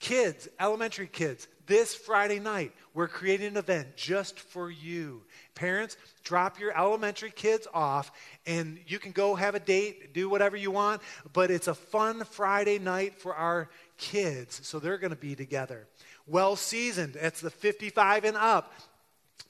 Kids, 0.00 0.48
elementary 0.58 1.06
kids, 1.06 1.48
this 1.66 1.94
Friday 1.94 2.38
night, 2.40 2.72
we're 2.92 3.08
creating 3.08 3.48
an 3.48 3.56
event 3.56 3.96
just 3.96 4.38
for 4.38 4.70
you. 4.70 5.22
Parents, 5.54 5.96
drop 6.22 6.60
your 6.60 6.76
elementary 6.76 7.30
kids 7.30 7.66
off 7.72 8.12
and 8.46 8.78
you 8.86 8.98
can 8.98 9.12
go 9.12 9.34
have 9.34 9.54
a 9.54 9.60
date, 9.60 10.12
do 10.12 10.28
whatever 10.28 10.56
you 10.56 10.70
want, 10.70 11.00
but 11.32 11.50
it's 11.50 11.68
a 11.68 11.74
fun 11.74 12.24
Friday 12.24 12.78
night 12.78 13.14
for 13.14 13.34
our 13.34 13.70
kids. 13.96 14.60
So 14.64 14.78
they're 14.78 14.98
going 14.98 15.10
to 15.10 15.16
be 15.16 15.34
together. 15.34 15.86
Well 16.26 16.56
seasoned, 16.56 17.16
it's 17.16 17.40
the 17.40 17.50
55 17.50 18.24
and 18.24 18.36
up 18.36 18.72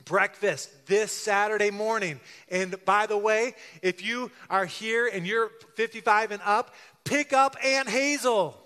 breakfast 0.05 0.71
this 0.87 1.13
Saturday 1.13 1.71
morning. 1.71 2.21
And 2.51 2.83
by 2.85 3.07
the 3.07 3.17
way, 3.17 3.55
if 3.83 4.05
you 4.05 4.31
are 4.51 4.65
here 4.65 5.07
and 5.07 5.27
you're 5.27 5.51
55 5.77 6.33
and 6.33 6.43
up, 6.45 6.75
pick 7.05 7.33
up 7.33 7.57
Aunt 7.63 7.89
Hazel. 7.89 8.57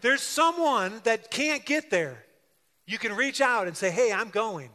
There's 0.00 0.22
someone 0.22 1.00
that 1.04 1.30
can't 1.30 1.64
get 1.64 1.90
there. 1.90 2.22
You 2.86 2.98
can 2.98 3.14
reach 3.16 3.40
out 3.40 3.66
and 3.66 3.76
say, 3.76 3.90
Hey, 3.90 4.12
I'm 4.12 4.30
going. 4.30 4.70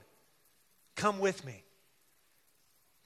Come 0.96 1.20
with 1.20 1.46
me. 1.46 1.64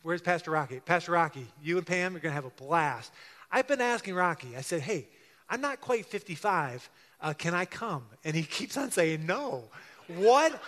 Where's 0.02 0.22
Pastor 0.22 0.52
Rocky? 0.52 0.80
Pastor 0.80 1.12
Rocky, 1.14 1.46
you 1.64 1.78
and 1.78 1.86
Pam 1.86 2.16
are 2.16 2.20
going 2.20 2.32
to 2.32 2.36
have 2.36 2.46
a 2.46 2.64
blast. 2.64 3.12
I've 3.52 3.68
been 3.68 3.82
asking 3.82 4.16
Rocky, 4.16 4.56
I 4.56 4.62
said, 4.62 4.82
Hey, 4.82 5.08
I'm 5.50 5.62
not 5.62 5.82
quite 5.82 6.06
55. 6.06 6.90
Uh, 7.22 7.34
can 7.34 7.54
I 7.54 7.66
come? 7.66 8.04
And 8.24 8.36
he 8.36 8.44
keeps 8.58 8.78
on 8.78 8.92
saying, 8.92 9.26
No. 9.26 9.66
What? 10.08 10.62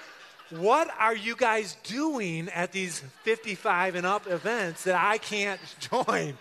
What 0.50 0.90
are 0.98 1.16
you 1.16 1.36
guys 1.36 1.76
doing 1.84 2.50
at 2.50 2.72
these 2.72 3.04
55 3.24 3.96
and 3.96 4.06
up 4.06 4.28
events 4.28 4.84
that 4.86 4.96
I 4.96 5.18
can't 5.18 5.60
join? 5.80 6.38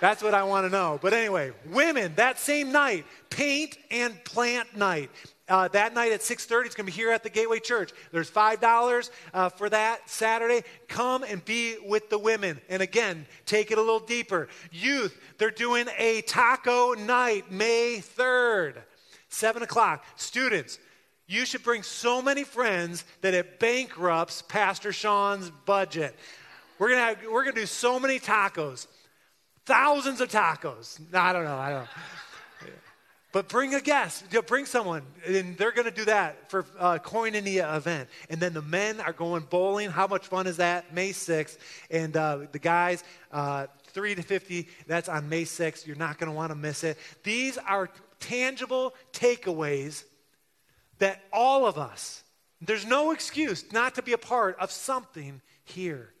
That's 0.00 0.22
what 0.22 0.34
I 0.34 0.44
want 0.44 0.66
to 0.66 0.70
know. 0.70 0.98
But 1.02 1.12
anyway, 1.12 1.52
women, 1.66 2.12
that 2.16 2.38
same 2.38 2.70
night, 2.70 3.04
paint 3.30 3.76
and 3.90 4.22
plant 4.24 4.76
night. 4.76 5.10
Uh, 5.48 5.66
that 5.68 5.94
night 5.94 6.12
at 6.12 6.20
6.30 6.20 6.66
it's 6.66 6.74
going 6.74 6.84
to 6.86 6.92
be 6.92 6.92
here 6.92 7.10
at 7.10 7.22
the 7.22 7.30
gateway 7.30 7.58
church 7.58 7.92
there's 8.12 8.30
$5 8.30 9.10
uh, 9.32 9.48
for 9.48 9.70
that 9.70 10.06
saturday 10.06 10.62
come 10.88 11.22
and 11.22 11.42
be 11.46 11.76
with 11.86 12.10
the 12.10 12.18
women 12.18 12.60
and 12.68 12.82
again 12.82 13.24
take 13.46 13.70
it 13.70 13.78
a 13.78 13.80
little 13.80 13.98
deeper 13.98 14.48
youth 14.70 15.18
they're 15.38 15.50
doing 15.50 15.86
a 15.96 16.20
taco 16.20 16.92
night 16.92 17.50
may 17.50 17.96
3rd 17.98 18.74
7 19.30 19.62
o'clock 19.62 20.04
students 20.16 20.78
you 21.28 21.44
should 21.44 21.62
bring 21.62 21.82
so 21.82 22.20
many 22.22 22.42
friends 22.42 23.04
that 23.20 23.34
it 23.34 23.60
bankrupts 23.60 24.42
Pastor 24.42 24.92
Sean's 24.92 25.50
budget. 25.66 26.16
We're 26.78 26.88
gonna 26.88 27.02
have, 27.02 27.18
we're 27.30 27.44
gonna 27.44 27.54
do 27.54 27.66
so 27.66 28.00
many 28.00 28.18
tacos, 28.18 28.86
thousands 29.66 30.20
of 30.20 30.30
tacos. 30.30 30.98
No, 31.12 31.20
I 31.20 31.32
don't 31.32 31.44
know. 31.44 31.56
I 31.56 31.70
don't. 31.70 31.82
Know. 31.82 31.88
But 33.30 33.48
bring 33.48 33.74
a 33.74 33.80
guest, 33.80 34.24
bring 34.46 34.64
someone, 34.64 35.02
and 35.26 35.56
they're 35.58 35.72
going 35.72 35.84
to 35.84 35.94
do 35.94 36.06
that 36.06 36.50
for 36.50 36.60
a 36.78 36.98
Koinonia 36.98 37.76
event. 37.76 38.08
And 38.30 38.40
then 38.40 38.54
the 38.54 38.62
men 38.62 39.00
are 39.00 39.12
going 39.12 39.42
bowling. 39.50 39.90
How 39.90 40.06
much 40.06 40.28
fun 40.28 40.46
is 40.46 40.56
that? 40.56 40.94
May 40.94 41.10
6th. 41.10 41.58
And 41.90 42.16
uh, 42.16 42.46
the 42.52 42.58
guys, 42.58 43.04
uh, 43.30 43.66
3 43.88 44.14
to 44.14 44.22
50, 44.22 44.66
that's 44.86 45.10
on 45.10 45.28
May 45.28 45.44
6th. 45.44 45.86
You're 45.86 45.96
not 45.96 46.18
going 46.18 46.30
to 46.32 46.36
want 46.36 46.52
to 46.52 46.56
miss 46.56 46.82
it. 46.84 46.96
These 47.22 47.58
are 47.58 47.90
tangible 48.18 48.94
takeaways 49.12 50.04
that 50.98 51.22
all 51.32 51.66
of 51.66 51.78
us, 51.78 52.22
there's 52.60 52.86
no 52.86 53.12
excuse 53.12 53.72
not 53.72 53.94
to 53.94 54.02
be 54.02 54.12
a 54.12 54.18
part 54.18 54.56
of 54.58 54.70
something 54.70 55.40
here. 55.64 56.12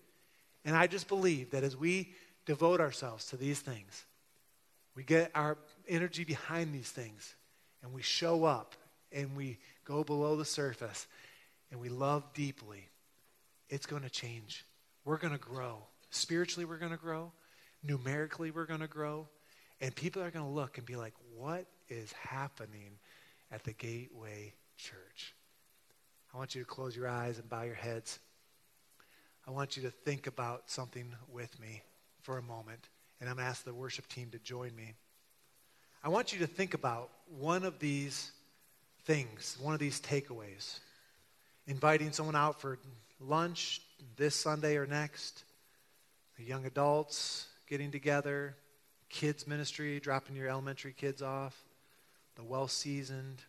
And 0.64 0.76
I 0.76 0.86
just 0.86 1.08
believe 1.08 1.50
that 1.50 1.64
as 1.64 1.76
we 1.76 2.12
devote 2.46 2.80
ourselves 2.80 3.26
to 3.26 3.36
these 3.36 3.60
things, 3.60 4.04
we 4.94 5.02
get 5.04 5.30
our 5.34 5.56
energy 5.88 6.24
behind 6.24 6.74
these 6.74 6.90
things 6.90 7.34
and 7.82 7.92
we 7.92 8.02
show 8.02 8.44
up 8.44 8.74
and 9.12 9.36
we 9.36 9.58
go 9.84 10.04
below 10.04 10.36
the 10.36 10.44
surface 10.44 11.06
and 11.70 11.80
we 11.80 11.88
love 11.88 12.24
deeply, 12.34 12.88
it's 13.68 13.86
going 13.86 14.02
to 14.02 14.10
change. 14.10 14.64
We're 15.04 15.18
going 15.18 15.32
to 15.32 15.38
grow. 15.38 15.78
Spiritually, 16.10 16.64
we're 16.64 16.78
going 16.78 16.92
to 16.92 16.98
grow. 16.98 17.32
Numerically, 17.82 18.50
we're 18.50 18.66
going 18.66 18.80
to 18.80 18.88
grow. 18.88 19.28
And 19.80 19.94
people 19.94 20.22
are 20.22 20.30
going 20.30 20.44
to 20.44 20.50
look 20.50 20.78
and 20.78 20.86
be 20.86 20.96
like, 20.96 21.14
what 21.36 21.66
is 21.88 22.12
happening 22.12 22.98
at 23.50 23.64
the 23.64 23.72
Gateway 23.72 24.52
Church? 24.78 25.34
I 26.32 26.38
want 26.38 26.54
you 26.54 26.62
to 26.62 26.66
close 26.66 26.96
your 26.96 27.08
eyes 27.08 27.38
and 27.38 27.48
bow 27.48 27.62
your 27.62 27.74
heads. 27.74 28.18
I 29.46 29.50
want 29.50 29.76
you 29.76 29.82
to 29.82 29.90
think 29.90 30.26
about 30.26 30.70
something 30.70 31.14
with 31.30 31.58
me 31.60 31.82
for 32.22 32.38
a 32.38 32.42
moment. 32.42 32.88
And 33.20 33.28
I'm 33.28 33.36
going 33.36 33.44
to 33.44 33.50
ask 33.50 33.64
the 33.64 33.74
worship 33.74 34.08
team 34.08 34.30
to 34.30 34.38
join 34.38 34.74
me. 34.76 34.94
I 36.04 36.08
want 36.08 36.32
you 36.32 36.38
to 36.40 36.46
think 36.46 36.74
about 36.74 37.10
one 37.38 37.64
of 37.64 37.78
these 37.78 38.30
things, 39.04 39.56
one 39.60 39.74
of 39.74 39.80
these 39.80 40.00
takeaways. 40.00 40.78
Inviting 41.66 42.12
someone 42.12 42.36
out 42.36 42.60
for 42.60 42.78
lunch 43.20 43.82
this 44.16 44.34
Sunday 44.34 44.76
or 44.76 44.86
next, 44.86 45.44
the 46.36 46.44
young 46.44 46.64
adults 46.66 47.46
getting 47.66 47.90
together, 47.90 48.54
kids' 49.08 49.46
ministry, 49.46 49.98
dropping 49.98 50.36
your 50.36 50.48
elementary 50.48 50.92
kids 50.92 51.20
off, 51.20 51.56
the 52.36 52.44
well 52.44 52.68
seasoned, 52.68 53.42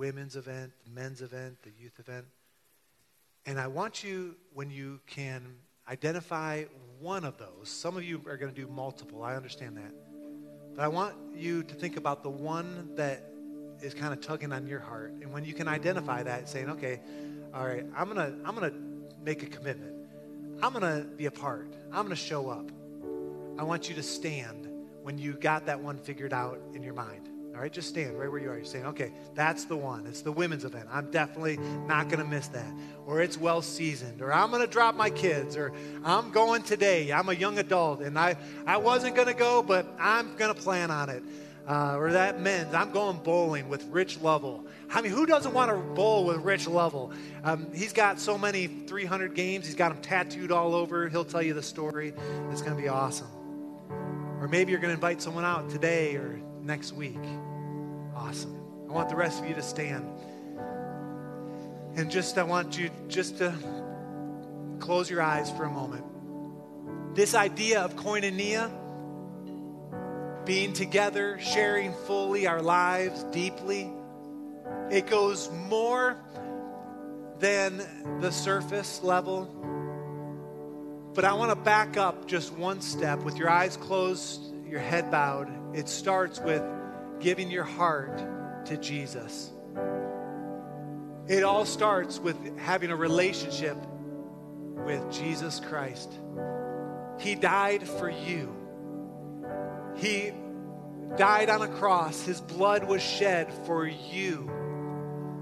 women's 0.00 0.34
event, 0.34 0.72
the 0.86 0.90
men's 0.98 1.20
event, 1.20 1.58
the 1.62 1.70
youth 1.78 1.98
event. 1.98 2.24
And 3.44 3.60
I 3.60 3.66
want 3.66 4.02
you, 4.02 4.34
when 4.54 4.70
you 4.70 4.98
can 5.06 5.42
identify 5.86 6.64
one 7.00 7.22
of 7.26 7.36
those, 7.36 7.68
some 7.68 7.98
of 7.98 8.02
you 8.02 8.22
are 8.26 8.38
going 8.38 8.50
to 8.50 8.58
do 8.58 8.66
multiple, 8.66 9.22
I 9.22 9.36
understand 9.36 9.76
that. 9.76 9.92
But 10.74 10.84
I 10.84 10.88
want 10.88 11.16
you 11.36 11.62
to 11.64 11.74
think 11.74 11.98
about 11.98 12.22
the 12.22 12.30
one 12.30 12.94
that 12.96 13.30
is 13.82 13.92
kind 13.92 14.14
of 14.14 14.22
tugging 14.22 14.52
on 14.52 14.66
your 14.66 14.80
heart. 14.80 15.12
And 15.20 15.34
when 15.34 15.44
you 15.44 15.52
can 15.52 15.68
identify 15.68 16.22
that, 16.22 16.48
saying, 16.48 16.70
okay, 16.70 17.00
all 17.52 17.66
right, 17.66 17.84
I'm 17.94 18.10
going 18.10 18.16
to 18.16 18.48
I'm 18.48 18.54
going 18.54 18.70
to 18.70 18.78
make 19.22 19.42
a 19.42 19.46
commitment. 19.46 19.92
I'm 20.62 20.72
going 20.72 20.82
to 20.82 21.06
be 21.08 21.26
a 21.26 21.30
part. 21.30 21.74
I'm 21.92 22.06
going 22.06 22.08
to 22.08 22.16
show 22.16 22.48
up. 22.48 22.70
I 23.58 23.64
want 23.64 23.90
you 23.90 23.94
to 23.96 24.02
stand 24.02 24.66
when 25.02 25.18
you 25.18 25.34
got 25.34 25.66
that 25.66 25.78
one 25.78 25.98
figured 25.98 26.32
out 26.32 26.58
in 26.74 26.82
your 26.82 26.94
mind. 26.94 27.28
All 27.60 27.64
right, 27.64 27.72
just 27.74 27.90
stand 27.90 28.18
right 28.18 28.32
where 28.32 28.40
you 28.40 28.48
are. 28.48 28.56
You're 28.56 28.64
saying, 28.64 28.86
okay, 28.86 29.12
that's 29.34 29.66
the 29.66 29.76
one. 29.76 30.06
It's 30.06 30.22
the 30.22 30.32
women's 30.32 30.64
event. 30.64 30.88
I'm 30.90 31.10
definitely 31.10 31.58
not 31.86 32.08
going 32.08 32.20
to 32.20 32.24
miss 32.24 32.48
that. 32.48 32.72
Or 33.04 33.20
it's 33.20 33.36
well 33.36 33.60
seasoned. 33.60 34.22
Or 34.22 34.32
I'm 34.32 34.48
going 34.48 34.62
to 34.62 34.66
drop 34.66 34.94
my 34.94 35.10
kids. 35.10 35.58
Or 35.58 35.70
I'm 36.02 36.30
going 36.30 36.62
today. 36.62 37.12
I'm 37.12 37.28
a 37.28 37.34
young 37.34 37.58
adult 37.58 38.00
and 38.00 38.18
I, 38.18 38.38
I 38.66 38.78
wasn't 38.78 39.14
going 39.14 39.26
to 39.26 39.34
go, 39.34 39.62
but 39.62 39.86
I'm 39.98 40.34
going 40.36 40.54
to 40.54 40.58
plan 40.58 40.90
on 40.90 41.10
it. 41.10 41.22
Uh, 41.68 41.96
or 41.98 42.12
that 42.12 42.40
men's. 42.40 42.72
I'm 42.72 42.92
going 42.92 43.18
bowling 43.18 43.68
with 43.68 43.84
Rich 43.88 44.22
Lovell. 44.22 44.64
I 44.90 45.02
mean, 45.02 45.12
who 45.12 45.26
doesn't 45.26 45.52
want 45.52 45.70
to 45.70 45.76
bowl 45.76 46.24
with 46.24 46.38
Rich 46.38 46.66
Lovell? 46.66 47.12
Um, 47.44 47.66
he's 47.74 47.92
got 47.92 48.18
so 48.18 48.38
many 48.38 48.68
300 48.68 49.34
games. 49.34 49.66
He's 49.66 49.74
got 49.74 49.92
them 49.92 50.00
tattooed 50.00 50.50
all 50.50 50.74
over. 50.74 51.10
He'll 51.10 51.26
tell 51.26 51.42
you 51.42 51.52
the 51.52 51.62
story. 51.62 52.14
It's 52.50 52.62
going 52.62 52.74
to 52.74 52.82
be 52.82 52.88
awesome. 52.88 53.28
Or 54.40 54.48
maybe 54.48 54.72
you're 54.72 54.80
going 54.80 54.92
to 54.92 54.94
invite 54.94 55.20
someone 55.20 55.44
out 55.44 55.68
today 55.68 56.16
or 56.16 56.40
next 56.62 56.92
week. 56.92 57.18
Awesome. 58.20 58.54
I 58.88 58.92
want 58.92 59.08
the 59.08 59.16
rest 59.16 59.42
of 59.42 59.48
you 59.48 59.54
to 59.54 59.62
stand. 59.62 60.06
And 61.96 62.10
just, 62.10 62.36
I 62.36 62.42
want 62.42 62.78
you 62.78 62.90
just 63.08 63.38
to 63.38 63.54
close 64.78 65.08
your 65.08 65.22
eyes 65.22 65.50
for 65.50 65.64
a 65.64 65.70
moment. 65.70 66.04
This 67.14 67.34
idea 67.34 67.80
of 67.80 67.96
koinonia, 67.96 68.70
being 70.44 70.74
together, 70.74 71.38
sharing 71.40 71.94
fully 72.06 72.46
our 72.46 72.60
lives 72.60 73.24
deeply, 73.32 73.90
it 74.90 75.06
goes 75.06 75.50
more 75.68 76.16
than 77.38 77.82
the 78.20 78.30
surface 78.30 79.02
level. 79.02 79.46
But 81.14 81.24
I 81.24 81.32
want 81.32 81.52
to 81.52 81.56
back 81.56 81.96
up 81.96 82.28
just 82.28 82.52
one 82.52 82.82
step 82.82 83.20
with 83.20 83.38
your 83.38 83.48
eyes 83.48 83.78
closed, 83.78 84.42
your 84.68 84.80
head 84.80 85.10
bowed. 85.10 85.48
It 85.74 85.88
starts 85.88 86.38
with 86.38 86.62
giving 87.20 87.50
your 87.50 87.64
heart 87.64 88.66
to 88.66 88.76
Jesus. 88.76 89.50
It 91.28 91.44
all 91.44 91.64
starts 91.64 92.18
with 92.18 92.58
having 92.58 92.90
a 92.90 92.96
relationship 92.96 93.76
with 94.84 95.12
Jesus 95.12 95.60
Christ. 95.60 96.12
He 97.18 97.34
died 97.34 97.86
for 97.86 98.10
you. 98.10 98.54
He 99.96 100.32
died 101.16 101.50
on 101.50 101.62
a 101.62 101.68
cross. 101.68 102.22
His 102.24 102.40
blood 102.40 102.84
was 102.84 103.02
shed 103.02 103.52
for 103.66 103.86
you. 103.86 104.50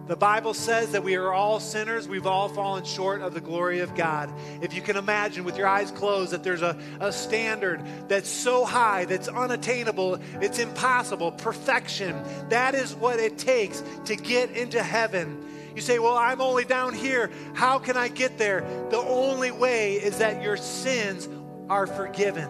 The 0.09 0.16
Bible 0.16 0.54
says 0.54 0.92
that 0.92 1.04
we 1.04 1.16
are 1.16 1.34
all 1.34 1.61
sinners. 1.61 2.09
We've 2.09 2.26
all 2.26 2.48
fallen 2.48 2.84
short 2.84 3.20
of 3.20 3.34
the 3.34 3.42
glory 3.42 3.80
of 3.80 3.94
God. 3.94 4.32
If 4.62 4.72
you 4.72 4.80
can 4.80 4.96
imagine 4.96 5.44
with 5.44 5.59
your 5.59 5.66
eyes 5.66 5.90
closed 5.90 6.32
that 6.32 6.42
there's 6.42 6.62
a, 6.62 6.78
a 6.98 7.12
standard 7.12 7.82
that's 8.09 8.30
so 8.30 8.64
high, 8.64 9.04
that's 9.04 9.28
unattainable, 9.28 10.18
it's 10.40 10.59
impossible, 10.59 11.32
perfection. 11.32 12.16
That 12.48 12.74
is 12.74 12.94
what 12.94 13.20
it 13.20 13.36
takes 13.36 13.82
to 14.06 14.16
get 14.16 14.50
into 14.52 14.82
heaven. 14.82 15.44
You 15.74 15.82
say, 15.82 15.98
Well, 15.98 16.16
I'm 16.16 16.40
only 16.40 16.64
down 16.64 16.94
here. 16.94 17.30
How 17.52 17.78
can 17.78 17.98
I 17.98 18.09
get 18.09 18.38
there? 18.38 18.62
The 18.88 18.96
only 18.96 19.50
way 19.50 19.96
is 19.96 20.18
that 20.18 20.42
your 20.42 20.56
sins 20.56 21.28
are 21.68 21.86
forgiven. 21.86 22.48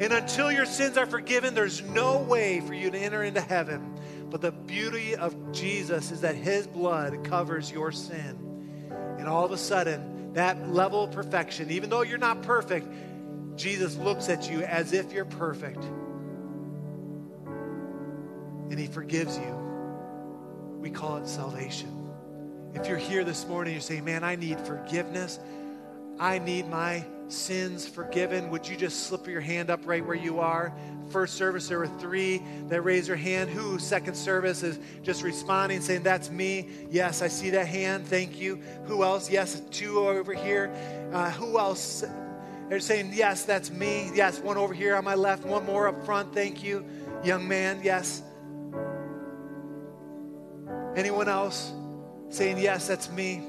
And 0.00 0.12
until 0.12 0.52
your 0.52 0.66
sins 0.66 0.96
are 0.96 1.06
forgiven, 1.06 1.54
there's 1.54 1.82
no 1.82 2.18
way 2.18 2.60
for 2.60 2.74
you 2.74 2.90
to 2.90 2.98
enter 2.98 3.22
into 3.22 3.40
heaven. 3.40 3.97
But 4.30 4.40
the 4.42 4.52
beauty 4.52 5.16
of 5.16 5.52
Jesus 5.52 6.10
is 6.10 6.20
that 6.20 6.34
his 6.34 6.66
blood 6.66 7.24
covers 7.24 7.70
your 7.70 7.92
sin. 7.92 8.38
And 9.18 9.26
all 9.26 9.44
of 9.44 9.52
a 9.52 9.58
sudden, 9.58 10.32
that 10.34 10.68
level 10.68 11.04
of 11.04 11.12
perfection, 11.12 11.70
even 11.70 11.90
though 11.90 12.02
you're 12.02 12.18
not 12.18 12.42
perfect, 12.42 12.86
Jesus 13.56 13.96
looks 13.96 14.28
at 14.28 14.50
you 14.50 14.62
as 14.62 14.92
if 14.92 15.12
you're 15.12 15.24
perfect. 15.24 15.82
And 18.70 18.78
he 18.78 18.86
forgives 18.86 19.36
you. 19.38 19.54
We 20.78 20.90
call 20.90 21.16
it 21.16 21.26
salvation. 21.26 21.94
If 22.74 22.86
you're 22.86 22.98
here 22.98 23.24
this 23.24 23.46
morning, 23.46 23.72
you're 23.72 23.80
saying, 23.80 24.04
Man, 24.04 24.22
I 24.22 24.36
need 24.36 24.60
forgiveness. 24.60 25.40
I 26.20 26.38
need 26.38 26.68
my 26.68 27.04
sins 27.28 27.86
forgiven. 27.86 28.50
Would 28.50 28.66
you 28.66 28.76
just 28.76 29.06
slip 29.06 29.26
your 29.26 29.40
hand 29.40 29.70
up 29.70 29.86
right 29.86 30.04
where 30.04 30.16
you 30.16 30.40
are? 30.40 30.72
First 31.10 31.34
service, 31.34 31.68
there 31.68 31.78
were 31.78 31.86
three 31.86 32.42
that 32.68 32.82
raised 32.82 33.08
their 33.08 33.16
hand. 33.16 33.48
Who, 33.50 33.78
second 33.78 34.14
service, 34.14 34.62
is 34.62 34.78
just 35.02 35.22
responding, 35.22 35.80
saying, 35.80 36.02
That's 36.02 36.30
me. 36.30 36.68
Yes, 36.90 37.22
I 37.22 37.28
see 37.28 37.50
that 37.50 37.66
hand. 37.66 38.06
Thank 38.06 38.38
you. 38.38 38.56
Who 38.84 39.02
else? 39.02 39.30
Yes, 39.30 39.60
two 39.70 39.98
over 40.00 40.34
here. 40.34 40.70
Uh, 41.12 41.30
who 41.30 41.58
else? 41.58 42.04
They're 42.68 42.80
saying, 42.80 43.12
Yes, 43.14 43.44
that's 43.44 43.70
me. 43.70 44.10
Yes, 44.14 44.40
one 44.40 44.58
over 44.58 44.74
here 44.74 44.96
on 44.96 45.04
my 45.04 45.14
left. 45.14 45.44
One 45.44 45.64
more 45.64 45.88
up 45.88 46.04
front. 46.04 46.34
Thank 46.34 46.62
you. 46.62 46.84
Young 47.24 47.48
man, 47.48 47.80
yes. 47.82 48.22
Anyone 50.94 51.28
else 51.28 51.72
saying, 52.28 52.58
Yes, 52.58 52.86
that's 52.86 53.10
me? 53.10 53.42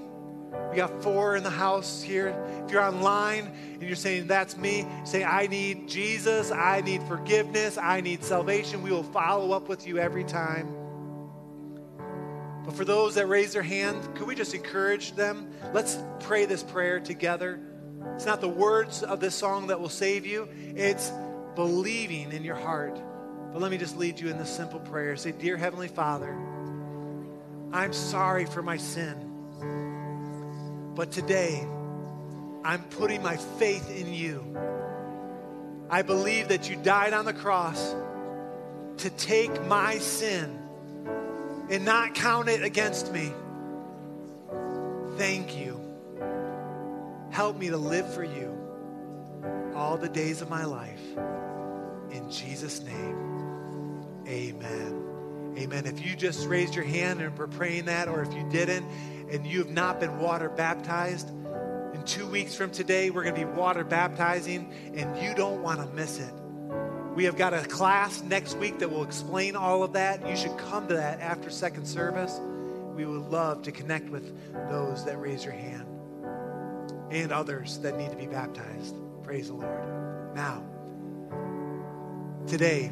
We 0.69 0.77
got 0.77 1.01
four 1.01 1.35
in 1.35 1.43
the 1.43 1.49
house 1.49 2.01
here. 2.01 2.29
If 2.65 2.71
you're 2.71 2.81
online 2.81 3.51
and 3.73 3.83
you're 3.83 3.95
saying, 3.95 4.27
That's 4.27 4.57
me, 4.57 4.85
say, 5.03 5.23
I 5.23 5.47
need 5.47 5.87
Jesus, 5.87 6.51
I 6.51 6.81
need 6.81 7.03
forgiveness, 7.03 7.77
I 7.77 8.01
need 8.01 8.23
salvation, 8.23 8.81
we 8.81 8.91
will 8.91 9.03
follow 9.03 9.51
up 9.51 9.67
with 9.67 9.87
you 9.87 9.97
every 9.97 10.23
time. 10.23 10.75
But 12.65 12.75
for 12.75 12.85
those 12.85 13.15
that 13.15 13.27
raise 13.27 13.53
their 13.53 13.63
hand, 13.63 14.15
could 14.15 14.27
we 14.27 14.35
just 14.35 14.53
encourage 14.53 15.13
them? 15.13 15.51
Let's 15.73 15.97
pray 16.19 16.45
this 16.45 16.61
prayer 16.61 16.99
together. 16.99 17.59
It's 18.15 18.25
not 18.25 18.41
the 18.41 18.49
words 18.49 19.01
of 19.01 19.19
this 19.19 19.35
song 19.35 19.67
that 19.67 19.79
will 19.79 19.89
save 19.89 20.25
you, 20.25 20.47
it's 20.75 21.11
believing 21.55 22.31
in 22.31 22.43
your 22.43 22.55
heart. 22.55 23.01
But 23.51 23.61
let 23.61 23.71
me 23.71 23.77
just 23.77 23.97
lead 23.97 24.19
you 24.19 24.29
in 24.29 24.37
this 24.37 24.49
simple 24.55 24.79
prayer. 24.79 25.15
Say, 25.15 25.31
Dear 25.31 25.57
Heavenly 25.57 25.87
Father, 25.87 26.37
I'm 27.73 27.93
sorry 27.93 28.45
for 28.45 28.61
my 28.61 28.77
sin. 28.77 29.28
But 30.95 31.11
today, 31.11 31.65
I'm 32.63 32.83
putting 32.83 33.23
my 33.23 33.37
faith 33.37 33.89
in 33.89 34.13
you. 34.13 34.57
I 35.89 36.01
believe 36.01 36.49
that 36.49 36.69
you 36.69 36.75
died 36.75 37.13
on 37.13 37.25
the 37.25 37.33
cross 37.33 37.95
to 38.97 39.09
take 39.11 39.65
my 39.65 39.97
sin 39.97 40.59
and 41.69 41.85
not 41.85 42.15
count 42.15 42.49
it 42.49 42.63
against 42.63 43.13
me. 43.13 43.31
Thank 45.17 45.57
you. 45.57 45.79
Help 47.31 47.57
me 47.57 47.69
to 47.69 47.77
live 47.77 48.13
for 48.13 48.23
you 48.23 48.55
all 49.75 49.97
the 49.97 50.09
days 50.09 50.41
of 50.41 50.49
my 50.49 50.65
life. 50.65 51.01
In 52.11 52.29
Jesus' 52.29 52.81
name, 52.81 54.03
amen. 54.27 55.55
Amen. 55.57 55.85
If 55.85 56.05
you 56.05 56.15
just 56.15 56.47
raised 56.47 56.75
your 56.75 56.85
hand 56.85 57.21
and 57.21 57.37
were 57.37 57.47
praying 57.47 57.85
that, 57.85 58.07
or 58.07 58.21
if 58.21 58.33
you 58.33 58.47
didn't, 58.49 58.85
and 59.31 59.45
you 59.45 59.59
have 59.59 59.69
not 59.69 59.99
been 59.99 60.19
water 60.19 60.49
baptized, 60.49 61.29
in 61.93 62.03
two 62.05 62.27
weeks 62.27 62.55
from 62.55 62.71
today, 62.71 63.09
we're 63.09 63.23
going 63.23 63.35
to 63.35 63.45
be 63.45 63.51
water 63.51 63.83
baptizing, 63.83 64.71
and 64.95 65.21
you 65.21 65.33
don't 65.35 65.61
want 65.61 65.79
to 65.79 65.87
miss 65.95 66.19
it. 66.19 66.33
We 67.15 67.25
have 67.25 67.35
got 67.35 67.53
a 67.53 67.63
class 67.63 68.21
next 68.23 68.57
week 68.57 68.79
that 68.79 68.89
will 68.89 69.03
explain 69.03 69.55
all 69.55 69.83
of 69.83 69.93
that. 69.93 70.25
You 70.27 70.37
should 70.37 70.57
come 70.57 70.87
to 70.87 70.93
that 70.93 71.19
after 71.19 71.49
second 71.49 71.85
service. 71.85 72.39
We 72.95 73.05
would 73.05 73.29
love 73.29 73.63
to 73.63 73.71
connect 73.71 74.09
with 74.09 74.33
those 74.69 75.03
that 75.05 75.19
raise 75.19 75.43
your 75.43 75.53
hand 75.53 75.85
and 77.11 77.31
others 77.31 77.79
that 77.79 77.97
need 77.97 78.11
to 78.11 78.15
be 78.15 78.27
baptized. 78.27 78.95
Praise 79.23 79.47
the 79.47 79.55
Lord. 79.55 80.35
Now, 80.35 80.63
today, 82.47 82.91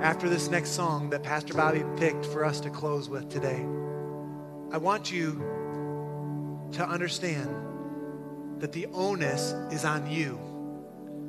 after 0.00 0.28
this 0.28 0.48
next 0.48 0.70
song 0.70 1.10
that 1.10 1.22
Pastor 1.22 1.54
Bobby 1.54 1.84
picked 1.96 2.26
for 2.26 2.44
us 2.44 2.60
to 2.60 2.70
close 2.70 3.08
with 3.08 3.30
today, 3.30 3.64
I 4.74 4.76
want 4.76 5.12
you 5.12 6.68
to 6.72 6.84
understand 6.84 7.48
that 8.58 8.72
the 8.72 8.86
onus 8.86 9.52
is 9.70 9.84
on 9.84 10.10
you. 10.10 10.36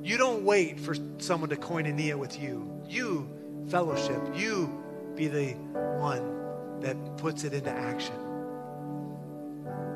You 0.02 0.18
don't 0.18 0.44
wait 0.44 0.80
for 0.80 0.96
someone 1.20 1.52
to 1.52 1.56
coin 1.56 1.86
koinonia 1.86 2.16
with 2.16 2.42
you. 2.42 2.82
You 2.88 3.30
fellowship. 3.70 4.20
You 4.34 4.84
be 5.14 5.28
the 5.28 5.52
one 6.00 6.80
that 6.82 6.98
puts 7.18 7.44
it 7.44 7.54
into 7.54 7.70
action. 7.70 8.16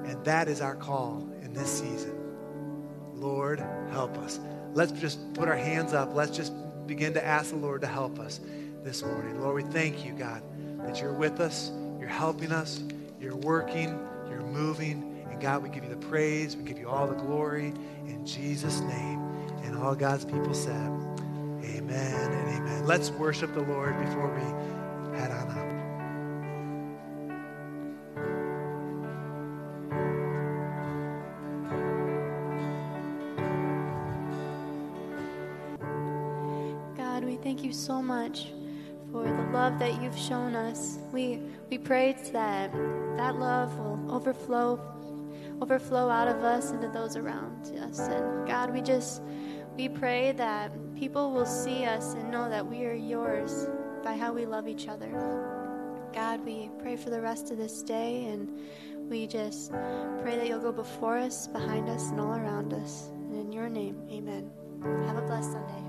And 0.05 0.23
that 0.25 0.47
is 0.47 0.61
our 0.61 0.75
call 0.75 1.27
in 1.41 1.51
this 1.51 1.79
season. 1.79 2.13
Lord, 3.15 3.65
help 3.89 4.15
us. 4.19 4.39
Let's 4.75 4.91
just 4.91 5.33
put 5.33 5.47
our 5.47 5.57
hands 5.57 5.93
up. 5.93 6.13
Let's 6.13 6.37
just 6.37 6.53
begin 6.85 7.15
to 7.15 7.25
ask 7.25 7.49
the 7.49 7.57
Lord 7.57 7.81
to 7.81 7.87
help 7.87 8.19
us 8.19 8.41
this 8.83 9.01
morning. 9.01 9.41
Lord, 9.41 9.55
we 9.55 9.71
thank 9.71 10.05
you, 10.05 10.13
God, 10.13 10.43
that 10.85 11.01
you're 11.01 11.13
with 11.13 11.39
us, 11.39 11.71
you're 11.99 12.07
helping 12.07 12.51
us, 12.51 12.83
you're 13.19 13.35
working, 13.35 13.99
you're 14.29 14.41
moving. 14.41 15.25
And 15.29 15.39
God, 15.39 15.63
we 15.63 15.69
give 15.69 15.83
you 15.83 15.89
the 15.89 16.07
praise, 16.07 16.55
we 16.55 16.63
give 16.63 16.79
you 16.79 16.89
all 16.89 17.07
the 17.07 17.15
glory 17.15 17.73
in 18.07 18.25
Jesus' 18.25 18.79
name. 18.81 19.21
And 19.63 19.77
all 19.77 19.95
God's 19.95 20.25
people 20.25 20.53
said, 20.53 20.89
Amen 21.63 22.31
and 22.31 22.55
amen. 22.55 22.85
Let's 22.85 23.09
worship 23.11 23.53
the 23.53 23.61
Lord 23.61 23.97
before 24.05 24.33
we 24.33 24.78
love 39.51 39.79
that 39.79 40.01
you've 40.01 40.17
shown 40.17 40.55
us. 40.55 40.99
We 41.11 41.41
we 41.69 41.77
pray 41.77 42.15
that 42.33 42.71
that 43.17 43.35
love 43.35 43.77
will 43.77 44.11
overflow 44.11 44.79
overflow 45.61 46.09
out 46.09 46.27
of 46.27 46.43
us 46.43 46.71
into 46.71 46.87
those 46.89 47.17
around 47.17 47.75
us. 47.81 47.99
And 47.99 48.47
God, 48.47 48.73
we 48.73 48.81
just 48.81 49.21
we 49.75 49.89
pray 49.89 50.31
that 50.33 50.71
people 50.95 51.31
will 51.31 51.45
see 51.45 51.85
us 51.85 52.13
and 52.13 52.31
know 52.31 52.49
that 52.49 52.65
we 52.65 52.85
are 52.85 52.93
yours 52.93 53.67
by 54.03 54.15
how 54.15 54.33
we 54.33 54.45
love 54.45 54.67
each 54.67 54.87
other. 54.87 55.09
God, 56.13 56.43
we 56.45 56.69
pray 56.79 56.95
for 56.95 57.09
the 57.09 57.21
rest 57.21 57.51
of 57.51 57.57
this 57.57 57.81
day 57.81 58.25
and 58.25 58.49
we 59.09 59.27
just 59.27 59.71
pray 60.21 60.35
that 60.37 60.47
you'll 60.47 60.59
go 60.59 60.71
before 60.71 61.17
us, 61.17 61.47
behind 61.47 61.89
us, 61.89 62.09
and 62.09 62.19
all 62.19 62.35
around 62.35 62.73
us. 62.73 63.09
And 63.11 63.35
in 63.35 63.51
your 63.51 63.69
name, 63.69 64.01
amen. 64.11 64.49
Have 65.07 65.17
a 65.17 65.21
blessed 65.21 65.51
Sunday. 65.51 65.88